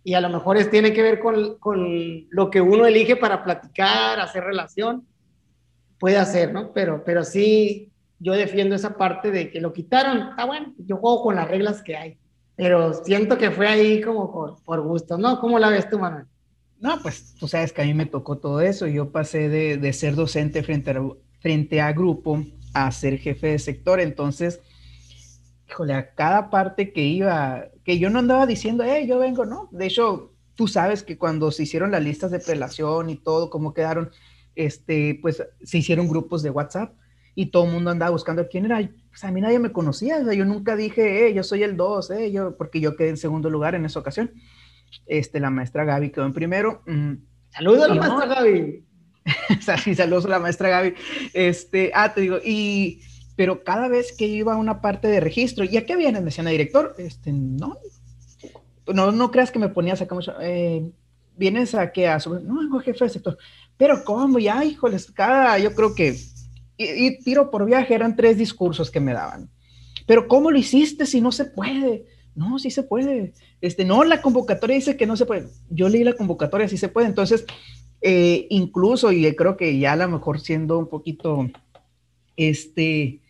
y 0.09 0.15
a 0.15 0.23
lo 0.23 0.31
mejor 0.31 0.57
es, 0.57 0.71
tiene 0.71 0.95
que 0.95 1.03
ver 1.03 1.21
con, 1.21 1.59
con, 1.59 2.27
lo 2.31 2.49
que 2.49 2.63
uno 2.63 2.87
elige 2.87 3.15
para 3.15 3.45
platicar, 3.45 4.19
hacer 4.19 4.43
relación, 4.43 5.07
puede 5.99 6.17
hacer, 6.17 6.51
¿no? 6.51 6.73
Pero, 6.73 7.03
pero 7.05 7.25
sí, 7.25 7.91
yo 8.19 8.33
defiendo 8.33 8.75
esa 8.75 8.97
parte 8.97 9.31
de 9.31 9.51
que 9.51 9.61
lo 9.61 9.75
quitaron, 9.75 10.31
está 10.31 10.47
bueno, 10.47 10.73
yo 10.79 10.97
juego 10.97 11.23
con 11.23 11.35
las 11.35 11.47
reglas 11.47 11.83
que 11.83 11.95
hay, 11.95 12.19
pero 12.57 12.95
siento 13.05 13.37
que 13.37 13.51
fue 13.51 13.69
ahí 13.69 14.01
como 14.01 14.33
por, 14.33 14.63
por 14.65 14.81
gusto, 14.81 15.19
¿no? 15.19 15.41
¿Cómo 15.41 15.59
la 15.59 15.69
ves 15.69 15.91
tú, 15.91 15.99
Manuel? 15.99 16.25
No, 16.81 16.99
pues 17.03 17.35
tú 17.35 17.47
sabes 17.47 17.75
que 17.75 17.83
a 17.83 17.85
mí 17.85 17.93
me 17.93 18.07
tocó 18.07 18.39
todo 18.39 18.63
eso, 18.63 18.87
yo 18.87 19.11
pasé 19.11 19.51
de, 19.51 19.77
de 19.77 19.93
ser 19.93 20.15
docente 20.15 20.63
frente 20.63 20.93
a, 20.93 21.03
frente 21.41 21.83
a 21.83 21.93
grupo 21.93 22.43
a 22.73 22.91
ser 22.93 23.19
jefe 23.19 23.49
de 23.49 23.59
sector, 23.59 24.01
entonces 24.01 24.63
híjole, 25.69 25.95
a 25.95 26.15
cada 26.15 26.51
parte 26.51 26.93
que 26.93 27.03
iba, 27.03 27.67
que 27.85 27.99
yo 27.99 28.11
no 28.11 28.19
andaba 28.19 28.47
diciendo, 28.47 28.85
eh, 28.85 29.07
yo 29.07 29.19
vengo, 29.19 29.45
no. 29.45 29.69
De 29.71 29.87
hecho, 29.87 30.33
tú 30.55 30.67
sabes 30.67 31.03
que 31.03 31.19
cuando 31.19 31.51
se 31.51 31.65
hicieron 31.65 31.91
las 31.91 32.03
listas 32.03 32.31
de 32.31 32.41
prelación 32.41 33.11
y 33.11 33.17
todo, 33.17 33.51
cómo 33.51 33.75
quedaron, 33.75 34.11
este, 34.55 35.19
pues 35.21 35.43
se 35.63 35.79
hicieron 35.79 36.09
grupos 36.09 36.43
de 36.43 36.51
WhatsApp 36.51 36.95
y 37.35 37.47
todo 37.47 37.67
el 37.67 37.73
mundo 37.73 37.91
andaba 37.91 38.11
buscando 38.11 38.49
quién 38.49 38.65
era. 38.65 38.81
Pues 39.11 39.23
a 39.25 39.31
mí 39.31 39.41
nadie 39.41 39.59
me 39.59 39.73
conocía, 39.73 40.19
o 40.19 40.25
sea, 40.25 40.35
yo 40.35 40.45
nunca 40.45 40.75
dije, 40.75 41.29
eh, 41.29 41.35
yo 41.35 41.43
soy 41.43 41.63
el 41.63 41.77
2, 41.77 42.11
eh, 42.13 42.33
yo, 42.33 42.57
porque 42.57 42.81
yo 42.81 42.97
quedé 42.97 43.11
en 43.11 43.17
segundo 43.17 43.51
lugar 43.51 43.75
en 43.75 43.85
esa 43.85 44.01
ocasión. 44.01 44.33
Este, 45.07 45.39
la 45.39 45.51
maestra 45.51 45.85
Gaby 45.85 46.11
quedó 46.11 46.25
en 46.25 46.33
primero. 46.33 46.83
Mm, 46.87 47.15
saludos 47.51 47.85
a 47.85 47.89
la 47.89 47.95
maestra 47.95 48.27
Gaby. 48.27 48.85
sí, 49.85 49.95
saludos 49.95 50.25
a 50.25 50.29
la 50.29 50.39
maestra 50.39 50.71
Gaby. 50.71 50.95
Este, 51.35 51.93
ah, 51.95 52.15
te 52.15 52.23
digo, 52.23 52.39
y, 52.43 53.03
pero 53.39 53.63
cada 53.63 53.87
vez 53.87 54.11
que 54.11 54.27
iba 54.27 54.55
a 54.55 54.57
una 54.57 54.81
parte 54.81 55.07
de 55.07 55.21
registro, 55.21 55.65
¿ya 55.65 55.87
qué 55.87 55.95
vienen? 55.95 56.25
Decían 56.25 56.49
el 56.49 56.55
director, 56.55 56.97
este, 56.99 57.33
no, 57.33 57.79
no, 58.93 59.13
no 59.13 59.31
creas 59.31 59.53
que 59.53 59.61
me 59.61 59.69
ponía 59.69 59.93
a 59.93 59.97
sacar 59.97 60.17
mucho, 60.17 60.35
eh, 60.41 60.91
vienes 61.37 61.73
a 61.77 61.93
que 61.93 62.09
a 62.09 62.19
su, 62.19 62.35
no, 62.41 62.59
vengo 62.59 62.81
jefe 62.81 63.05
de 63.05 63.11
sector, 63.11 63.39
pero 63.77 64.03
cómo, 64.03 64.41
ya, 64.41 64.65
híjoles, 64.65 65.09
cada, 65.13 65.57
yo 65.61 65.73
creo 65.73 65.95
que, 65.95 66.17
y, 66.77 67.23
tiro 67.23 67.49
por 67.49 67.65
viaje 67.65 67.95
eran 67.95 68.17
tres 68.17 68.39
discursos 68.39 68.91
que 68.91 68.99
me 68.99 69.13
daban, 69.13 69.49
pero 70.05 70.27
¿cómo 70.27 70.51
lo 70.51 70.59
hiciste 70.59 71.07
si 71.07 71.21
no 71.21 71.31
se 71.31 71.45
puede? 71.45 72.07
No, 72.35 72.59
sí 72.59 72.73
se 72.73 72.83
puede. 72.83 73.35
Este, 73.61 73.85
no, 73.85 74.03
la 74.03 74.21
convocatoria 74.21 74.75
dice 74.75 74.97
que 74.97 75.07
no 75.07 75.17
se 75.17 75.27
puede. 75.27 75.47
Yo 75.71 75.89
leí 75.89 76.03
la 76.03 76.15
convocatoria, 76.15 76.69
sí 76.69 76.77
se 76.77 76.89
puede. 76.89 77.09
Entonces, 77.09 77.45
eh, 78.01 78.47
incluso, 78.51 79.13
y 79.13 79.35
creo 79.37 79.57
que 79.57 79.79
ya 79.79 79.93
a 79.93 79.97
lo 79.97 80.09
mejor 80.09 80.39
siendo 80.39 80.79
un 80.79 80.89
poquito, 80.89 81.51
este, 82.37 83.21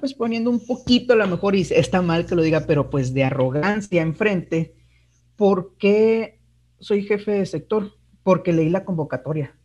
pues 0.00 0.14
poniendo 0.14 0.50
un 0.50 0.64
poquito 0.64 1.12
a 1.12 1.16
lo 1.16 1.26
mejor, 1.26 1.56
y 1.56 1.62
está 1.62 2.02
mal 2.02 2.26
que 2.26 2.34
lo 2.34 2.42
diga, 2.42 2.64
pero 2.66 2.90
pues 2.90 3.14
de 3.14 3.24
arrogancia 3.24 4.02
enfrente, 4.02 4.74
¿Por 5.42 5.76
qué 5.76 6.40
soy 6.78 7.02
jefe 7.02 7.32
de 7.32 7.46
sector? 7.46 7.94
Porque 8.22 8.52
leí 8.52 8.68
la 8.68 8.84
convocatoria. 8.84 9.56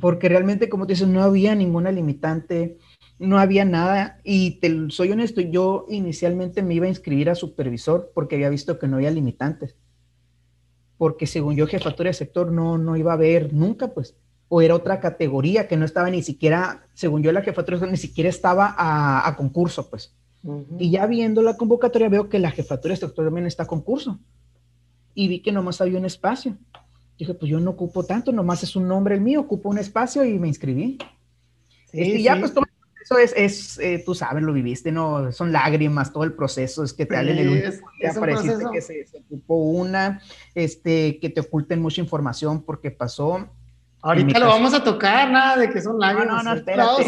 Porque 0.00 0.28
realmente, 0.28 0.68
como 0.68 0.86
te 0.86 0.92
dices, 0.92 1.08
no 1.08 1.24
había 1.24 1.56
ninguna 1.56 1.90
limitante, 1.90 2.78
no 3.18 3.38
había 3.38 3.64
nada. 3.64 4.20
Y 4.22 4.60
te 4.60 4.72
soy 4.90 5.10
honesto, 5.10 5.40
yo 5.40 5.86
inicialmente 5.88 6.62
me 6.62 6.74
iba 6.74 6.86
a 6.86 6.90
inscribir 6.90 7.30
a 7.30 7.34
supervisor 7.34 8.12
porque 8.14 8.36
había 8.36 8.48
visto 8.48 8.78
que 8.78 8.86
no 8.86 8.96
había 8.96 9.10
limitantes. 9.10 9.76
Porque 10.96 11.26
según 11.26 11.56
yo, 11.56 11.66
jefatura 11.66 12.10
de 12.10 12.14
sector 12.14 12.52
no, 12.52 12.78
no 12.78 12.96
iba 12.96 13.10
a 13.10 13.14
haber 13.16 13.52
nunca, 13.52 13.92
pues. 13.92 14.16
O 14.54 14.62
era 14.62 14.76
otra 14.76 15.00
categoría 15.00 15.66
que 15.66 15.76
no 15.76 15.84
estaba 15.84 16.10
ni 16.10 16.22
siquiera, 16.22 16.86
según 16.94 17.24
yo, 17.24 17.32
la 17.32 17.42
jefatura 17.42 17.84
ni 17.86 17.96
siquiera 17.96 18.30
estaba 18.30 18.74
a, 18.78 19.34
concurso, 19.36 19.90
pues. 19.90 20.14
Y 20.78 20.90
ya 20.90 21.06
viendo 21.06 21.42
la 21.42 21.56
convocatoria, 21.56 22.08
veo 22.08 22.28
que 22.28 22.38
la 22.38 22.52
jefatura 22.52 22.94
de 22.94 23.00
sector 23.00 23.24
también 23.24 23.46
está 23.46 23.64
a 23.64 23.66
concurso 23.66 24.20
y 25.14 25.26
vi 25.26 25.40
que 25.40 25.50
nomás 25.50 25.80
había 25.80 25.98
un 25.98 26.04
espacio. 26.04 26.56
Dije, 27.18 27.34
pues 27.34 27.50
yo 27.50 27.58
no 27.58 27.72
ocupo 27.72 28.04
tanto, 28.04 28.30
nomás 28.30 28.62
es 28.62 28.76
un 28.76 28.86
nombre 28.86 29.14
el 29.14 29.20
mío, 29.20 29.40
ocupo 29.40 29.70
un 29.70 29.78
espacio 29.78 30.24
y 30.24 30.38
me 30.38 30.46
inscribí. 30.48 30.98
Sí, 31.90 32.00
este, 32.00 32.22
ya 32.22 32.38
pues 32.38 32.52
todo 32.52 32.64
eso 33.02 33.18
es, 33.18 33.32
es 33.36 33.78
eh, 33.78 34.02
tú 34.04 34.14
sabes, 34.14 34.42
lo 34.42 34.52
viviste, 34.52 34.90
¿no? 34.90 35.30
Son 35.30 35.52
lágrimas, 35.52 36.12
todo 36.12 36.24
el 36.24 36.32
proceso, 36.32 36.82
es 36.82 36.92
que 36.92 37.06
te 37.06 37.16
hablen 37.16 37.38
el 37.38 37.48
último 37.48 37.90
día 37.98 38.70
que 38.72 38.80
se, 38.80 39.06
se, 39.06 39.18
ocupó 39.18 39.56
una, 39.56 40.20
este, 40.54 41.18
que 41.20 41.28
te 41.28 41.40
oculten 41.40 41.80
mucha 41.80 42.00
información 42.00 42.62
porque 42.62 42.90
pasó, 42.90 43.48
Ahorita 44.04 44.38
lo 44.38 44.48
vamos 44.48 44.74
a 44.74 44.84
tocar, 44.84 45.30
nada 45.30 45.56
de 45.56 45.70
que 45.70 45.80
son 45.80 45.98
lágrimas. 45.98 46.44
No, 46.44 46.50
no, 46.50 46.50
no, 46.50 46.56
espérate. 46.56 47.06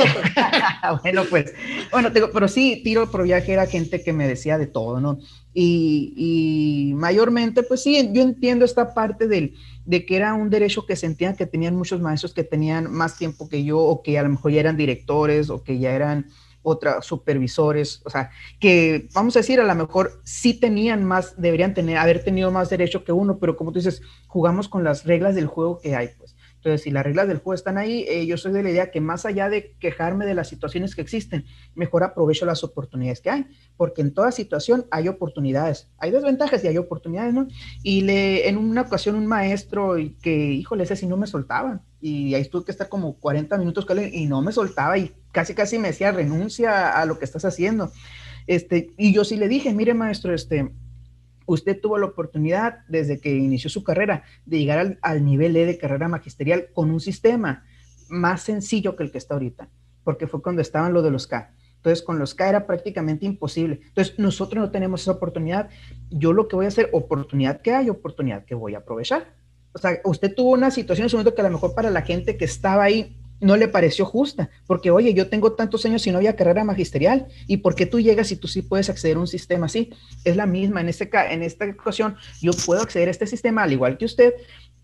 bueno, 1.03 1.25
pues, 1.29 1.53
bueno, 1.93 2.09
pero 2.33 2.49
sí, 2.49 2.81
tiro 2.83 3.11
por 3.11 3.25
viaje 3.25 3.53
era 3.53 3.67
gente 3.67 4.03
que 4.03 4.15
me 4.15 4.27
decía 4.27 4.57
de 4.57 4.67
todo, 4.67 4.99
¿no? 4.99 5.19
Y, 5.53 6.15
y 6.17 6.95
mayormente, 6.95 7.63
pues 7.65 7.83
sí, 7.83 8.11
yo 8.15 8.23
entiendo 8.23 8.65
esta 8.65 8.95
parte 8.95 9.29
del, 9.29 9.55
de 9.85 10.07
que 10.07 10.17
era 10.17 10.33
un 10.33 10.49
derecho 10.49 10.87
que 10.87 10.97
sentían 10.97 11.37
que 11.37 11.45
tenían 11.45 11.77
muchos 11.77 12.01
maestros 12.01 12.33
que 12.33 12.45
tenían 12.45 12.91
más 12.91 13.19
tiempo 13.19 13.47
que 13.47 13.63
yo, 13.63 13.79
o 13.79 14.03
que 14.03 14.19
a 14.19 14.23
lo 14.23 14.31
mejor 14.31 14.53
ya 14.53 14.61
eran 14.61 14.79
directores, 14.79 15.51
o 15.51 15.63
que 15.63 15.79
ya 15.79 15.93
eran 15.93 16.31
otros 16.63 17.05
supervisores, 17.05 18.01
o 18.07 18.11
sea, 18.11 18.31
que 18.59 19.09
vamos 19.13 19.37
a 19.37 19.41
decir, 19.41 19.61
a 19.61 19.65
lo 19.65 19.75
mejor 19.75 20.21
sí 20.25 20.55
tenían 20.55 21.05
más, 21.05 21.41
deberían 21.41 21.75
tener, 21.75 21.99
haber 21.99 22.25
tenido 22.25 22.51
más 22.51 22.71
derecho 22.71 23.05
que 23.05 23.13
uno, 23.13 23.39
pero 23.39 23.55
como 23.55 23.71
tú 23.71 23.79
dices, 23.81 24.01
jugamos 24.27 24.69
con 24.69 24.83
las 24.83 25.05
reglas 25.05 25.35
del 25.35 25.47
juego 25.47 25.79
que 25.79 25.95
hay, 25.95 26.09
pues. 26.19 26.26
Entonces, 26.67 26.83
si 26.83 26.91
las 26.91 27.05
reglas 27.05 27.29
del 27.29 27.37
juego 27.37 27.55
están 27.55 27.79
ahí, 27.79 28.05
eh, 28.09 28.27
yo 28.27 28.37
soy 28.37 28.51
de 28.51 28.65
la 28.65 28.71
idea 28.71 28.91
que 28.91 29.01
más 29.01 29.25
allá 29.25 29.49
de 29.49 29.77
quejarme 29.79 30.27
de 30.27 30.35
las 30.35 30.49
situaciones 30.49 30.97
que 30.97 31.01
existen, 31.01 31.45
mejor 31.77 32.03
aprovecho 32.03 32.45
las 32.45 32.65
oportunidades 32.65 33.21
que 33.21 33.31
hay, 33.31 33.47
porque 33.77 34.03
en 34.03 34.13
toda 34.13 34.33
situación 34.33 34.85
hay 34.91 35.07
oportunidades, 35.07 35.89
hay 35.99 36.11
desventajas 36.11 36.65
y 36.65 36.67
hay 36.67 36.77
oportunidades, 36.77 37.33
¿no? 37.33 37.47
Y 37.85 38.01
le, 38.01 38.49
en 38.49 38.57
una 38.57 38.81
ocasión 38.81 39.15
un 39.15 39.29
maestro 39.29 39.95
que, 40.21 40.35
híjole, 40.35 40.83
ese 40.83 40.97
sí 40.97 41.07
no 41.07 41.17
me 41.17 41.29
soltaba, 41.29 41.83
y 42.01 42.35
ahí 42.35 42.45
tuve 42.49 42.65
que 42.65 42.73
estar 42.73 42.89
como 42.89 43.15
40 43.15 43.57
minutos 43.59 43.87
y 44.13 44.27
no 44.27 44.43
me 44.43 44.51
soltaba 44.51 44.99
y 44.99 45.13
casi 45.31 45.55
casi 45.55 45.79
me 45.79 45.89
decía 45.89 46.11
renuncia 46.11 47.01
a 47.01 47.07
lo 47.07 47.21
que 47.21 47.25
estás 47.25 47.45
haciendo. 47.45 47.93
Este, 48.49 48.91
y 48.99 49.13
yo 49.13 49.25
sí 49.25 49.37
le 49.37 49.47
dije, 49.47 49.73
mire 49.73 49.95
maestro, 49.95 50.35
este, 50.35 50.73
usted 51.47 51.81
tuvo 51.81 51.99
la 51.99 52.07
oportunidad 52.07 52.81
desde 52.89 53.21
que 53.21 53.35
inició 53.35 53.71
su 53.71 53.83
carrera 53.83 54.25
de 54.45 54.59
llegar 54.59 54.99
al, 55.01 55.25
nivel 55.25 55.57
E 55.57 55.65
de 55.65 55.79
carrera 55.79 56.09
magisterial 56.09 56.69
con 56.75 56.91
un 56.91 57.01
sistema 57.01 57.65
más 58.09 58.43
sencillo 58.43 58.97
que 58.97 59.05
el 59.05 59.11
que 59.11 59.19
está 59.19 59.35
ahorita, 59.35 59.69
porque 60.05 60.27
fue 60.27 60.43
cuando 60.43 60.63
estaban 60.63 60.93
lo 60.93 61.03
de 61.03 61.11
los 61.11 61.27
K. 61.27 61.53
Entonces, 61.77 62.05
con 62.05 62.19
los 62.19 62.35
K 62.35 62.49
era 62.49 62.67
prácticamente 62.67 63.27
imposible. 63.27 63.81
Entonces, 63.83 64.19
nosotros 64.19 64.61
no 64.61 64.71
tenemos 64.71 65.03
esa 65.03 65.13
oportunidad. 65.13 65.71
Yo 66.11 66.33
lo 66.33 66.49
que 66.49 66.57
voy 66.57 66.65
a 66.65 66.69
hacer, 66.69 66.91
oportunidad 66.93 67.61
que 67.61 67.73
hay, 67.73 67.91
oportunidad 67.91 68.45
que 68.45 68.57
voy 68.57 68.75
a 68.75 68.79
aprovechar. 68.79 69.35
O 69.73 69.79
sea, 69.79 70.01
usted 70.05 70.35
tuvo 70.35 70.51
una 70.51 70.71
situación 70.71 71.05
en 71.05 71.07
ese 71.07 71.17
momento 71.17 71.35
que 71.35 71.43
a 71.43 71.45
lo 71.45 71.51
mejor 71.51 71.75
para 71.75 71.91
la 71.91 72.03
gente 72.03 72.37
que 72.37 72.45
estaba 72.45 72.85
ahí 72.85 73.17
no 73.41 73.57
le 73.57 73.69
pareció 73.69 74.05
justa, 74.05 74.51
porque 74.67 74.91
oye, 74.91 75.15
yo 75.15 75.29
tengo 75.29 75.53
tantos 75.53 75.85
años 75.85 76.07
y 76.07 76.11
no 76.11 76.19
había 76.19 76.37
carrera 76.37 76.65
magisterial, 76.65 77.27
¿y 77.47 77.59
por 77.59 77.75
qué 77.75 77.87
tú 77.87 78.01
llegas 78.01 78.33
y 78.33 78.37
tú 78.37 78.49
sí 78.49 78.63
puedes 78.63 78.89
acceder 78.89 79.17
a 79.17 79.21
un 79.21 79.27
sistema 79.27 79.67
así? 79.67 79.91
Es 80.25 80.37
la 80.37 80.47
misma, 80.47 80.81
en, 80.81 80.89
este, 80.89 81.11
en 81.31 81.43
esta 81.43 81.67
ocasión 81.67 82.17
yo 82.41 82.53
puedo 82.65 82.81
acceder 82.81 83.09
a 83.09 83.11
este 83.11 83.27
sistema 83.27 83.63
al 83.63 83.73
igual 83.73 83.99
que 83.99 84.07
usted, 84.07 84.35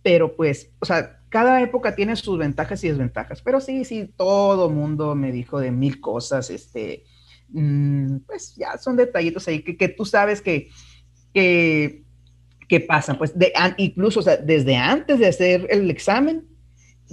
pero 0.02 0.36
pues, 0.36 0.70
o 0.80 0.84
sea, 0.84 1.20
cada 1.28 1.62
época 1.62 1.94
tiene 1.94 2.16
sus 2.16 2.38
ventajas 2.38 2.82
y 2.84 2.88
desventajas, 2.88 3.40
pero 3.42 3.60
sí, 3.60 3.84
sí, 3.84 4.12
todo 4.16 4.68
mundo 4.68 5.14
me 5.14 5.32
dijo 5.32 5.60
de 5.60 5.70
mil 5.70 6.00
cosas, 6.00 6.50
este, 6.50 7.04
mm, 7.48 8.18
pues 8.26 8.54
ya 8.56 8.76
son 8.78 8.96
detallitos 8.96 9.48
ahí 9.48 9.62
que, 9.62 9.76
que 9.76 9.88
tú 9.88 10.04
sabes 10.04 10.42
que, 10.42 10.68
que, 11.32 12.80
pasan, 12.88 13.18
pues 13.18 13.38
de, 13.38 13.52
incluso, 13.76 14.20
o 14.20 14.22
sea, 14.22 14.36
desde 14.38 14.76
antes 14.76 15.18
de 15.18 15.26
hacer 15.26 15.66
el 15.70 15.90
examen, 15.90 16.46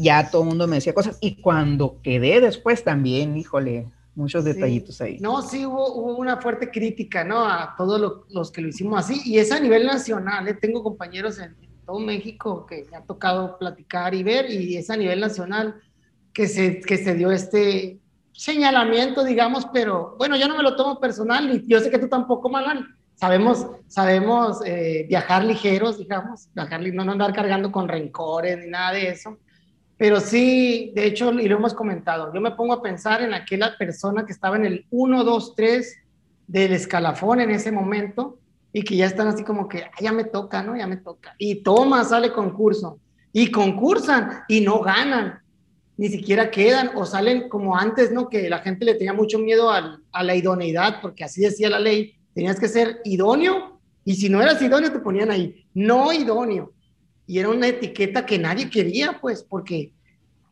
ya 0.02 0.32
todo 0.32 0.44
el 0.44 0.50
mundo 0.50 0.68
me 0.68 0.78
decía 0.78 0.94
cosas. 0.94 1.18
Y 1.20 1.42
cuando 1.42 2.00
quedé 2.02 2.40
después 2.40 2.84
también, 2.84 3.38
híjole, 3.38 3.88
muchos 4.16 4.46
detallitos 4.46 5.00
ahí. 5.02 5.20
No, 5.20 5.42
sí, 5.42 5.66
hubo, 5.66 5.94
hubo, 5.94 6.18
una 6.18 6.38
fuerte 6.38 6.72
crítica, 6.72 7.24
¿no? 7.24 7.46
A 7.46 7.76
todos 7.78 8.24
los 8.30 8.52
que 8.52 8.62
lo 8.62 8.70
hicimos 8.70 9.00
así. 9.00 9.22
Y 9.26 9.38
es 9.40 9.52
a 9.52 9.60
nivel 9.60 9.86
nacional, 9.86 10.48
¿eh? 10.48 10.54
Tengo 10.54 10.84
compañeros 10.84 11.40
en, 11.40 11.56
todo 11.86 12.00
México 12.00 12.68
que 12.68 12.86
me 12.92 12.98
ha 12.98 13.02
tocado 13.02 13.58
platicar 13.58 14.14
y 14.14 14.22
ver, 14.22 14.50
y 14.52 14.78
es 14.78 14.92
a 14.92 14.96
nivel 14.96 15.20
nacional 15.20 15.82
que 16.32 16.48
se, 16.48 16.82
que 16.82 16.98
se 16.98 17.16
dio 17.16 17.32
este 17.32 18.00
señalamiento, 18.32 19.24
digamos, 19.24 19.66
pero 19.74 20.16
bueno, 20.20 20.38
yo 20.38 20.48
no 20.48 20.56
me 20.56 20.62
lo 20.62 20.76
tomo 20.76 21.00
personal 21.00 21.50
y 21.52 21.68
yo 21.68 21.80
sé 21.80 21.90
que 21.90 21.98
tú 21.98 22.08
tampoco, 22.08 22.48
Malan. 22.48 22.96
Sabemos, 23.16 23.66
sabemos 23.88 24.60
eh, 24.66 25.08
viajar 25.10 25.44
ligeros, 25.44 25.98
digamos, 25.98 26.48
viajar, 26.54 26.82
no 26.82 27.12
andar 27.12 27.34
cargando 27.34 27.72
con 27.72 27.88
rencores 27.88 28.60
ni 28.60 28.68
nada 28.68 28.94
de 28.94 29.10
eso 29.10 29.38
pero 30.00 30.22
sí, 30.22 30.94
de 30.96 31.08
hecho, 31.08 31.34
y 31.34 31.50
lo 31.50 31.58
hemos 31.58 31.74
comentado, 31.74 32.34
yo 32.34 32.40
me 32.40 32.52
pongo 32.52 32.72
a 32.72 32.82
pensar 32.82 33.22
en 33.22 33.34
aquella 33.34 33.78
persona 33.78 34.26
que 34.26 34.32
estaba 34.32 34.56
en 34.56 34.66
el 34.66 34.86
1, 34.92 35.26
2, 35.26 35.56
3 35.58 35.98
del 36.48 36.72
escalafón 36.72 37.42
en 37.42 37.52
ese 37.52 37.70
momento 37.70 38.40
y 38.72 38.84
que 38.84 38.96
ya 38.96 39.08
están 39.08 39.28
así 39.28 39.44
como 39.44 39.68
que, 39.68 39.84
ya 40.00 40.14
me 40.14 40.24
toca, 40.24 40.64
¿no? 40.64 40.78
Ya 40.78 40.88
me 40.88 40.96
toca. 40.96 41.36
Y 41.38 41.64
toma, 41.64 42.06
sale 42.06 42.32
concurso. 42.32 42.98
Y 43.34 43.52
concursan 43.52 44.44
y 44.48 44.62
no 44.62 44.80
ganan, 44.80 45.42
ni 45.98 46.08
siquiera 46.08 46.50
quedan 46.50 46.92
o 46.96 47.06
salen 47.06 47.50
como 47.50 47.76
antes, 47.76 48.10
¿no? 48.10 48.30
Que 48.30 48.50
la 48.50 48.60
gente 48.60 48.86
le 48.86 48.96
tenía 48.96 49.12
mucho 49.12 49.38
miedo 49.38 49.70
a 49.70 50.24
la 50.24 50.34
idoneidad, 50.34 51.02
porque 51.02 51.26
así 51.26 51.42
decía 51.42 51.70
la 51.70 51.80
ley, 51.80 52.16
tenías 52.34 52.58
que 52.58 52.70
ser 52.70 53.02
idóneo 53.04 53.82
y 54.06 54.16
si 54.16 54.30
no 54.30 54.42
eras 54.42 54.62
idóneo 54.62 54.94
te 54.94 55.00
ponían 55.00 55.30
ahí, 55.30 55.66
no 55.74 56.14
idóneo 56.14 56.72
y 57.30 57.38
era 57.38 57.50
una 57.50 57.68
etiqueta 57.68 58.26
que 58.26 58.40
nadie 58.40 58.72
quería, 58.72 59.20
pues, 59.22 59.44
porque 59.44 59.94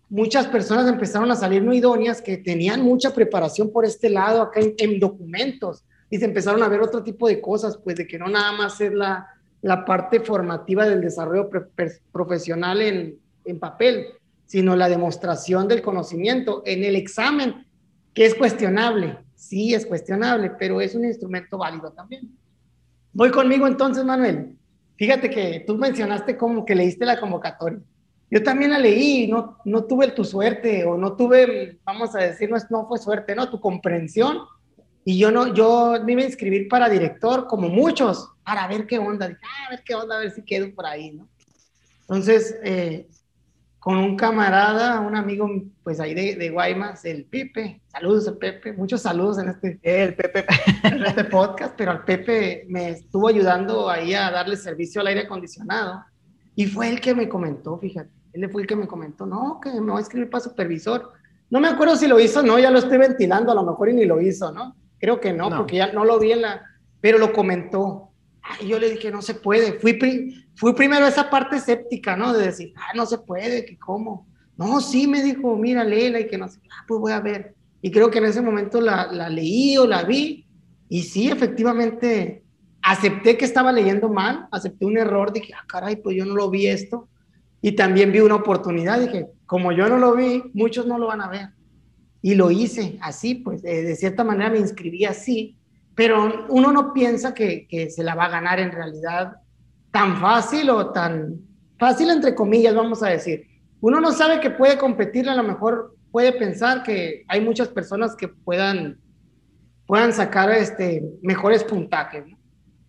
muchas 0.10 0.46
personas 0.46 0.88
empezaron 0.88 1.32
a 1.32 1.36
salir 1.36 1.64
no 1.64 1.74
idóneas 1.74 2.22
que 2.22 2.38
tenían 2.38 2.84
mucha 2.84 3.16
preparación 3.16 3.72
por 3.72 3.84
este 3.84 4.12
lado, 4.12 4.44
acá 4.44 4.60
en, 4.78 5.00
documentos, 5.00 5.84
y 6.12 6.20
se 6.20 6.26
empezaron 6.26 6.62
a 6.62 6.68
ver 6.68 6.82
otro 6.82 7.02
tipo 7.02 7.28
de 7.28 7.42
cosas, 7.42 7.80
pues, 7.84 7.96
de 7.96 8.06
que 8.06 8.20
no 8.20 8.28
nada 8.28 8.52
más 8.52 8.80
es 8.80 8.94
la, 8.94 9.28
la 9.64 9.86
parte 9.86 10.20
formativa 10.20 10.88
del 10.88 11.02
desarrollo 11.02 11.50
profesional 12.12 12.80
en, 12.80 13.18
en 13.46 13.58
papel, 13.58 14.10
sino 14.46 14.76
la 14.76 14.88
demostración 14.88 15.68
del 15.68 15.82
conocimiento 15.82 16.62
en 16.64 16.84
el 16.84 16.96
examen, 16.96 17.66
que 18.14 18.28
es 18.28 18.36
cuestionable, 18.36 19.18
sí 19.34 19.74
es 19.74 19.84
cuestionable, 19.84 20.52
pero 20.60 20.80
es 20.80 20.94
un 20.94 21.06
instrumento 21.06 21.58
válido 21.58 21.92
también. 21.92 22.30
Voy 23.14 23.32
conmigo 23.32 23.66
entonces, 23.66 24.06
Manuel. 24.06 24.54
Fíjate 24.98 25.30
que 25.30 25.64
tú 25.66 25.78
mencionaste 25.78 26.36
como 26.36 26.66
que 26.66 26.76
leíste 26.76 27.06
la 27.06 27.20
convocatoria. 27.20 27.80
Yo 28.30 28.44
también 28.44 28.72
la 28.72 28.80
leí, 28.80 29.28
no, 29.28 29.58
no 29.64 29.86
tuve 29.86 30.10
tu 30.12 30.26
suerte 30.26 30.84
o 30.84 30.98
no 30.98 31.16
tuve, 31.16 31.80
vamos 31.86 32.14
a 32.16 32.20
decir, 32.20 32.50
no, 32.50 32.58
no 32.70 32.88
fue 32.88 32.98
suerte, 32.98 33.36
no, 33.36 33.50
tu 33.50 33.60
comprensión. 33.60 34.40
Y 35.06 35.18
yo 35.18 35.32
no, 35.32 35.54
yo 35.54 35.96
me 36.04 36.12
iba 36.12 36.22
a 36.22 36.26
inscribir 36.26 36.68
para 36.68 36.90
director, 36.90 37.48
como 37.48 37.70
muchos, 37.70 38.30
para 38.44 38.68
ver 38.68 38.86
qué 38.86 39.00
onda, 39.00 39.28
ah, 39.42 39.68
a 39.68 39.70
ver 39.70 39.84
qué 39.86 39.96
onda, 39.96 40.18
a 40.18 40.20
ver 40.20 40.32
si 40.32 40.44
quedo 40.44 40.74
por 40.76 40.86
ahí, 40.86 41.12
¿no? 41.12 41.30
Entonces, 42.02 42.58
eh, 42.64 43.08
con 43.80 43.98
un 43.98 44.18
camarada, 44.18 45.00
un 45.00 45.16
amigo, 45.16 45.50
pues 45.84 46.00
ahí 46.00 46.14
de, 46.14 46.36
de, 46.36 46.50
Guaymas, 46.50 47.06
el 47.06 47.26
Pepe, 47.26 47.82
saludos 47.88 48.28
al 48.28 48.38
Pepe, 48.38 48.74
muchos 48.74 49.02
saludos 49.02 49.40
en 49.40 49.50
este, 49.50 49.80
el 49.84 50.16
Pepe. 50.16 50.46
en 50.84 51.06
este 51.06 51.24
podcast, 51.26 51.76
pero 51.78 51.92
al 51.92 52.04
Pepe 52.04 52.66
me 52.68 52.90
estuvo 52.90 53.28
ayudando 53.28 53.90
ahí 53.90 54.14
a 54.14 54.32
darle 54.32 54.58
servicio 54.58 55.02
al 55.02 55.08
aire 55.08 55.22
acondicionado 55.22 56.04
y 56.56 56.66
fue 56.66 56.90
él 56.90 57.00
que 57.00 57.14
me 57.14 57.30
comentó, 57.30 57.78
fíjate, 57.78 58.10
él 58.34 58.50
fue 58.50 58.64
el 58.64 58.68
que 58.68 58.76
me 58.76 58.88
comentó, 58.88 59.26
no, 59.26 59.60
que 59.62 59.72
me 59.72 59.92
voy 59.92 60.00
a 60.00 60.02
escribir 60.02 60.30
para 60.30 60.44
supervisor. 60.44 61.14
No 61.50 61.60
me 61.60 61.70
acuerdo 61.70 61.96
si 61.96 62.08
lo 62.08 62.20
hizo, 62.20 62.44
no, 62.44 62.60
ya 62.60 62.72
lo 62.72 62.80
estoy 62.80 62.98
ventilando, 62.98 63.52
a 63.52 63.56
lo 63.56 63.64
mejor 63.64 63.90
y 63.90 63.94
ni 63.94 64.06
lo 64.06 64.20
hizo, 64.22 64.52
¿no? 64.52 64.76
Creo 65.00 65.20
que 65.20 65.34
no, 65.34 65.50
porque 65.50 65.78
ya 65.78 65.92
no 65.94 66.04
lo 66.04 66.20
vi 66.20 66.34
en 66.34 66.42
la, 66.42 66.62
pero 67.00 67.18
lo 67.18 67.32
comentó. 67.32 68.10
Y 68.62 68.68
yo 68.68 68.80
le 68.80 68.90
dije, 68.90 69.12
no 69.12 69.22
se 69.22 69.36
puede. 69.36 69.74
Fui, 69.74 70.47
fui 70.58 70.74
primero 70.74 71.06
a 71.06 71.10
esa 71.10 71.30
parte 71.30 71.56
escéptica, 71.58 72.18
¿no? 72.18 72.34
De 72.34 72.48
decir, 72.48 72.74
ah, 72.76 72.92
no 72.96 73.06
se 73.06 73.20
puede, 73.20 73.64
que 73.64 73.78
cómo. 73.78 74.28
No, 74.58 74.82
sí, 74.82 75.08
me 75.08 75.24
dijo, 75.24 75.56
mira, 75.56 75.84
léela 75.84 76.20
y 76.20 76.28
que 76.28 76.38
no 76.38 76.50
sé, 76.50 76.60
ah, 76.72 76.84
pues 76.88 77.00
voy 77.00 77.12
a 77.12 77.22
ver. 77.22 77.56
Y 77.82 77.92
creo 77.92 78.10
que 78.10 78.18
en 78.18 78.26
ese 78.26 78.42
momento 78.42 78.82
la, 78.82 79.08
la 79.12 79.30
leí 79.30 79.78
o 79.78 79.86
la 79.86 80.04
vi 80.04 80.48
y 80.90 81.04
sí, 81.04 81.30
efectivamente, 81.30 82.44
acepté 82.82 83.38
que 83.38 83.46
estaba 83.46 83.72
leyendo 83.72 84.10
mal, 84.10 84.48
acepté 84.52 84.86
un 84.86 84.98
error, 84.98 85.32
dije, 85.32 85.54
ah, 85.54 85.64
caray, 85.68 85.98
pues 85.98 86.18
yo 86.18 86.26
no 86.26 86.36
lo 86.36 86.50
vi 86.50 86.68
esto. 86.68 87.08
Y 87.62 87.74
también 87.74 88.12
vi 88.12 88.20
una 88.20 88.36
oportunidad, 88.36 89.00
dije, 89.00 89.28
como 89.46 89.72
yo 89.72 89.88
no 89.90 89.98
lo 89.98 90.16
vi, 90.16 90.44
muchos 90.54 90.88
no 90.88 90.98
lo 90.98 91.08
van 91.08 91.22
a 91.22 91.30
ver. 91.30 91.50
Y 92.22 92.34
lo 92.34 92.50
hice 92.50 92.98
así, 93.02 93.36
pues 93.36 93.62
de 93.62 93.96
cierta 93.96 94.24
manera 94.24 94.50
me 94.50 94.60
inscribí 94.60 95.06
así, 95.06 95.58
pero 95.94 96.48
uno 96.50 96.72
no 96.72 96.94
piensa 96.94 97.34
que, 97.34 97.68
que 97.68 97.90
se 97.92 98.04
la 98.04 98.16
va 98.16 98.26
a 98.26 98.30
ganar 98.30 98.60
en 98.60 98.72
realidad 98.72 99.38
tan 99.98 100.18
fácil 100.18 100.70
o 100.70 100.92
tan 100.92 101.42
fácil 101.80 102.12
entre 102.12 102.36
comillas, 102.36 102.76
vamos 102.76 103.02
a 103.02 103.10
decir. 103.10 103.48
Uno 103.82 104.00
no 104.00 104.12
sabe 104.12 104.40
que 104.40 104.52
puede 104.52 104.78
competir, 104.78 105.28
a 105.28 105.34
lo 105.34 105.42
mejor 105.42 105.96
puede 106.12 106.34
pensar 106.34 106.84
que 106.84 107.26
hay 107.28 107.42
muchas 107.42 107.68
personas 107.70 108.16
que 108.16 108.28
puedan, 108.28 109.00
puedan 109.88 110.14
sacar 110.14 110.52
este, 110.52 111.04
mejores 111.24 111.64
puntajes. 111.64 112.26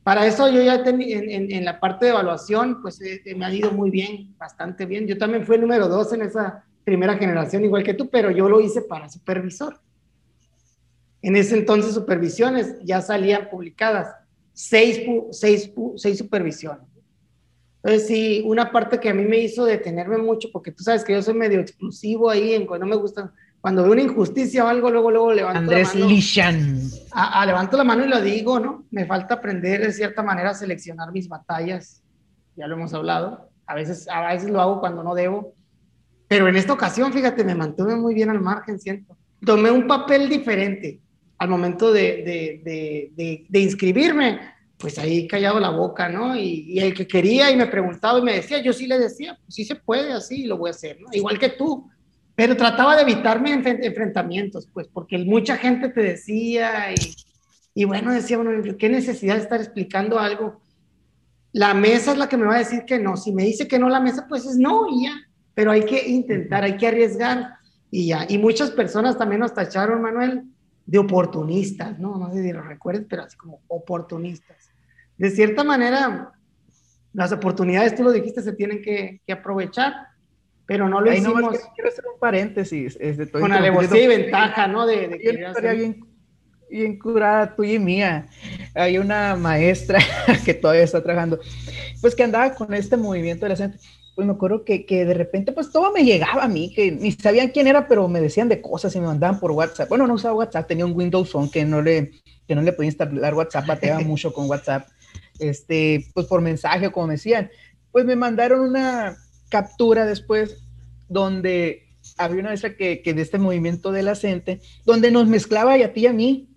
Para 0.03 0.27
eso 0.27 0.51
yo 0.51 0.61
ya 0.61 0.75
en, 0.75 1.01
en, 1.01 1.51
en, 1.51 1.65
la 1.65 1.81
parte 1.81 2.05
de 2.05 2.11
evaluación, 2.11 2.83
pues 2.83 3.01
eh, 3.01 3.23
me 3.35 3.47
ha 3.47 3.55
ido 3.55 3.73
muy 3.73 3.89
bien, 3.91 4.35
bastante 4.37 4.85
bien. 4.85 5.07
Yo 5.07 5.17
también 5.17 5.47
fui 5.47 5.55
el 5.57 5.63
número 5.63 5.89
dos 5.89 6.13
en 6.13 6.21
esa 6.21 6.63
primera 6.85 7.17
generación, 7.17 7.65
igual 7.65 7.85
que 7.85 7.95
tú, 7.95 8.11
pero 8.11 8.31
yo 8.31 8.51
lo 8.51 8.61
hice 8.61 8.83
para 8.83 9.09
supervisor. 9.09 9.81
En 11.23 11.37
ese 11.37 11.57
entonces 11.57 11.95
supervisiones 11.95 12.77
ya 12.85 13.01
salían 13.01 13.49
publicadas 13.49 14.15
seis, 14.53 15.01
seis, 15.31 15.71
seis 15.97 16.19
supervisiones. 16.19 16.88
Entonces, 17.89 18.09
sí, 18.09 18.43
una 18.45 18.71
parte 18.71 19.01
que 19.01 19.09
a 19.09 19.15
mí 19.15 19.25
me 19.25 19.39
hizo 19.39 19.65
detenerme 19.65 20.19
mucho, 20.19 20.51
porque 20.53 20.73
tú 20.73 20.83
sabes 20.83 21.03
que 21.05 21.15
yo 21.15 21.23
soy 21.23 21.33
medio 21.33 21.59
explosivo 21.59 22.29
ahí, 22.29 22.53
en 22.53 22.67
cuando 22.67 22.85
no 22.85 22.91
me 22.91 23.01
gusta, 23.01 23.33
cuando 23.63 23.83
veo 23.83 23.93
una 23.93 24.03
injusticia 24.03 24.63
o 24.63 24.69
algo, 24.69 24.91
luego, 24.91 25.11
luego 25.11 25.33
levanto 25.33 25.61
Andrés 25.61 25.95
la 25.95 26.01
mano. 26.01 26.13
Lishan. 26.13 26.81
A, 27.13 27.41
a, 27.41 27.47
levanto 27.47 27.79
la 27.79 27.85
mano 27.85 28.05
y 28.05 28.09
lo 28.09 28.21
digo, 28.21 28.61
¿no? 28.61 28.85
Me 28.91 29.07
falta 29.07 29.35
aprender 29.35 29.81
de 29.81 29.93
cierta 29.93 30.23
manera 30.23 30.51
a 30.51 30.55
seleccionar 30.55 31.13
mis 31.13 31.31
batallas, 31.31 32.03
ya 32.57 32.67
lo 32.67 32.75
hemos 32.75 32.93
hablado, 32.93 33.49
a 33.67 33.75
veces, 33.75 34.07
a 34.11 34.33
veces 34.35 34.51
lo 34.51 34.61
hago 34.61 34.81
cuando 34.81 35.03
no 35.03 35.15
debo, 35.15 35.55
pero 36.29 36.47
en 36.47 36.57
esta 36.57 36.75
ocasión, 36.75 37.11
fíjate, 37.11 37.43
me 37.43 37.55
mantuve 37.55 37.97
muy 37.97 38.13
bien 38.13 38.29
al 38.29 38.41
margen, 38.41 38.79
siento. 38.79 39.17
Tomé 39.43 39.71
un 39.71 39.87
papel 39.87 40.29
diferente 40.29 41.01
al 41.39 41.49
momento 41.49 41.91
de, 41.91 42.61
de, 42.63 43.11
de, 43.17 43.47
de 43.49 43.61
inscribirme, 43.61 44.41
pues 44.79 44.99
ahí 44.99 45.27
callado 45.27 45.59
la 45.59 45.71
boca, 45.71 46.09
¿no? 46.09 46.37
Y, 46.37 46.79
el 46.79 46.95
que 46.95 47.07
quería 47.07 47.51
y 47.51 47.57
me 47.57 47.67
preguntaba 47.67 48.19
y 48.19 48.23
me 48.23 48.35
decía, 48.35 48.63
yo 48.63 48.73
sí 48.73 48.87
le 48.87 48.99
decía, 48.99 49.37
pues 49.43 49.55
sí 49.55 49.65
se 49.65 49.75
puede, 49.75 50.13
así 50.13 50.45
lo 50.45 50.57
voy 50.57 50.69
a 50.69 50.71
hacer, 50.71 51.01
¿no? 51.01 51.09
Igual 51.13 51.39
que 51.39 51.51
tú, 51.51 51.91
pero 52.35 52.57
trataba 52.57 52.95
de 52.95 53.03
evitarme 53.03 53.53
enfrentamientos, 53.53 54.69
pues 54.73 54.87
porque 54.87 55.19
mucha 55.19 55.57
gente 55.57 55.89
te 55.89 56.01
decía 56.01 56.93
y, 56.93 57.17
y 57.75 57.85
bueno, 57.85 58.13
decía, 58.13 58.39
bueno, 58.39 58.77
¿qué 58.79 58.89
necesidad 58.89 59.35
de 59.35 59.43
estar 59.43 59.61
explicando 59.61 60.19
algo? 60.19 60.61
La 61.53 61.75
mesa 61.75 62.13
es 62.13 62.19
la 62.19 62.29
que 62.29 62.37
me 62.37 62.47
va 62.47 62.55
a 62.55 62.59
decir 62.59 62.85
que 62.85 63.01
no, 63.01 63.17
si 63.17 63.33
me 63.33 63.43
dice 63.43 63.67
que 63.67 63.81
no 63.81 63.89
la 63.89 64.01
mesa, 64.01 64.27
pues 64.29 64.47
es 64.47 64.57
no 64.57 64.87
y 64.89 65.05
ya, 65.05 65.15
pero 65.55 65.73
hay 65.73 65.85
que 65.85 66.09
intentar, 66.09 66.63
hay 66.63 66.77
que 66.77 66.87
arriesgar 66.87 67.55
y 67.91 68.09
ya. 68.09 68.27
Y 68.29 68.39
muchas 68.39 68.71
personas 68.71 69.19
también 69.19 69.41
nos 69.41 69.55
tacharon, 69.55 70.01
Manuel, 70.01 70.45
de 70.87 70.99
oportunistas, 70.99 71.99
¿no? 71.99 72.17
No 72.17 72.33
sé 72.33 72.43
si 72.43 72.53
lo 72.53 72.63
recuerdes, 72.63 73.07
pero 73.09 73.25
así 73.25 73.37
como 73.37 73.61
oportunistas. 73.69 74.68
De 75.19 75.31
cierta 75.31 75.65
manera, 75.65 76.33
las 77.13 77.33
oportunidades, 77.33 77.95
tú 77.95 78.05
lo 78.05 78.13
dijiste, 78.13 78.41
se 78.43 78.53
tienen 78.53 78.81
que, 78.81 79.21
que 79.27 79.33
aprovechar, 79.33 79.93
pero 80.65 80.89
no 80.89 81.01
lo 81.01 81.11
Ahí 81.11 81.19
hicimos. 81.19 81.41
No, 81.41 81.51
quiero, 81.75 81.91
hacer 81.91 82.05
un 82.13 82.21
paréntesis. 82.21 82.97
Es 83.01 83.19
de 83.19 83.27
todo 83.27 83.43
con 83.43 83.53
alevosía 83.53 84.03
y 84.03 84.07
ventaja, 84.07 84.67
¿no? 84.69 84.87
De, 84.87 85.09
de 85.09 85.23
yo 85.23 85.49
estaría 85.49 85.73
bien, 85.73 86.01
bien 86.71 86.99
curada 86.99 87.55
tuya 87.55 87.75
y 87.75 87.79
mía. 87.79 88.27
Hay 88.75 88.99
una 88.99 89.35
maestra 89.37 89.99
que 90.45 90.55
todavía 90.55 90.85
está 90.85 91.03
trabajando, 91.03 91.41
pues 92.01 92.15
que 92.15 92.23
andaba 92.23 92.55
con 92.55 92.73
este 92.73 92.97
movimiento 92.97 93.45
de 93.45 93.51
la 93.51 93.57
gente 93.57 93.79
pues 94.19 94.27
me 94.27 94.33
acuerdo 94.33 94.65
que, 94.65 94.85
que, 94.85 95.05
de 95.05 95.15
repente 95.15 95.53
pues 95.53 95.71
todo 95.71 95.93
me 95.93 96.05
llegaba 96.05 96.43
a 96.43 96.49
mí, 96.49 96.75
que 96.75 96.91
ni 96.91 97.13
sabían 97.13 97.51
quién 97.51 97.69
era, 97.69 97.87
pero 97.87 98.09
me 98.09 98.21
decían 98.21 98.49
de 98.49 98.61
cosas 98.61 98.93
y 98.97 98.99
me 98.99 99.07
mandaban 99.07 99.39
por 99.39 99.53
WhatsApp. 99.53 99.89
Bueno, 99.89 100.09
no 100.09 100.15
usaba 100.15 100.35
WhatsApp, 100.35 100.67
tenía 100.67 100.85
un 100.85 100.91
Windows 100.91 101.31
Phone 101.31 101.49
que 101.49 101.65
no 101.65 101.81
le, 101.81 102.11
que 102.45 102.57
no 102.57 102.63
le 102.63 102.73
podía 102.73 102.89
instalar 102.89 103.33
WhatsApp, 103.33 103.69
bateaba 103.69 104.01
mucho 104.05 104.33
con 104.33 104.51
WhatsApp, 104.51 104.89
este, 105.39 106.07
pues 106.15 106.27
por 106.27 106.41
mensaje, 106.41 106.91
como 106.91 107.09
decían. 107.09 107.51
Pues 107.93 108.05
me 108.05 108.17
mandaron 108.17 108.61
una 108.61 109.17
captura 109.49 110.05
después 110.05 110.65
donde 111.09 111.89
había 112.17 112.41
una 112.41 112.51
vez 112.51 112.63
que, 112.77 113.03
que 113.03 113.15
de 113.15 113.23
este 113.23 113.39
movimiento 113.39 113.93
de 113.93 114.03
la 114.03 114.15
gente, 114.15 114.61
donde 114.85 115.11
nos 115.11 115.27
mezclaba 115.27 115.77
y 115.79 115.83
a 115.83 115.93
ti 115.93 116.03
y 116.03 116.07
a 116.07 116.13
mí. 116.13 116.49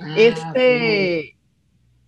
Ah, 0.00 0.14
este. 0.18 1.34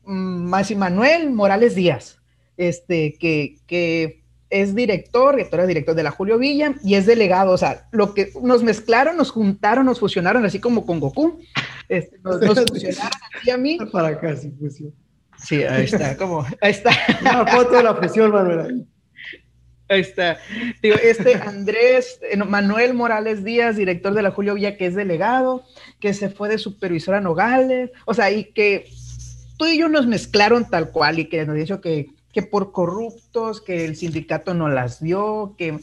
Masi 0.04 0.74
Manuel 0.74 1.30
Morales 1.30 1.74
Díaz, 1.76 2.18
este, 2.56 3.16
que, 3.18 3.58
que 3.66 4.24
es 4.48 4.74
director, 4.74 5.36
director, 5.36 5.66
director 5.66 5.94
de 5.94 6.02
la 6.02 6.10
Julio 6.10 6.36
Villa 6.38 6.74
y 6.82 6.94
es 6.94 7.06
delegado. 7.06 7.52
O 7.52 7.58
sea, 7.58 7.88
lo 7.92 8.12
que 8.12 8.32
nos 8.42 8.62
mezclaron, 8.64 9.16
nos 9.16 9.30
juntaron, 9.30 9.86
nos 9.86 10.00
fusionaron, 10.00 10.44
así 10.44 10.58
como 10.58 10.84
con 10.84 10.98
Goku. 10.98 11.38
Este, 11.88 12.18
nos, 12.18 12.40
nos, 12.40 12.58
fusionaron 12.68 13.12
a 13.48 13.54
a 13.54 13.56
mí. 13.56 13.78
Para 13.92 14.08
acá, 14.08 14.36
sí, 14.36 14.50
fusión. 14.58 14.92
Sí, 15.42 15.62
ahí 15.62 15.84
está, 15.84 16.16
como, 16.16 16.44
ahí 16.60 16.70
está. 16.70 16.90
Una 17.20 17.46
foto 17.46 17.72
de 17.72 17.82
la 17.82 17.94
fusión, 17.94 18.30
Manuel. 18.30 18.86
Ahí 19.88 20.00
está. 20.00 20.38
Digo, 20.82 20.96
este 21.02 21.34
Andrés, 21.34 22.20
eh, 22.30 22.36
Manuel 22.36 22.94
Morales 22.94 23.42
Díaz, 23.42 23.76
director 23.76 24.14
de 24.14 24.22
la 24.22 24.30
Julio 24.30 24.54
Villa, 24.54 24.76
que 24.76 24.86
es 24.86 24.94
delegado, 24.94 25.64
que 25.98 26.14
se 26.14 26.28
fue 26.28 26.48
de 26.48 26.58
supervisor 26.58 27.14
a 27.14 27.20
Nogales, 27.20 27.90
o 28.06 28.14
sea, 28.14 28.30
y 28.30 28.52
que 28.52 28.88
tú 29.58 29.66
y 29.66 29.78
yo 29.78 29.88
nos 29.88 30.06
mezclaron 30.06 30.68
tal 30.68 30.90
cual 30.90 31.18
y 31.18 31.28
que 31.28 31.44
nos 31.44 31.56
dijo 31.56 31.80
que 31.80 32.10
que 32.32 32.42
por 32.42 32.72
corruptos, 32.72 33.60
que 33.60 33.84
el 33.84 33.96
sindicato 33.96 34.54
no 34.54 34.68
las 34.68 35.00
dio, 35.00 35.54
que 35.58 35.78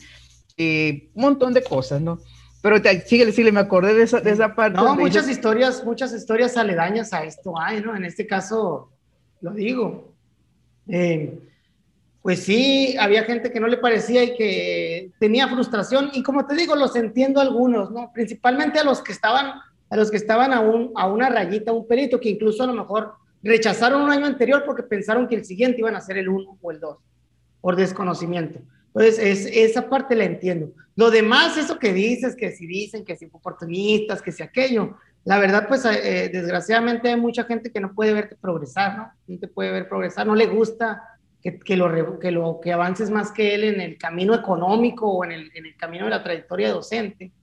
eh, 0.58 1.10
un 1.14 1.22
montón 1.22 1.54
de 1.54 1.64
cosas, 1.64 2.02
¿no? 2.02 2.20
Pero 2.62 2.82
te, 2.82 3.02
síguele, 3.02 3.32
síguele, 3.32 3.52
me 3.52 3.60
acordé 3.60 3.94
de 3.94 4.04
esa, 4.04 4.20
de 4.20 4.32
esa 4.32 4.56
parte. 4.56 4.78
No, 4.78 4.96
muchas 4.96 5.30
historias, 5.30 5.84
muchas 5.84 6.14
historias 6.14 6.58
aledañas 6.58 7.14
a 7.14 7.24
esto 7.24 7.60
hay, 7.60 7.82
¿no? 7.82 7.96
En 7.96 8.04
este 8.04 8.26
caso, 8.26 8.92
lo 9.42 9.52
digo. 9.52 10.14
Eh, 10.88 11.40
pues 12.22 12.44
sí, 12.44 12.96
había 13.00 13.24
gente 13.24 13.52
que 13.52 13.60
no 13.60 13.68
le 13.68 13.78
parecía 13.78 14.24
y 14.24 14.36
que 14.36 15.12
tenía 15.20 15.48
frustración, 15.48 16.10
y 16.14 16.24
como 16.24 16.46
te 16.46 16.56
digo, 16.56 16.76
los 16.76 16.96
entiendo 16.96 17.40
algunos, 17.40 17.90
¿no? 17.92 18.12
Principalmente 18.14 18.80
a 18.80 18.84
los 18.84 19.02
que 19.02 19.14
estaban, 19.14 19.62
a 19.90 19.96
los 19.96 20.12
que 20.12 20.18
estaban 20.18 20.52
a, 20.52 20.60
un, 20.60 20.92
a 20.96 21.08
una 21.08 21.30
rayita, 21.30 21.72
un 21.72 21.88
pelito, 21.88 22.20
que 22.20 22.30
incluso 22.30 22.64
a 22.64 22.68
lo 22.68 22.74
mejor 22.74 23.14
rechazaron 23.44 24.02
un 24.02 24.12
año 24.12 24.26
anterior 24.26 24.64
porque 24.66 24.84
pensaron 24.84 25.28
que 25.28 25.36
el 25.36 25.46
siguiente 25.46 25.80
iban 25.80 25.96
a 25.96 26.02
ser 26.02 26.18
el 26.18 26.28
1 26.28 26.58
o 26.62 26.72
el 26.72 26.80
2, 26.80 26.98
por 27.62 27.76
desconocimiento. 27.78 28.60
Entonces, 28.88 29.20
es, 29.20 29.46
esa 29.46 29.90
parte 29.90 30.16
la 30.16 30.26
entiendo. 30.26 30.74
Lo 30.96 31.12
demás, 31.12 31.56
eso 31.58 31.78
que 31.78 31.94
dices, 31.94 32.36
que 32.36 32.52
si 32.52 32.66
dicen, 32.66 33.06
que 33.06 33.16
si 33.16 33.28
oportunistas, 33.32 34.22
que 34.22 34.32
si 34.32 34.42
aquello, 34.42 34.98
la 35.28 35.40
verdad, 35.40 35.68
pues 35.68 35.84
eh, 35.84 36.30
desgraciadamente 36.32 37.10
hay 37.10 37.20
mucha 37.20 37.44
gente 37.44 37.70
que 37.70 37.82
no 37.82 37.94
puede 37.94 38.14
verte 38.14 38.38
progresar, 38.38 38.98
¿no? 38.98 39.12
No 39.28 39.38
te 39.38 39.50
puede 39.50 39.74
ver 39.74 39.90
progresar, 39.90 40.26
no 40.26 40.36
le 40.36 40.46
gusta 40.46 41.04
que, 41.44 41.60
que, 41.60 41.76
lo, 41.76 42.18
que, 42.18 42.32
lo, 42.32 42.62
que 42.64 42.72
avances 42.72 43.10
más 43.10 43.34
que 43.34 43.54
él 43.54 43.66
en 43.66 43.82
el 43.82 43.98
camino 43.98 44.34
económico 44.34 45.12
o 45.12 45.26
en 45.26 45.34
el, 45.34 45.52
en 45.54 45.66
el 45.66 45.76
camino 45.76 46.06
de 46.06 46.12
la 46.12 46.24
trayectoria 46.24 46.72
docente 46.72 47.34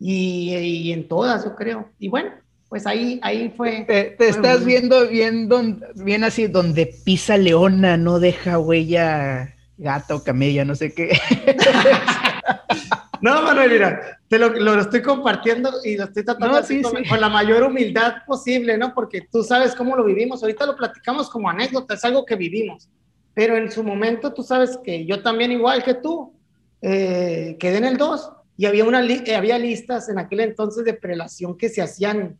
y, 0.00 0.56
y 0.56 0.92
en 0.92 1.06
todas, 1.06 1.44
yo 1.44 1.54
creo. 1.54 1.90
Y 2.00 2.08
bueno, 2.08 2.32
pues 2.68 2.84
ahí, 2.84 3.20
ahí 3.22 3.54
fue. 3.56 3.84
Te, 3.86 4.16
estás 4.28 4.64
viendo 4.64 5.06
bien, 5.06 5.48
bien 5.94 6.24
así, 6.24 6.48
donde 6.48 6.92
pisa 7.04 7.36
leona, 7.36 7.96
no 7.96 8.18
deja 8.18 8.58
huella 8.58 9.54
gato 9.78 10.16
o 10.16 10.24
camella, 10.24 10.64
no 10.64 10.74
sé 10.74 10.92
qué. 10.92 11.16
no, 13.22 13.42
Manuel, 13.42 13.70
mira, 13.70 14.20
te 14.28 14.38
lo, 14.38 14.48
lo, 14.48 14.80
estoy 14.80 15.02
compartiendo 15.02 15.70
y 15.84 15.96
lo 15.96 16.04
estoy 16.04 16.24
tratando 16.24 16.60
con, 17.08 17.20
la 17.20 17.28
mayor 17.28 17.64
humildad 17.64 18.14
posible, 18.26 18.78
¿no? 18.78 18.94
Porque 18.94 19.26
tú 19.30 19.42
sabes 19.42 19.74
cómo 19.74 19.96
lo 19.96 20.04
vivimos. 20.04 20.42
Ahorita 20.42 20.66
lo 20.66 20.76
platicamos 20.76 21.28
como 21.28 21.50
anécdota, 21.50 21.94
es 21.94 22.04
algo 22.04 22.24
que 22.24 22.36
vivimos. 22.36 22.88
Pero 23.34 23.56
en 23.56 23.70
su 23.70 23.82
momento 23.82 24.32
tú 24.32 24.42
sabes 24.42 24.78
que 24.82 25.04
yo 25.04 25.22
también, 25.22 25.52
igual 25.52 25.82
que 25.84 25.94
tú, 25.94 26.32
eh, 26.80 27.56
quedé 27.58 27.78
en 27.78 27.84
el 27.84 27.96
2 27.96 28.32
y 28.56 28.66
había, 28.66 28.84
una 28.84 29.04
eh, 29.04 29.36
había 29.36 29.58
listas 29.58 30.08
en 30.08 30.18
aquel 30.18 30.40
entonces 30.40 30.84
de 30.84 30.94
prelación 30.94 31.56
que 31.56 31.68
se 31.68 31.82
hacían 31.82 32.38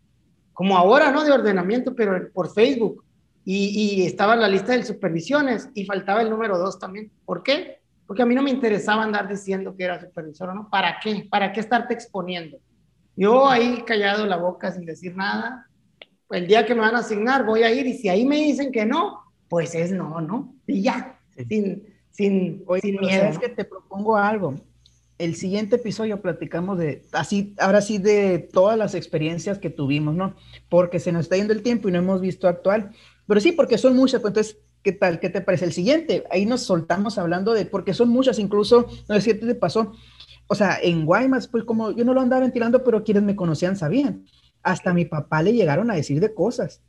como 0.55 0.77
ahora, 0.77 1.11
¿no? 1.11 1.25
De 1.25 1.33
ordenamiento, 1.33 1.95
pero 1.95 2.31
por 2.33 2.53
Facebook. 2.53 3.05
Y, 3.45 4.01
y 4.03 4.07
estaba 4.07 4.37
la 4.37 4.49
lista 4.49 4.73
de 4.73 4.85
supervisiones 4.85 5.69
y 5.75 5.85
faltaba 5.85 6.23
el 6.23 6.31
número 6.31 6.59
2 6.59 6.79
también. 6.79 7.11
¿Por 7.25 7.43
qué? 7.43 7.80
Porque 8.11 8.25
a 8.25 8.27
mí 8.27 8.35
no 8.35 8.43
me 8.43 8.51
interesaba 8.51 9.05
andar 9.05 9.29
diciendo 9.29 9.77
que 9.77 9.85
era 9.85 10.01
supervisor, 10.01 10.53
¿no? 10.53 10.69
¿Para 10.69 10.99
qué? 11.01 11.29
¿Para 11.31 11.53
qué 11.53 11.61
estarte 11.61 11.95
exponiendo? 11.95 12.59
Yo 13.15 13.49
ahí 13.49 13.85
callado 13.87 14.27
la 14.27 14.37
boca 14.37 14.73
sin 14.73 14.85
decir 14.85 15.15
nada. 15.15 15.69
El 16.31 16.49
día 16.49 16.67
que 16.67 16.75
me 16.75 16.81
van 16.81 16.97
a 16.97 16.99
asignar 16.99 17.47
voy 17.47 17.63
a 17.63 17.71
ir 17.71 17.87
y 17.87 17.93
si 17.97 18.09
ahí 18.09 18.25
me 18.25 18.35
dicen 18.35 18.73
que 18.73 18.85
no, 18.85 19.21
pues 19.49 19.77
es 19.77 19.93
no, 19.93 20.21
¿no? 20.21 20.57
Y 20.67 20.83
ya, 20.83 21.21
sin, 21.49 21.85
sin, 22.11 22.65
sin 22.83 23.01
miedo. 23.01 23.23
¿Sabes 23.23 23.39
que 23.39 23.49
te 23.51 23.65
propongo 23.65 24.17
algo? 24.17 24.57
el 25.19 25.37
siguiente 25.37 25.77
episodio 25.77 26.21
platicamos 26.21 26.79
de, 26.79 27.03
así, 27.13 27.55
ahora 27.59 27.81
sí, 27.81 27.99
de 27.99 28.39
todas 28.39 28.77
las 28.77 28.95
experiencias 28.95 29.59
que 29.59 29.71
tuvimos, 29.71 30.17
¿no? 30.17 30.35
Porque 30.69 30.99
se 30.99 31.13
nos 31.13 31.27
está 31.27 31.37
yendo 31.37 31.53
el 31.53 31.63
tiempo 31.63 31.89
y 31.89 31.93
no 31.93 31.99
hemos 31.99 32.21
visto 32.21 32.49
actual. 32.49 32.91
Pero 33.29 33.41
sí, 33.41 33.53
porque 33.53 33.79
son 33.79 33.95
muchas, 33.95 34.21
pues 34.21 34.31
entonces, 34.31 34.59
¿qué 34.83 34.93
tal? 34.93 35.21
¿Qué 35.21 35.29
te 35.29 35.41
parece? 35.41 35.65
El 35.65 35.73
siguiente, 35.73 36.25
ahí 36.31 36.47
nos 36.47 36.63
soltamos 36.63 37.19
hablando 37.19 37.53
de, 37.53 37.67
porque 37.67 37.95
son 37.95 38.09
muchas, 38.09 38.39
incluso, 38.39 38.87
no 39.09 39.15
sé 39.15 39.21
si 39.21 39.35
te 39.35 39.55
pasó, 39.55 39.93
o 40.47 40.55
sea, 40.55 40.79
en 40.83 41.07
Guaymas, 41.07 41.47
pues 41.47 41.65
como 41.65 41.93
yo 41.93 42.05
no 42.05 42.13
lo 42.13 42.21
andaba 42.21 42.43
ventilando, 42.43 42.83
pero 42.83 43.05
quienes 43.05 43.23
me 43.23 43.37
conocían 43.37 43.77
sabían. 43.77 44.25
Hasta 44.63 44.91
a 44.91 44.95
mi 44.95 45.05
papá 45.05 45.43
le 45.43 45.53
llegaron 45.53 45.91
a 45.91 45.95
decir 45.95 46.21
de 46.21 46.35
cosas 46.35 46.83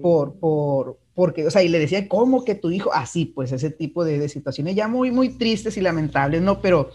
por, 0.00 0.38
por, 0.38 0.98
porque, 1.14 1.46
o 1.46 1.50
sea, 1.50 1.62
y 1.62 1.68
le 1.68 1.78
decía, 1.78 2.06
¿cómo 2.08 2.44
que 2.44 2.54
tu 2.54 2.70
hijo? 2.70 2.92
Así, 2.92 3.24
pues, 3.24 3.52
ese 3.52 3.70
tipo 3.70 4.04
de, 4.04 4.28
situaciones 4.28 4.74
ya 4.74 4.86
muy, 4.86 5.10
muy 5.10 5.30
tristes 5.30 5.78
y 5.78 5.80
lamentables, 5.80 6.42
¿no? 6.42 6.60
Pero, 6.60 6.90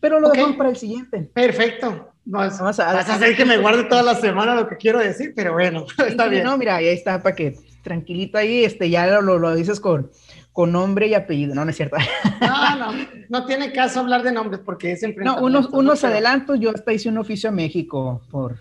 pero 0.00 0.20
lo 0.20 0.28
dejamos 0.28 0.56
para 0.56 0.68
el 0.68 0.76
siguiente. 0.76 1.30
Perfecto. 1.32 2.10
Vas, 2.26 2.60
vas 2.60 2.78
a, 2.80 2.98
hacer 2.98 3.36
que 3.36 3.44
me 3.44 3.58
guarde 3.58 3.84
toda 3.84 4.02
la 4.02 4.14
semana 4.14 4.54
lo 4.54 4.68
que 4.68 4.76
quiero 4.76 4.98
decir, 4.98 5.32
pero 5.34 5.54
bueno, 5.54 5.86
está 6.06 6.28
bien. 6.28 6.44
No, 6.44 6.58
mira, 6.58 6.76
ahí 6.76 6.88
está, 6.88 7.22
para 7.22 7.34
que 7.34 7.56
tranquilito 7.84 8.38
ahí, 8.38 8.64
este, 8.64 8.90
ya 8.90 9.06
lo, 9.20 9.38
lo, 9.38 9.54
dices 9.54 9.78
con, 9.78 10.10
con 10.52 10.72
nombre 10.72 11.06
y 11.06 11.14
apellido, 11.14 11.54
no, 11.54 11.64
no 11.64 11.70
es 11.70 11.76
cierto. 11.76 11.96
No, 12.40 12.76
no, 12.76 13.06
no 13.28 13.46
tiene 13.46 13.72
caso 13.72 14.00
hablar 14.00 14.24
de 14.24 14.32
nombres 14.32 14.60
porque 14.64 14.90
es 14.90 15.04
No, 15.18 15.38
unos, 15.38 15.68
unos 15.70 16.02
adelantos, 16.02 16.58
yo 16.58 16.70
hasta 16.70 16.92
hice 16.92 17.08
un 17.08 17.18
oficio 17.18 17.50
a 17.50 17.52
México 17.52 18.22
por 18.32 18.58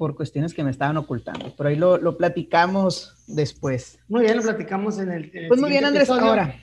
por 0.00 0.16
cuestiones 0.16 0.54
que 0.54 0.64
me 0.64 0.70
estaban 0.70 0.96
ocultando. 0.96 1.52
Pero 1.54 1.68
ahí 1.68 1.76
lo, 1.76 1.98
lo 1.98 2.16
platicamos 2.16 3.14
después. 3.26 3.98
Muy 4.08 4.22
bien, 4.22 4.38
lo 4.38 4.42
platicamos 4.42 4.98
en 4.98 5.10
el. 5.10 5.30
pues 5.46 5.60
muy 5.60 5.68
bien, 5.68 5.84
Andrés. 5.84 6.08
Ahora, 6.08 6.54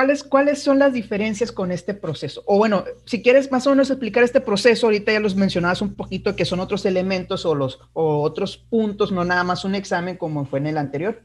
¿cuáles, 0.00 0.24
¿cuáles 0.24 0.62
son 0.62 0.78
las 0.78 0.94
diferencias 0.94 1.52
con 1.52 1.70
este 1.70 1.92
proceso? 1.92 2.42
O 2.46 2.56
bueno, 2.56 2.84
si 3.04 3.22
quieres 3.22 3.52
más 3.52 3.66
o 3.66 3.70
menos 3.70 3.90
explicar 3.90 4.24
este 4.24 4.40
proceso, 4.40 4.86
ahorita 4.86 5.12
ya 5.12 5.20
los 5.20 5.36
mencionabas 5.36 5.82
un 5.82 5.94
poquito, 5.94 6.34
que 6.34 6.46
son 6.46 6.58
otros 6.58 6.86
elementos 6.86 7.44
o, 7.44 7.54
los, 7.54 7.80
o 7.92 8.22
otros 8.22 8.56
puntos, 8.56 9.12
no 9.12 9.26
nada 9.26 9.44
más 9.44 9.62
un 9.66 9.74
examen 9.74 10.16
como 10.16 10.46
fue 10.46 10.60
en 10.60 10.68
el 10.68 10.78
anterior. 10.78 11.20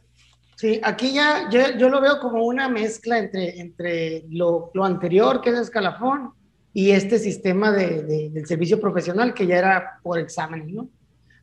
Sí, 0.57 0.81
aquí 0.83 1.13
ya 1.13 1.49
yo, 1.49 1.77
yo 1.77 1.87
lo 1.87 2.01
veo 2.01 2.19
como 2.19 2.43
una 2.43 2.67
mezcla 2.67 3.17
entre, 3.17 3.61
entre 3.61 4.25
lo, 4.29 4.71
lo 4.73 4.83
anterior, 4.83 5.39
que 5.39 5.51
es 5.51 5.57
escalafón, 5.57 6.33
y 6.73 6.91
este 6.91 7.17
sistema 7.17 7.71
de, 7.71 8.29
del 8.29 8.45
servicio 8.45 8.81
profesional 8.81 9.33
que 9.33 9.47
ya 9.47 9.57
era 9.57 9.99
por 10.03 10.19
exámenes, 10.19 10.67
¿no? 10.67 10.89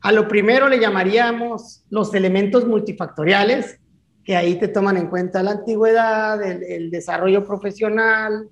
A 0.01 0.11
lo 0.11 0.27
primero 0.27 0.69
le 0.69 0.79
llamaríamos 0.79 1.83
los 1.89 2.13
elementos 2.13 2.67
multifactoriales, 2.67 3.79
que 4.23 4.35
ahí 4.35 4.55
te 4.55 4.67
toman 4.67 4.97
en 4.97 5.07
cuenta 5.07 5.43
la 5.43 5.51
antigüedad, 5.51 6.41
el, 6.41 6.89
desarrollo 6.89 7.45
profesional, 7.45 8.49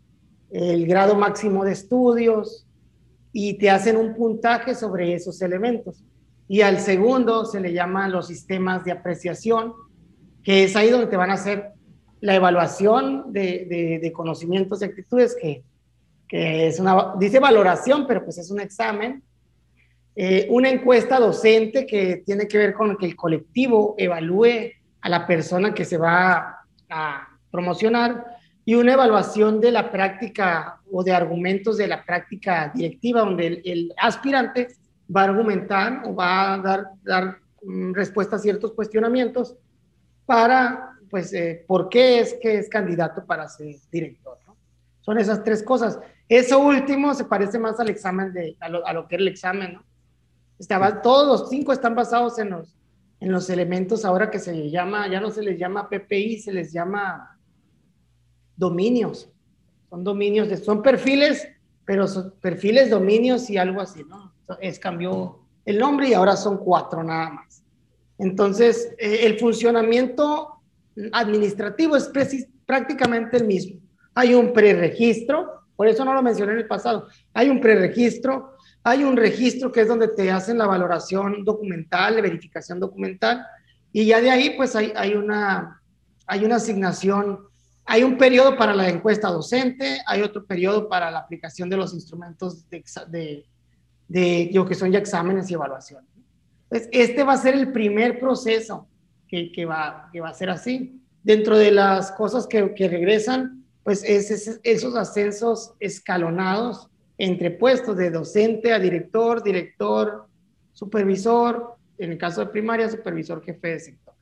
el 0.51 0.86
grado 0.86 1.15
máximo 1.15 1.63
de 1.63 1.72
estudios, 1.72 2.65
y 3.32 3.57
te 3.57 3.69
hacen 3.69 3.95
un 3.95 4.13
puntaje 4.13 4.76
sobre 4.76 5.13
esos 5.13 5.41
elementos. 5.41 6.03
Y 6.47 6.61
al 6.61 6.80
segundo 6.80 7.45
se 7.45 7.61
le 7.61 7.72
llaman 7.72 8.11
los 8.11 8.28
sistemas 8.28 8.84
de 8.84 8.91
apreciación, 8.91 9.74
que 10.43 10.65
es 10.65 10.76
ahí 10.76 10.89
donde 10.89 11.07
te 11.07 11.15
van 11.15 11.32
a 11.32 11.36
hacer 11.36 11.72
la 12.19 12.36
evaluación 12.36 13.32
de, 13.32 13.65
de, 13.69 13.99
de 14.01 14.11
conocimientos 14.11 14.82
y 14.82 14.86
actitudes 14.86 15.36
que 15.41 15.63
que 16.32 16.67
es 16.67 16.80
una, 16.80 17.13
dice 17.19 17.41
valoración, 17.41 18.07
pero 18.07 18.24
pues 18.24 18.38
es 18.38 18.49
un 18.49 18.61
examen. 18.61 19.22
Eh, 20.15 20.47
una 20.49 20.69
encuesta 20.69 21.19
docente 21.19 21.86
que 21.86 22.24
tiene 22.26 22.47
que 22.47 22.57
ver 22.57 22.74
con 22.74 22.95
que 22.95 23.05
el 23.05 23.17
colectivo 23.17 23.95
evalúe 23.97 24.72
a 25.02 25.10
la 25.10 25.26
persona 25.26 25.74
que 25.74 25.86
se 25.86 25.97
va 25.97 26.64
a 26.89 27.28
promocionar 27.49 28.38
y 28.64 28.76
una 28.76 28.93
evaluación 28.93 29.60
de 29.60 29.72
la 29.72 29.91
práctica 29.91 30.80
o 30.91 31.04
de 31.04 31.12
argumentos 31.12 31.78
de 31.78 31.88
la 31.88 32.06
práctica 32.06 32.72
directiva, 32.74 33.22
donde 33.22 33.62
el, 33.66 33.93
aspirante 33.97 34.68
va 35.14 35.22
a 35.22 35.26
argumentar 35.26 36.04
o 36.06 36.16
va 36.16 36.54
a 36.54 36.58
dar, 36.60 36.88
dar 37.02 37.39
mm, 37.64 37.93
respuesta 37.93 38.36
a 38.36 38.39
ciertos 38.39 38.74
cuestionamientos 38.74 39.58
para, 40.26 40.93
pues, 41.10 41.34
eh, 41.34 41.66
por 41.68 41.89
qué 41.89 42.20
es 42.20 42.36
que 42.41 42.60
es 42.60 42.70
candidato 42.70 43.26
para 43.26 43.47
ser 43.49 43.76
director. 43.91 44.38
Son 45.02 45.18
esas 45.18 45.43
tres 45.43 45.64
cosas. 45.64 45.99
Eso 46.30 46.60
último 46.60 47.14
se 47.14 47.26
parece 47.26 47.58
más 47.58 47.80
al 47.80 47.89
examen 47.89 48.32
de, 48.32 48.56
a 48.60 48.70
lo, 48.70 48.86
a 48.86 48.93
lo 48.93 49.08
que 49.08 49.16
era 49.16 49.24
el 49.24 49.28
examen, 49.28 49.74
¿no? 49.74 49.84
Estaba, 50.60 51.02
todos 51.02 51.41
los 51.41 51.49
cinco 51.49 51.74
están 51.74 51.95
basados 51.95 52.38
en 52.38 52.52
los, 52.52 52.78
en 53.22 53.32
los 53.32 53.49
elementos 53.49 54.03
ahora 54.03 54.32
que 54.32 54.39
se 54.39 54.69
llama, 54.72 55.07
ya 55.07 55.22
no 55.22 55.30
se 55.30 55.43
les 55.43 55.57
llama 55.57 55.88
PPI, 55.88 56.39
se 56.39 56.51
les 56.51 56.74
llama 56.74 57.39
dominios. 58.57 59.32
Son 59.89 60.03
dominios, 60.03 60.49
de, 60.49 60.57
son 60.57 60.82
perfiles, 60.82 61.47
pero 61.86 62.07
son 62.07 62.34
perfiles, 62.41 62.89
dominios 62.89 63.49
y 63.49 63.57
algo 63.57 63.80
así, 63.80 64.03
¿no? 64.03 64.34
Es 64.59 64.80
cambió 64.80 65.39
el 65.65 65.78
nombre 65.78 66.09
y 66.09 66.13
ahora 66.13 66.36
son 66.36 66.57
cuatro 66.57 67.03
nada 67.03 67.30
más. 67.30 67.63
Entonces, 68.17 68.93
eh, 68.97 69.19
el 69.24 69.39
funcionamiento 69.39 70.61
administrativo 71.11 71.95
es 71.95 72.11
prácticamente 72.65 73.38
el 73.38 73.45
mismo. 73.45 73.80
Hay 74.15 74.34
un 74.34 74.51
preregistro, 74.51 75.61
por 75.76 75.88
eso 75.88 76.03
no 76.03 76.13
lo 76.13 76.24
mencioné 76.24 76.53
en 76.53 76.59
el 76.59 76.67
pasado. 76.67 77.07
Hay 77.34 77.49
un 77.49 77.61
preregistro, 77.61 78.51
hay 78.84 79.03
un 79.03 79.15
registro 79.15 79.71
que 79.71 79.82
es 79.82 79.88
donde 79.88 80.07
te 80.07 80.32
hacen 80.32 80.57
la 80.57 80.65
valoración 80.65 81.43
documental, 81.43 82.15
de 82.15 82.21
verificación 82.21 82.79
documental, 82.79 83.45
y 83.93 84.05
ya 84.05 84.21
de 84.21 84.32
ahí 84.32 84.53
pues 84.57 84.75
hay, 84.75 84.91
hay, 84.95 85.13
una, 85.13 85.82
hay 86.25 86.45
una 86.45 86.55
asignación, 86.55 87.39
hay 87.86 88.03
un 88.03 88.17
periodo 88.17 88.57
para 88.57 88.73
la 88.73 88.89
encuesta 88.89 89.29
docente, 89.29 90.01
hay 90.07 90.21
otro 90.21 90.45
periodo 90.45 90.88
para 90.88 91.11
la 91.11 91.19
aplicación 91.19 91.69
de 91.69 91.77
los 91.77 91.93
instrumentos 91.93 92.69
de, 92.69 92.84
de, 93.09 93.45
de 94.07 94.65
que 94.67 94.75
son 94.75 94.91
ya 94.91 94.99
exámenes 94.99 95.49
y 95.49 95.53
evaluación. 95.53 96.05
Entonces, 96.69 96.89
este 96.91 97.23
va 97.23 97.34
a 97.34 97.38
ser 97.38 97.55
el 97.55 97.71
primer 97.71 98.19
proceso 98.19 98.88
que, 99.27 99.65
va, 99.65 100.09
que 100.11 100.21
va 100.21 100.29
a 100.29 100.34
ser 100.34 100.49
así. 100.49 101.01
Dentro 101.23 101.57
de 101.57 101.71
las 101.71 102.11
cosas 102.13 102.47
que, 102.47 102.73
que 102.73 102.88
regresan, 102.88 103.65
pues 103.84 104.03
es, 104.03 104.59
esos 104.63 104.95
ascensos 104.95 105.73
escalonados 105.79 106.91
entre 107.24 107.51
puestos 107.51 107.97
de 107.97 108.09
docente 108.09 108.74
a 108.74 108.80
director, 108.80 109.43
director, 109.43 110.26
supervisor, 110.74 111.76
en 111.99 112.13
el 112.13 112.17
caso 112.17 112.41
de 112.41 112.47
primaria, 112.47 112.89
supervisor 112.89 113.43
jefe 113.43 113.67
de 113.67 113.80
sector. 113.80 114.15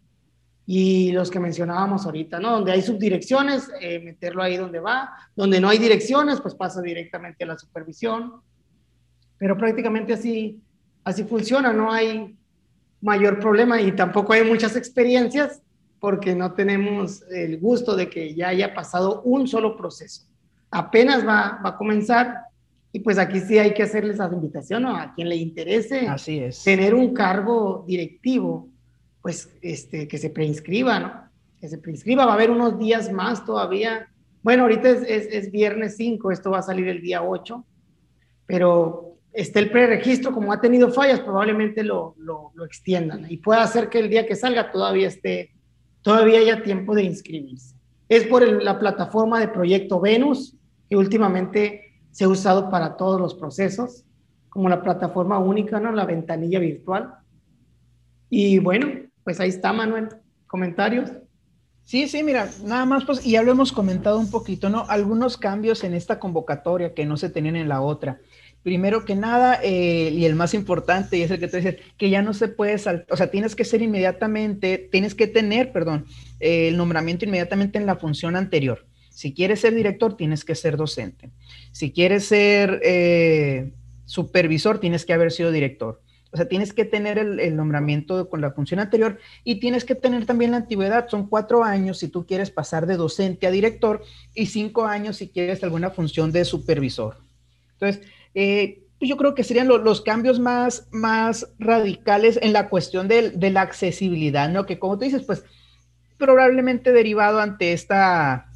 Y 0.66 1.14
los 1.14 1.32
que 1.32 1.40
mencionábamos 1.40 2.06
ahorita, 2.06 2.42
¿no? 2.42 2.52
Donde 2.52 2.74
hay 2.74 2.82
subdirecciones, 2.82 3.72
eh, 3.80 4.00
meterlo 4.00 4.44
ahí 4.44 4.58
donde 4.58 4.82
va. 4.82 5.14
Donde 5.34 5.62
no 5.62 5.70
hay 5.70 5.78
direcciones, 5.78 6.42
pues 6.42 6.56
pasa 6.56 6.82
directamente 6.82 7.46
a 7.46 7.48
la 7.48 7.58
supervisión. 7.58 8.34
Pero 9.38 9.58
prácticamente 9.58 10.12
así, 10.12 10.62
así 11.06 11.24
funciona, 11.24 11.72
no 11.72 11.94
hay 11.94 12.38
mayor 13.00 13.40
problema 13.40 13.80
y 13.80 13.94
tampoco 13.94 14.34
hay 14.34 14.44
muchas 14.44 14.76
experiencias 14.76 15.62
porque 16.02 16.36
no 16.36 16.52
tenemos 16.52 17.22
el 17.32 17.60
gusto 17.62 17.96
de 17.96 18.10
que 18.10 18.36
ya 18.36 18.50
haya 18.50 18.74
pasado 18.74 19.22
un 19.22 19.48
solo 19.48 19.78
proceso. 19.78 20.24
Apenas 20.70 21.26
va, 21.26 21.62
va 21.64 21.70
a 21.70 21.78
comenzar 21.78 22.49
y 22.92 23.00
pues 23.00 23.18
aquí 23.18 23.40
sí 23.40 23.58
hay 23.60 23.74
que 23.74 23.84
hacerles 23.84 24.16
esa 24.16 24.30
invitación 24.32 24.86
a 24.86 25.14
quien 25.14 25.30
le 25.30 25.36
interese 25.36 26.08
Así 26.08 26.40
es. 26.40 26.64
tener 26.64 26.96
un 26.96 27.14
cargo 27.14 27.86
directivo, 27.88 28.68
pues 29.22 29.50
este, 29.62 30.08
que 30.08 30.18
se 30.18 30.30
preinscriba, 30.32 31.00
¿no? 31.00 31.14
Que 31.60 31.70
se 31.70 31.78
preinscriba, 31.78 32.26
va 32.26 32.32
a 32.32 32.36
haber 32.36 32.50
unos 32.50 32.80
días 32.80 33.12
más 33.12 33.46
todavía. 33.46 34.08
Bueno, 34.42 34.64
ahorita 34.64 34.90
es, 34.90 35.02
es, 35.04 35.28
es 35.32 35.52
viernes 35.52 35.98
5, 35.98 36.32
esto 36.32 36.52
va 36.52 36.60
a 36.60 36.64
salir 36.64 36.88
el 36.88 37.02
día 37.02 37.22
8, 37.22 37.64
pero 38.48 39.10
esté 39.34 39.60
el 39.60 39.72
preregistro, 39.72 40.34
como 40.34 40.52
ha 40.52 40.60
tenido 40.60 40.92
fallas, 40.92 41.20
probablemente 41.20 41.84
lo, 41.84 42.16
lo, 42.18 42.52
extiendan 42.66 43.26
y 43.30 43.38
pueda 43.38 43.64
hacer 43.64 43.90
que 43.90 44.00
el 44.00 44.10
día 44.10 44.26
que 44.26 44.36
salga 44.36 44.72
todavía 44.72 45.08
esté, 45.08 45.54
todavía 46.02 46.40
haya 46.40 46.64
tiempo 46.64 46.96
de 46.96 47.04
inscribirse. 47.04 47.76
Es 48.10 48.26
por 48.26 48.46
la 48.64 48.80
plataforma 48.80 49.40
de 49.40 49.48
Proyecto 49.48 50.00
Venus, 50.00 50.56
que 50.90 50.98
últimamente 50.98 51.89
se 52.20 52.26
ha 52.26 52.28
usado 52.28 52.70
para 52.70 52.98
todos 52.98 53.18
los 53.18 53.34
procesos, 53.34 54.04
como 54.50 54.68
la 54.68 54.82
plataforma 54.82 55.40
única, 55.40 55.80
¿no? 55.80 55.94
La 55.94 56.04
ventanilla 56.04 56.60
virtual. 56.60 57.14
Y 58.30 58.60
bueno, 58.60 58.88
pues 59.24 59.40
ahí 59.40 59.48
está, 59.48 59.72
Manuel. 59.72 60.10
¿Comentarios? 60.46 61.12
Sí, 61.86 62.10
sí, 62.10 62.22
mira, 62.22 62.50
nada 62.66 62.84
más, 62.84 63.06
pues, 63.06 63.26
y 63.26 63.32
ya 63.32 63.42
lo 63.42 63.54
hemos 63.54 63.72
comentado 63.72 64.20
un 64.20 64.30
poquito, 64.30 64.70
¿no? 64.70 64.84
Algunos 64.90 65.38
cambios 65.38 65.86
en 65.86 65.94
esta 65.94 66.20
convocatoria 66.20 66.94
que 66.94 67.06
no 67.06 67.16
se 67.16 67.30
tenían 67.30 67.56
en 67.56 67.70
la 67.70 67.80
otra 67.80 68.20
primero 68.64 69.06
que 69.06 69.16
nada, 69.16 69.58
eh, 69.64 70.12
y 70.14 70.26
el 70.26 70.36
más 70.36 70.54
importante, 70.54 71.18
y 71.18 71.22
es 71.22 71.32
el 71.32 71.40
que 71.40 71.48
te 71.48 71.58
dices, 71.62 71.78
que 71.98 72.10
ya 72.10 72.22
no 72.22 72.34
se 72.34 72.50
puede 72.50 72.78
saltar, 72.78 73.08
o 73.10 73.16
sea, 73.16 73.32
tienes 73.32 73.56
que 73.56 73.64
ser 73.64 73.82
inmediatamente, 73.82 74.90
tienes 74.92 75.16
que 75.16 75.28
tener, 75.28 75.72
perdón, 75.72 76.08
el 76.42 76.76
nombramiento 76.76 77.24
inmediatamente 77.24 77.78
en 77.78 77.86
la 77.86 77.96
función 77.96 78.36
anterior. 78.36 78.86
Si 79.10 79.34
quieres 79.34 79.62
ser 79.62 79.76
director, 79.76 80.18
tienes 80.18 80.44
que 80.44 80.56
ser 80.56 80.76
docente. 80.76 81.30
Si 81.72 81.92
quieres 81.92 82.26
ser 82.26 82.82
eh, 82.84 83.72
supervisor, 84.06 84.80
tienes 84.80 85.06
que 85.06 85.14
haber 85.14 85.32
sido 85.32 85.52
director. 85.52 86.02
O 86.32 86.38
sea, 86.38 86.48
tienes 86.48 86.74
que 86.74 86.86
tener 86.86 87.18
el, 87.18 87.56
nombramiento 87.56 88.30
con 88.30 88.40
la 88.40 88.52
función 88.52 88.80
anterior 88.80 89.18
y 89.44 89.60
tienes 89.60 89.84
que 89.84 89.96
tener 89.96 90.28
también 90.28 90.52
la 90.52 90.58
antigüedad. 90.58 91.10
Son 91.10 91.28
cuatro 91.28 91.64
años 91.64 91.98
si 91.98 92.08
tú 92.08 92.28
quieres 92.28 92.52
pasar 92.52 92.86
de 92.86 92.98
docente 92.98 93.48
a 93.48 93.52
director 93.52 94.04
y 94.36 94.46
cinco 94.46 94.86
años 94.86 95.18
si 95.18 95.30
quieres 95.30 95.64
alguna 95.64 95.90
función 95.90 96.32
de 96.32 96.46
supervisor. 96.46 97.18
Entonces, 97.74 98.08
eh, 98.36 98.84
yo 99.02 99.18
creo 99.18 99.34
que 99.34 99.44
serían 99.44 99.68
los 99.68 100.02
cambios 100.02 100.40
más, 100.40 100.88
más 100.92 101.48
radicales 101.58 102.38
en 102.42 102.54
la 102.54 102.70
cuestión 102.70 103.08
de, 103.08 103.34
la 103.50 103.62
accesibilidad, 103.62 104.50
¿no? 104.50 104.66
Que 104.66 104.78
como 104.78 104.98
tú 104.98 105.06
dices, 105.06 105.24
pues 105.24 105.44
probablemente 106.18 106.92
derivado 106.92 107.40
ante 107.40 107.74
esta, 107.74 108.49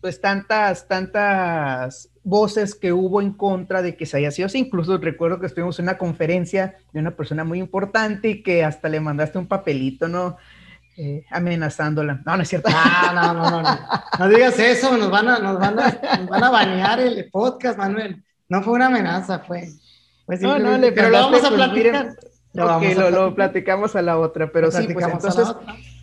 pues 0.00 0.20
tantas, 0.20 0.88
tantas 0.88 2.10
voces 2.22 2.74
que 2.74 2.92
hubo 2.92 3.20
en 3.20 3.32
contra 3.32 3.82
de 3.82 3.96
que 3.96 4.06
se 4.06 4.16
haya 4.16 4.30
sido 4.30 4.46
así. 4.46 4.58
Incluso 4.58 4.96
recuerdo 4.98 5.40
que 5.40 5.46
estuvimos 5.46 5.78
en 5.78 5.84
una 5.84 5.98
conferencia 5.98 6.76
de 6.92 7.00
una 7.00 7.12
persona 7.12 7.44
muy 7.44 7.58
importante 7.58 8.28
y 8.30 8.42
que 8.42 8.64
hasta 8.64 8.88
le 8.88 9.00
mandaste 9.00 9.38
un 9.38 9.46
papelito, 9.46 10.08
¿no? 10.08 10.36
Eh, 10.96 11.24
amenazándola. 11.30 12.22
No, 12.26 12.36
no 12.36 12.42
es 12.42 12.48
cierto. 12.48 12.70
No, 12.70 13.32
no, 13.32 13.50
no, 13.50 13.62
no. 13.62 13.78
No 14.18 14.28
digas 14.28 14.58
eso, 14.58 14.96
nos 14.96 15.10
van 15.10 15.28
a, 15.28 15.38
nos 15.38 15.58
van 15.58 15.78
a, 15.78 16.00
nos 16.18 16.28
van 16.28 16.44
a 16.44 16.50
banear 16.50 17.00
el 17.00 17.30
podcast, 17.30 17.78
Manuel. 17.78 18.22
No 18.48 18.62
fue 18.62 18.74
una 18.74 18.86
amenaza, 18.86 19.38
fue. 19.40 19.68
no, 20.26 20.58
no, 20.58 20.76
le 20.76 20.92
pero 20.92 21.08
lo 21.08 21.18
vamos 21.18 21.44
a 21.44 21.48
pues, 21.48 21.54
platicar. 21.54 22.16
lo, 22.52 23.10
lo, 23.10 23.34
platicamos 23.34 23.96
a 23.96 24.02
la 24.02 24.18
otra, 24.18 24.50
pero 24.52 24.70
sí, 24.70 24.88
pues 24.92 25.06
entonces. 25.06 25.48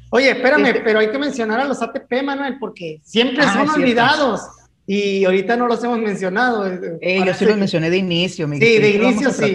Oye, 0.10 0.32
espérame, 0.32 0.68
este 0.68 0.82
pero 0.82 1.00
hay 1.00 1.10
que 1.10 1.18
mencionar 1.18 1.60
a 1.60 1.66
los 1.66 1.82
ATP, 1.82 2.24
Manuel, 2.24 2.58
porque 2.60 3.02
siempre 3.04 3.44
ah, 3.46 3.54
son 3.54 3.70
olvidados. 3.70 4.42
Y 4.86 5.26
ahorita 5.26 5.58
no 5.58 5.68
los 5.68 5.84
hemos 5.84 6.00
mencionado. 6.00 6.66
Eh, 7.02 7.22
yo 7.26 7.34
sí 7.34 7.44
los 7.46 7.58
mencioné 7.58 7.90
de 7.90 7.98
inicio. 7.98 8.48
Me 8.48 8.58
sí, 8.58 8.80
de 8.80 8.90
inicio 8.92 9.32
sí. 9.32 9.54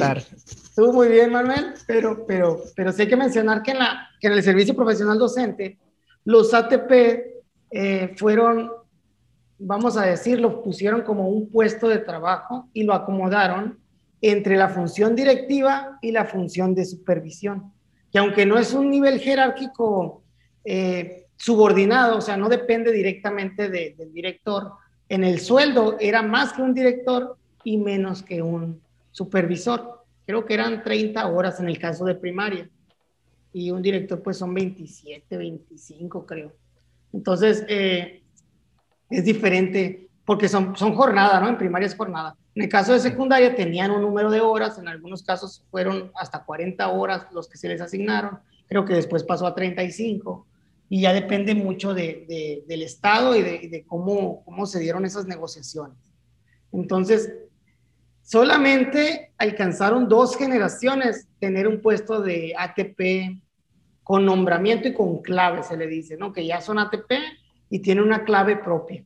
Estuvo 0.52 0.92
muy 0.92 1.08
bien, 1.08 1.32
Manuel, 1.32 1.72
pero, 1.86 2.26
pero, 2.26 2.62
pero 2.76 2.92
sí 2.92 3.02
hay 3.02 3.08
que 3.08 3.16
mencionar 3.16 3.62
que 3.62 3.70
en, 3.70 3.78
la, 3.78 4.10
que 4.20 4.26
en 4.26 4.34
el 4.34 4.42
servicio 4.42 4.76
profesional 4.76 5.18
docente, 5.18 5.78
los 6.24 6.52
ATP 6.52 6.92
eh, 7.70 8.14
fueron 8.16 8.70
vamos 9.64 9.96
a 9.96 10.02
decirlo, 10.02 10.62
pusieron 10.62 11.02
como 11.02 11.28
un 11.28 11.48
puesto 11.48 11.88
de 11.88 11.98
trabajo 11.98 12.68
y 12.72 12.82
lo 12.82 12.94
acomodaron 12.94 13.78
entre 14.20 14.56
la 14.56 14.68
función 14.68 15.14
directiva 15.14 15.98
y 16.02 16.12
la 16.12 16.24
función 16.24 16.74
de 16.74 16.84
supervisión, 16.84 17.72
que 18.10 18.18
aunque 18.18 18.46
no 18.46 18.58
es 18.58 18.72
un 18.72 18.90
nivel 18.90 19.20
jerárquico 19.20 20.21
eh, 20.64 21.26
subordinado, 21.36 22.18
o 22.18 22.20
sea, 22.20 22.36
no 22.36 22.48
depende 22.48 22.92
directamente 22.92 23.68
del 23.68 24.12
director, 24.12 24.72
en 25.08 25.24
el 25.24 25.40
sueldo 25.40 25.96
era 26.00 26.22
más 26.22 26.52
que 26.52 26.62
un 26.62 26.72
director 26.72 27.36
y 27.64 27.76
menos 27.76 28.22
que 28.22 28.40
un 28.40 28.80
supervisor. 29.10 30.04
Creo 30.24 30.46
que 30.46 30.54
eran 30.54 30.82
30 30.82 31.26
horas 31.26 31.60
en 31.60 31.68
el 31.68 31.78
caso 31.78 32.04
de 32.04 32.14
primaria 32.14 32.70
y 33.52 33.70
un 33.70 33.82
director 33.82 34.22
pues 34.22 34.38
son 34.38 34.54
27, 34.54 35.36
25 35.36 36.24
creo. 36.24 36.52
Entonces, 37.12 37.64
eh, 37.68 38.22
es 39.10 39.24
diferente 39.24 40.08
porque 40.24 40.48
son, 40.48 40.74
son 40.76 40.94
jornada, 40.94 41.40
¿no? 41.40 41.48
En 41.48 41.58
primaria 41.58 41.86
es 41.86 41.94
jornada. 41.94 42.34
En 42.54 42.62
el 42.62 42.68
caso 42.68 42.92
de 42.92 43.00
secundaria 43.00 43.54
tenían 43.54 43.90
un 43.90 44.00
número 44.00 44.30
de 44.30 44.40
horas, 44.40 44.78
en 44.78 44.88
algunos 44.88 45.22
casos 45.22 45.62
fueron 45.70 46.10
hasta 46.14 46.44
40 46.44 46.88
horas 46.88 47.26
los 47.32 47.48
que 47.48 47.58
se 47.58 47.68
les 47.68 47.80
asignaron, 47.80 48.38
creo 48.66 48.84
que 48.84 48.94
después 48.94 49.24
pasó 49.24 49.46
a 49.46 49.54
35 49.54 50.46
y 50.92 51.00
ya 51.00 51.14
depende 51.14 51.54
mucho 51.54 51.94
de, 51.94 52.64
del 52.68 52.82
Estado 52.82 53.34
y 53.34 53.40
de, 53.40 53.82
cómo, 53.86 54.44
cómo 54.44 54.66
se 54.66 54.78
dieron 54.78 55.06
esas 55.06 55.24
negociaciones. 55.24 55.96
Entonces, 56.70 57.32
solamente 58.20 59.32
alcanzaron 59.38 60.06
dos 60.06 60.36
generaciones 60.36 61.28
tener 61.38 61.66
un 61.66 61.80
puesto 61.80 62.20
de 62.20 62.52
ATP 62.58 63.40
con 64.02 64.26
nombramiento 64.26 64.86
y 64.86 64.92
con 64.92 65.22
clave, 65.22 65.62
se 65.62 65.78
le 65.78 65.86
dice, 65.86 66.18
¿no? 66.18 66.30
Que 66.30 66.44
ya 66.44 66.60
son 66.60 66.78
ATP 66.78 67.10
y 67.70 67.78
tiene 67.78 68.02
una 68.02 68.24
clave 68.24 68.56
propia. 68.56 69.02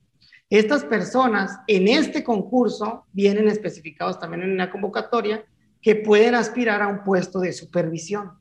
Estas 0.51 0.82
personas 0.82 1.57
en 1.68 1.87
este 1.87 2.24
concurso 2.24 3.05
vienen 3.12 3.47
especificados 3.47 4.18
también 4.18 4.43
en 4.43 4.51
una 4.51 4.72
convocatoria 4.72 5.45
que 5.80 5.95
pueden 5.95 6.34
aspirar 6.34 6.82
a 6.82 6.89
un 6.89 7.05
puesto 7.05 7.39
de 7.39 7.53
supervisión. 7.53 8.32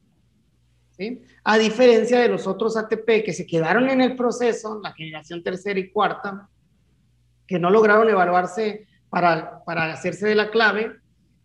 ¿Sí? 0.97 1.21
A 1.43 1.57
diferencia 1.57 2.19
de 2.19 2.29
los 2.29 2.47
otros 2.47 2.77
ATP 2.77 3.23
que 3.23 3.33
se 3.33 3.45
quedaron 3.45 3.89
en 3.89 4.01
el 4.01 4.15
proceso, 4.15 4.79
la 4.81 4.93
generación 4.93 5.43
tercera 5.43 5.79
y 5.79 5.89
cuarta, 5.89 6.49
que 7.47 7.59
no 7.59 7.69
lograron 7.69 8.09
evaluarse 8.09 8.87
para, 9.09 9.63
para 9.63 9.91
hacerse 9.91 10.27
de 10.27 10.35
la 10.35 10.49
clave, 10.49 10.93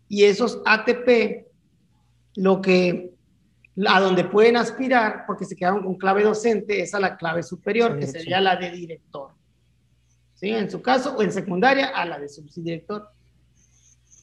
y 0.07 0.25
esos 0.25 0.61
ATP, 0.65 1.47
lo 2.35 2.61
que 2.61 3.11
a 3.87 3.99
donde 4.01 4.25
pueden 4.25 4.57
aspirar, 4.57 5.23
porque 5.25 5.45
se 5.45 5.55
quedaron 5.55 5.83
con 5.83 5.95
clave 5.95 6.23
docente, 6.23 6.81
es 6.81 6.93
a 6.93 6.99
la 6.99 7.15
clave 7.15 7.43
superior, 7.43 7.97
que 7.97 8.07
sería 8.07 8.41
la 8.41 8.55
de 8.57 8.71
director. 8.71 9.31
¿Sí? 10.35 10.49
En 10.49 10.69
su 10.69 10.81
caso, 10.81 11.15
o 11.15 11.21
en 11.21 11.31
secundaria, 11.31 11.87
a 11.87 12.05
la 12.05 12.19
de 12.19 12.27
subdirector. 12.27 13.07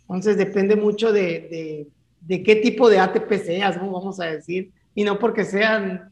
Entonces 0.03 0.37
depende 0.37 0.77
mucho 0.77 1.13
de, 1.13 1.87
de, 2.21 2.43
qué 2.43 2.57
tipo 2.57 2.91
de 2.91 2.99
ATP 2.99 3.33
seas, 3.45 3.77
vamos 3.77 4.21
a 4.21 4.27
decir, 4.27 4.73
y 4.99 5.05
no 5.05 5.17
porque 5.21 5.45
sean 5.45 6.11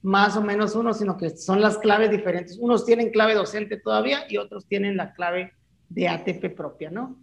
más 0.00 0.34
o 0.34 0.40
menos 0.40 0.74
uno, 0.74 0.94
sino 0.94 1.18
que 1.18 1.36
son 1.36 1.60
las 1.60 1.76
claves 1.76 2.10
diferentes. 2.10 2.56
Unos 2.56 2.86
tienen 2.86 3.10
clave 3.10 3.34
docente 3.34 3.76
todavía 3.76 4.24
y 4.26 4.38
otros 4.38 4.64
tienen 4.66 4.96
la 4.96 5.12
clave 5.12 5.52
de 5.90 6.08
ATP 6.08 6.56
propia, 6.56 6.90
¿no? 6.90 7.20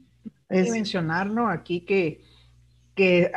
Hay 0.48 0.66
que 0.66 0.72
mencionar, 0.72 1.32
¿no? 1.32 1.50
Aquí 1.50 1.80
que, 1.80 2.22
que 2.94 3.32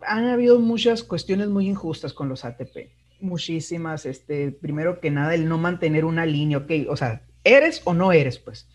han 0.00 0.24
habido 0.24 0.58
muchas 0.58 1.02
cuestiones 1.02 1.48
muy 1.48 1.68
injustas 1.68 2.14
con 2.14 2.30
los 2.30 2.46
ATP. 2.46 2.90
Muchísimas, 3.20 4.06
este, 4.06 4.50
primero 4.52 4.98
que 4.98 5.10
nada, 5.10 5.34
el 5.34 5.46
no 5.50 5.58
mantener 5.58 6.06
una 6.06 6.24
línea, 6.24 6.56
ok, 6.56 6.70
o 6.88 6.96
sea, 6.96 7.26
¿eres 7.44 7.82
o 7.84 7.92
no 7.92 8.10
eres? 8.10 8.38
Pues, 8.38 8.70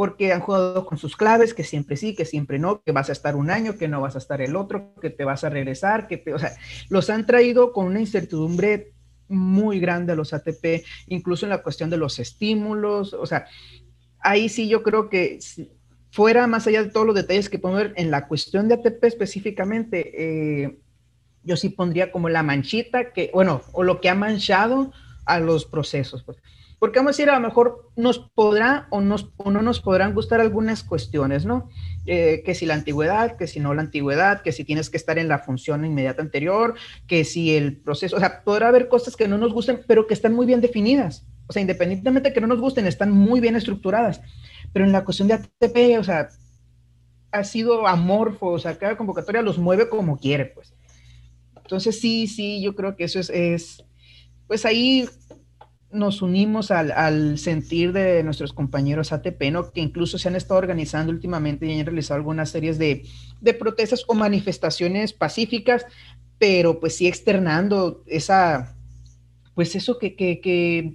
porque 0.00 0.32
han 0.32 0.40
jugado 0.40 0.86
con 0.86 0.96
sus 0.96 1.14
claves, 1.14 1.52
que 1.52 1.62
siempre 1.62 1.94
sí, 1.94 2.14
que 2.14 2.24
siempre 2.24 2.58
no, 2.58 2.82
que 2.82 2.90
vas 2.90 3.10
a 3.10 3.12
estar 3.12 3.36
un 3.36 3.50
año, 3.50 3.76
que 3.76 3.86
no 3.86 4.00
vas 4.00 4.14
a 4.14 4.18
estar 4.18 4.40
el 4.40 4.56
otro, 4.56 4.94
que 4.98 5.10
te 5.10 5.26
vas 5.26 5.44
a 5.44 5.50
regresar, 5.50 6.08
que 6.08 6.16
te, 6.16 6.32
o 6.32 6.38
sea, 6.38 6.52
los 6.88 7.10
han 7.10 7.26
traído 7.26 7.74
con 7.74 7.84
una 7.84 8.00
incertidumbre 8.00 8.94
muy 9.28 9.78
grande 9.78 10.12
a 10.12 10.16
los 10.16 10.32
ATP, 10.32 10.86
incluso 11.08 11.44
en 11.44 11.50
la 11.50 11.62
cuestión 11.62 11.90
de 11.90 11.98
los 11.98 12.18
estímulos, 12.18 13.12
o 13.12 13.26
sea, 13.26 13.44
ahí 14.20 14.48
sí 14.48 14.70
yo 14.70 14.82
creo 14.82 15.10
que 15.10 15.38
fuera 16.10 16.46
más 16.46 16.66
allá 16.66 16.82
de 16.82 16.88
todos 16.88 17.04
los 17.04 17.14
detalles 17.14 17.50
que 17.50 17.58
podemos 17.58 17.82
ver 17.82 17.92
en 17.98 18.10
la 18.10 18.26
cuestión 18.26 18.68
de 18.68 18.76
ATP 18.76 19.04
específicamente, 19.04 20.14
eh, 20.64 20.78
yo 21.42 21.58
sí 21.58 21.68
pondría 21.68 22.10
como 22.10 22.30
la 22.30 22.42
manchita 22.42 23.12
que, 23.12 23.30
bueno, 23.34 23.60
o 23.72 23.82
lo 23.82 24.00
que 24.00 24.08
ha 24.08 24.14
manchado 24.14 24.94
a 25.26 25.40
los 25.40 25.66
procesos. 25.66 26.22
Pues. 26.22 26.38
Porque 26.80 26.98
vamos 26.98 27.10
a 27.10 27.12
decir, 27.12 27.28
a 27.28 27.34
lo 27.34 27.46
mejor 27.46 27.90
nos 27.94 28.18
podrá 28.18 28.88
o, 28.88 29.02
nos, 29.02 29.30
o 29.36 29.50
no 29.50 29.60
nos 29.60 29.80
podrán 29.80 30.14
gustar 30.14 30.40
algunas 30.40 30.82
cuestiones, 30.82 31.44
¿no? 31.44 31.68
Eh, 32.06 32.42
que 32.42 32.54
si 32.54 32.64
la 32.64 32.72
antigüedad, 32.72 33.36
que 33.36 33.46
si 33.46 33.60
no 33.60 33.74
la 33.74 33.82
antigüedad, 33.82 34.40
que 34.40 34.50
si 34.50 34.64
tienes 34.64 34.88
que 34.88 34.96
estar 34.96 35.18
en 35.18 35.28
la 35.28 35.40
función 35.40 35.84
inmediata 35.84 36.22
anterior, 36.22 36.74
que 37.06 37.26
si 37.26 37.54
el 37.54 37.76
proceso, 37.76 38.16
o 38.16 38.18
sea, 38.18 38.42
podrá 38.44 38.68
haber 38.68 38.88
cosas 38.88 39.14
que 39.14 39.28
no 39.28 39.36
nos 39.36 39.52
gusten, 39.52 39.82
pero 39.86 40.06
que 40.06 40.14
están 40.14 40.32
muy 40.32 40.46
bien 40.46 40.62
definidas. 40.62 41.26
O 41.48 41.52
sea, 41.52 41.60
independientemente 41.60 42.30
de 42.30 42.34
que 42.34 42.40
no 42.40 42.46
nos 42.46 42.60
gusten, 42.60 42.86
están 42.86 43.10
muy 43.10 43.40
bien 43.40 43.56
estructuradas. 43.56 44.22
Pero 44.72 44.86
en 44.86 44.92
la 44.92 45.04
cuestión 45.04 45.28
de 45.28 45.34
ATP, 45.34 45.98
o 45.98 46.04
sea, 46.04 46.28
ha 47.30 47.44
sido 47.44 47.86
amorfo, 47.86 48.46
o 48.46 48.58
sea, 48.58 48.78
cada 48.78 48.96
convocatoria 48.96 49.42
los 49.42 49.58
mueve 49.58 49.90
como 49.90 50.16
quiere, 50.16 50.46
pues. 50.46 50.72
Entonces, 51.56 52.00
sí, 52.00 52.26
sí, 52.26 52.62
yo 52.62 52.74
creo 52.74 52.96
que 52.96 53.04
eso 53.04 53.20
es, 53.20 53.28
es 53.28 53.84
pues 54.46 54.64
ahí 54.64 55.08
nos 55.92 56.22
unimos 56.22 56.70
al, 56.70 57.38
sentir 57.38 57.92
de 57.92 58.22
nuestros 58.22 58.52
compañeros 58.52 59.12
ATP, 59.12 59.50
¿no? 59.50 59.72
que 59.72 59.80
incluso 59.80 60.18
se 60.18 60.28
han 60.28 60.36
estado 60.36 60.58
organizando 60.58 61.12
últimamente 61.12 61.66
y 61.66 61.78
han 61.78 61.86
realizado 61.86 62.16
algunas 62.16 62.50
series 62.50 62.78
de, 62.78 63.04
protestas 63.58 64.04
o 64.06 64.14
manifestaciones 64.14 65.12
pacíficas, 65.12 65.84
pero 66.38 66.78
pues 66.78 66.96
sí 66.96 67.08
externando 67.08 68.02
esa, 68.06 68.76
pues 69.54 69.74
eso 69.74 69.98
que, 69.98 70.14
que, 70.16 70.94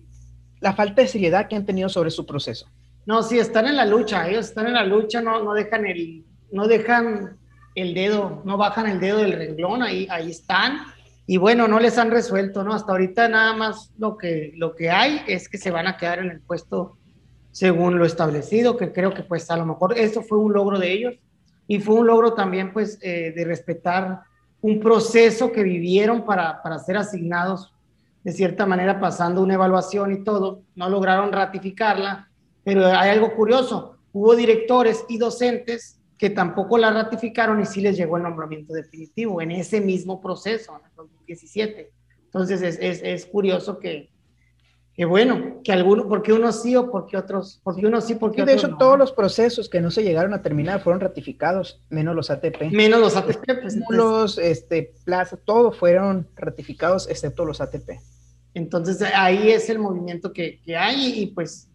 la 0.62 0.74
falta 0.74 1.02
de 1.02 1.08
seriedad 1.08 1.48
que 1.48 1.56
han 1.56 1.66
tenido 1.66 1.90
sobre 1.90 2.10
su 2.10 2.26
proceso. 2.26 2.68
No, 3.06 3.22
sí, 3.22 3.38
están 3.38 3.68
en 3.68 3.76
la 3.76 3.86
lucha, 3.86 4.28
ellos 4.28 4.48
están 4.48 4.66
en 4.68 4.74
la 4.74 4.86
lucha, 4.86 5.22
no, 5.22 5.44
no 5.44 5.54
dejan 5.54 5.86
el, 5.86 6.26
no 6.52 6.68
dejan 6.68 7.38
el 7.76 7.94
dedo, 7.94 8.42
no 8.46 8.58
bajan 8.58 8.88
el 8.88 9.00
dedo 9.00 9.20
del 9.20 9.34
renglón, 9.34 9.84
ahí, 9.84 10.08
ahí 10.10 10.32
están 10.32 10.95
y 11.28 11.38
bueno, 11.38 11.68
no 11.68 11.80
les 11.80 11.98
han 11.98 12.12
resuelto, 12.12 12.64
¿no? 12.64 12.74
Hasta 12.74 12.92
ahorita 12.92 13.28
nada 13.28 13.56
más 13.56 13.92
lo 13.98 14.18
que, 14.18 14.54
lo 14.56 14.76
que 14.76 14.92
hay 14.92 15.22
es 15.28 15.50
que 15.50 15.58
se 15.58 15.72
van 15.72 15.88
a 15.88 15.98
quedar 15.98 16.20
en 16.20 16.30
el 16.30 16.42
puesto 16.42 16.98
según 17.52 17.98
lo 17.98 18.06
establecido, 18.06 18.78
que 18.78 18.92
creo 18.92 19.14
que 19.14 19.24
pues 19.24 19.50
a 19.50 19.58
lo 19.58 19.66
mejor 19.66 19.98
eso 19.98 20.22
fue 20.22 20.38
un 20.38 20.54
logro 20.54 20.78
de 20.78 20.92
ellos 20.92 21.16
y 21.68 21.80
fue 21.80 21.96
un 21.96 22.08
logro 22.08 22.34
también 22.34 22.74
pues 22.74 23.00
eh, 23.02 23.34
de 23.36 23.46
respetar 23.46 24.22
un 24.62 24.80
proceso 24.80 25.52
que 25.52 25.64
vivieron 25.64 26.26
para, 26.26 26.62
para 26.62 26.80
ser 26.80 26.98
asignados 26.98 27.74
de 28.24 28.32
cierta 28.32 28.66
manera 28.66 29.00
pasando 29.00 29.42
una 29.42 29.54
evaluación 29.54 30.12
y 30.12 30.24
todo, 30.24 30.64
no 30.76 30.90
lograron 30.90 31.32
ratificarla, 31.32 32.30
pero 32.64 32.86
hay 32.88 33.12
algo 33.12 33.36
curioso, 33.36 33.98
hubo 34.14 34.36
directores 34.36 35.06
y 35.08 35.18
docentes 35.18 35.95
que 36.18 36.30
tampoco 36.30 36.78
la 36.78 36.92
ratificaron 36.92 37.62
y 37.62 37.66
sí 37.66 37.82
les 37.82 37.98
llegó 37.98 38.18
el 38.18 38.24
nombramiento 38.24 38.74
definitivo 38.74 39.42
en 39.42 39.52
ese 39.52 39.82
mismo 39.82 40.22
proceso, 40.22 40.74
en 40.76 40.96
2017. 40.96 41.92
Entonces 42.26 42.62
es, 42.62 42.78
es, 42.80 43.02
es 43.04 43.26
curioso 43.26 43.80
que, 43.80 44.10
que, 44.94 45.06
bueno, 45.06 45.62
que 45.64 45.74
algunos, 45.74 46.06
porque 46.06 46.32
unos 46.32 46.62
sí 46.62 46.76
o 46.76 46.90
porque 46.90 47.18
otros, 47.18 47.60
porque 47.64 47.86
unos 47.86 48.06
sí, 48.06 48.16
porque 48.16 48.42
y 48.42 48.46
de 48.46 48.54
hecho 48.54 48.78
todos 48.78 48.98
los 48.98 49.12
procesos 49.12 49.70
que 49.70 49.82
no 49.82 49.92
se 49.92 50.04
llegaron 50.04 50.34
a 50.34 50.42
terminar 50.42 50.82
fueron 50.82 51.02
ratificados, 51.02 51.82
menos 51.90 52.16
los 52.16 52.30
ATP. 52.30 52.72
Menos 52.72 53.02
los 53.02 53.16
ATP. 53.18 53.46
Pues, 53.62 53.78
los, 53.90 54.38
este, 54.38 54.94
Plaza, 55.04 55.38
todo 55.38 55.72
fueron 55.72 56.28
ratificados 56.36 57.10
excepto 57.10 57.44
los 57.44 57.60
ATP. 57.60 58.00
Entonces 58.54 59.02
ahí 59.02 59.52
es 59.52 59.70
el 59.70 59.80
movimiento 59.80 60.32
que, 60.32 60.62
que 60.62 60.78
hay 60.78 61.22
y 61.22 61.28
pues 61.28 61.70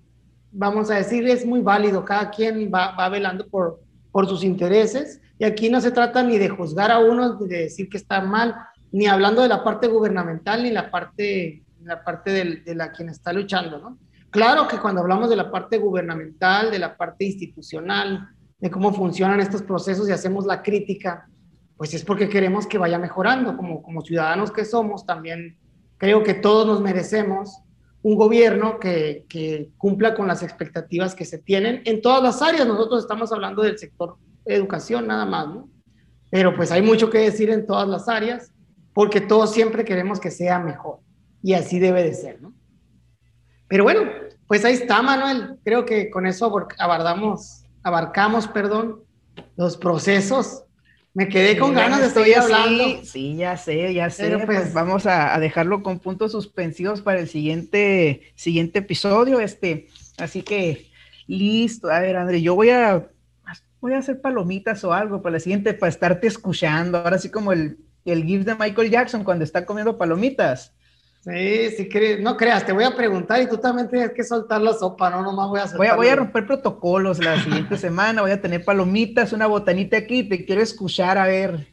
vamos 0.51 0.91
a 0.91 0.95
decir, 0.95 1.28
es 1.28 1.45
muy 1.45 1.61
válido, 1.61 2.05
cada 2.07 2.30
quien 2.30 2.70
va, 2.72 2.97
va 2.97 3.09
velando 3.11 3.47
por 3.47 3.80
por 4.12 4.28
sus 4.28 4.44
intereses. 4.44 5.20
Y 5.38 5.44
aquí 5.44 5.70
no 5.70 5.80
se 5.80 5.90
trata 5.90 6.22
ni 6.22 6.38
de 6.38 6.48
juzgar 6.48 6.90
a 6.90 6.98
uno, 6.98 7.34
de 7.34 7.58
decir 7.62 7.88
que 7.88 7.96
está 7.96 8.20
mal, 8.20 8.54
ni 8.92 9.06
hablando 9.06 9.42
de 9.42 9.48
la 9.48 9.64
parte 9.64 9.86
gubernamental, 9.86 10.62
ni 10.62 10.70
la 10.70 10.90
parte, 10.90 11.62
la 11.82 12.04
parte 12.04 12.62
de 12.64 12.74
la 12.74 12.92
quien 12.92 13.08
está 13.08 13.32
luchando, 13.32 13.78
¿no? 13.78 13.98
Claro 14.30 14.68
que 14.68 14.78
cuando 14.78 15.00
hablamos 15.00 15.28
de 15.28 15.36
la 15.36 15.50
parte 15.50 15.78
gubernamental, 15.78 16.70
de 16.70 16.78
la 16.78 16.96
parte 16.96 17.24
institucional, 17.24 18.28
de 18.61 18.70
cómo 18.70 18.92
funcionan 18.92 19.40
estos 19.40 19.62
procesos 19.62 20.08
y 20.08 20.12
hacemos 20.12 20.46
la 20.46 20.62
crítica, 20.62 21.28
pues 21.76 21.94
es 21.94 22.04
porque 22.04 22.28
queremos 22.28 22.66
que 22.66 22.78
vaya 22.78 22.98
mejorando. 22.98 23.56
Como, 23.56 23.82
como 23.82 24.02
ciudadanos 24.02 24.52
que 24.52 24.64
somos, 24.64 25.04
también 25.04 25.56
creo 25.98 26.22
que 26.22 26.34
todos 26.34 26.66
nos 26.66 26.80
merecemos 26.80 27.62
un 28.03 28.16
gobierno 28.16 28.78
que, 28.78 29.70
cumpla 29.76 30.14
con 30.14 30.26
las 30.26 30.42
expectativas 30.42 31.14
que 31.14 31.24
se 31.24 31.38
tienen 31.38 31.82
en 31.84 32.01
todas 32.01 32.22
las 32.22 32.42
áreas. 32.42 32.66
Nosotros 32.66 33.03
estamos 33.03 33.32
hablando 33.32 33.62
del 33.62 33.78
sector 33.78 34.16
educación 34.44 35.07
nada 35.07 35.26
más, 35.26 35.48
¿no? 35.48 35.68
Pero 36.30 36.55
pues 36.55 36.70
hay 36.72 36.82
mucho 36.82 37.11
que 37.11 37.18
decir 37.18 37.51
en 37.51 37.66
todas 37.66 37.88
las 37.88 38.09
áreas 38.09 38.53
porque 38.94 39.20
todos 39.20 39.53
siempre 39.53 39.84
queremos 39.84 40.20
que 40.20 40.30
sea 40.30 40.59
mejor 40.59 40.98
y 41.42 41.55
así 41.55 41.78
debe 41.78 42.03
de 42.03 42.14
ser, 42.14 42.40
¿no? 42.40 42.55
Pero 43.68 43.84
bueno, 43.84 44.03
pues 44.46 44.64
ahí 44.64 44.74
está, 44.74 45.03
Manuel. 45.03 45.59
Creo 45.64 45.84
que 45.84 46.11
con 46.11 46.26
eso 46.26 46.46
abordamos, 46.78 47.64
abarcamos, 47.82 48.48
perdón, 48.48 49.03
los 49.57 49.76
procesos 49.76 50.64
me 51.12 51.28
quedé 51.28 51.58
con 51.58 51.74
ganas 51.74 52.00
de 52.00 52.11
seguir 52.11 52.38
hablando. 52.38 53.04
Sí, 53.04 53.36
ya 53.36 53.56
sé, 53.56 53.92
ya 53.92 54.11
sé. 54.11 54.30
pues, 54.30 54.44
pues 54.46 54.72
vamos 54.72 55.06
a, 55.06 55.38
dejarlo 55.40 55.82
con 55.82 55.98
puntos 55.98 56.32
suspensivos 56.32 57.02
para 57.02 57.20
el 57.20 57.28
siguiente, 57.28 58.32
siguiente 58.36 58.78
episodio. 58.78 59.40
Este, 59.40 59.88
así 60.18 60.42
que 60.42 60.90
listo. 61.26 61.90
A 61.90 62.00
ver, 62.00 62.16
André, 62.16 62.42
yo 62.42 62.54
voy 62.54 62.70
a 62.70 63.08
voy 63.80 63.94
a 63.94 63.98
hacer 63.98 64.20
palomitas 64.20 64.84
o 64.84 64.92
algo 64.92 65.22
para 65.22 65.34
la 65.34 65.40
siguiente, 65.40 65.74
para 65.74 65.90
estarte 65.90 66.26
escuchando. 66.26 66.98
Ahora 66.98 67.18
sí 67.18 67.30
como 67.30 67.52
el, 67.52 67.78
el 68.04 68.24
GIF 68.24 68.44
de 68.44 68.54
Michael 68.54 68.90
Jackson 68.90 69.24
cuando 69.24 69.44
está 69.44 69.66
comiendo 69.66 69.98
palomitas. 69.98 70.74
Sí, 71.20 71.70
sí, 71.76 71.88
no 72.20 72.34
creas, 72.34 72.64
te 72.64 72.72
voy 72.72 72.84
a 72.84 72.96
preguntar 72.96 73.42
y 73.42 73.48
tú 73.48 73.58
también 73.58 73.88
tienes 73.88 74.12
que 74.12 74.24
soltar 74.24 74.62
la 74.62 74.72
sopa, 74.72 75.10
no 75.10 75.20
nomás 75.20 75.48
voy 75.48 75.60
a 75.60 75.66
soltar. 75.66 75.96
Voy 75.96 76.08
a, 76.08 76.16
romper 76.16 76.46
protocolos 76.46 77.22
la 77.22 77.42
siguiente 77.42 77.76
semana, 77.78 78.22
voy 78.22 78.30
a 78.30 78.40
tener 78.40 78.64
palomitas, 78.64 79.34
una 79.34 79.46
botanita 79.46 79.98
aquí, 79.98 80.26
te 80.26 80.46
quiero 80.46 80.62
escuchar 80.62 81.18
a 81.18 81.26
ver. 81.26 81.68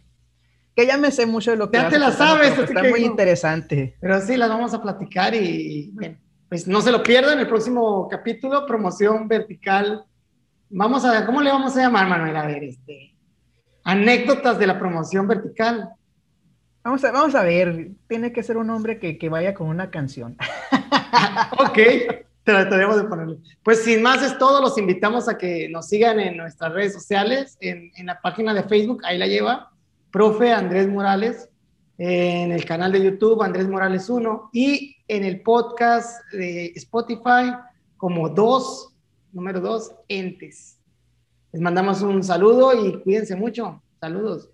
Que 0.75 0.85
ya 0.85 0.97
me 0.97 1.11
sé 1.11 1.25
mucho 1.25 1.51
de 1.51 1.57
lo 1.57 1.71
que 1.71 1.77
Ya 1.77 1.87
te 1.87 1.97
la 1.97 2.11
sabes, 2.11 2.57
está 2.59 2.83
muy 2.83 2.99
interesante. 3.05 3.95
Pero 4.01 4.19
sí, 4.21 4.35
las 4.35 4.49
vamos 4.49 4.73
a 4.73 4.81
platicar 4.81 5.33
y, 5.33 5.91
bueno, 5.93 6.17
pues 6.49 6.67
no 6.67 6.81
se 6.81 6.91
lo 6.91 7.01
pierdan 7.01 7.39
el 7.39 7.47
próximo 7.47 8.07
capítulo, 8.09 8.65
promoción 8.65 9.29
vertical. 9.29 10.03
Vamos 10.69 11.05
a 11.05 11.11
ver, 11.11 11.25
¿cómo 11.25 11.41
le 11.41 11.51
vamos 11.51 11.75
a 11.77 11.81
llamar, 11.81 12.07
Manuel? 12.07 12.35
A 12.35 12.45
ver, 12.45 12.65
este, 12.65 13.15
anécdotas 13.85 14.59
de 14.59 14.67
la 14.67 14.77
promoción 14.77 15.25
vertical. 15.25 15.89
Vamos 16.87 17.03
a, 17.03 17.11
vamos 17.11 17.35
a 17.35 17.43
ver, 17.43 17.91
tiene 18.07 18.31
que 18.31 18.41
ser 18.41 18.55
un 18.55 18.69
hombre 18.69 18.97
que, 18.97 19.17
que 19.17 19.27
vaya 19.27 19.53
con 19.53 19.67
una 19.67 19.91
canción. 19.91 20.37
ok, 21.59 21.79
trataremos 22.43 22.95
de 22.95 23.03
ponerlo. 23.03 23.39
Pues 23.61 23.83
sin 23.83 24.01
más 24.01 24.23
es 24.23 24.37
todo, 24.37 24.61
los 24.61 24.77
invitamos 24.77 25.27
a 25.27 25.37
que 25.37 25.67
nos 25.67 25.89
sigan 25.89 26.17
en 26.21 26.37
nuestras 26.37 26.71
redes 26.71 26.93
sociales, 26.93 27.57
en, 27.59 27.91
en 27.97 28.05
la 28.05 28.21
página 28.21 28.53
de 28.53 28.63
Facebook, 28.63 29.01
ahí 29.03 29.17
la 29.17 29.27
lleva, 29.27 29.69
profe 30.11 30.53
Andrés 30.53 30.87
Morales, 30.87 31.49
en 31.97 32.53
el 32.53 32.63
canal 32.63 32.93
de 32.93 33.03
YouTube 33.03 33.43
Andrés 33.43 33.67
Morales 33.67 34.09
1 34.09 34.51
y 34.53 34.95
en 35.09 35.25
el 35.25 35.41
podcast 35.41 36.23
de 36.31 36.67
Spotify 36.67 37.53
como 37.97 38.29
dos, 38.29 38.95
número 39.33 39.59
dos, 39.59 39.91
entes. 40.07 40.79
Les 41.51 41.61
mandamos 41.61 42.01
un 42.01 42.23
saludo 42.23 42.71
y 42.81 43.03
cuídense 43.03 43.35
mucho. 43.35 43.83
Saludos. 43.99 44.51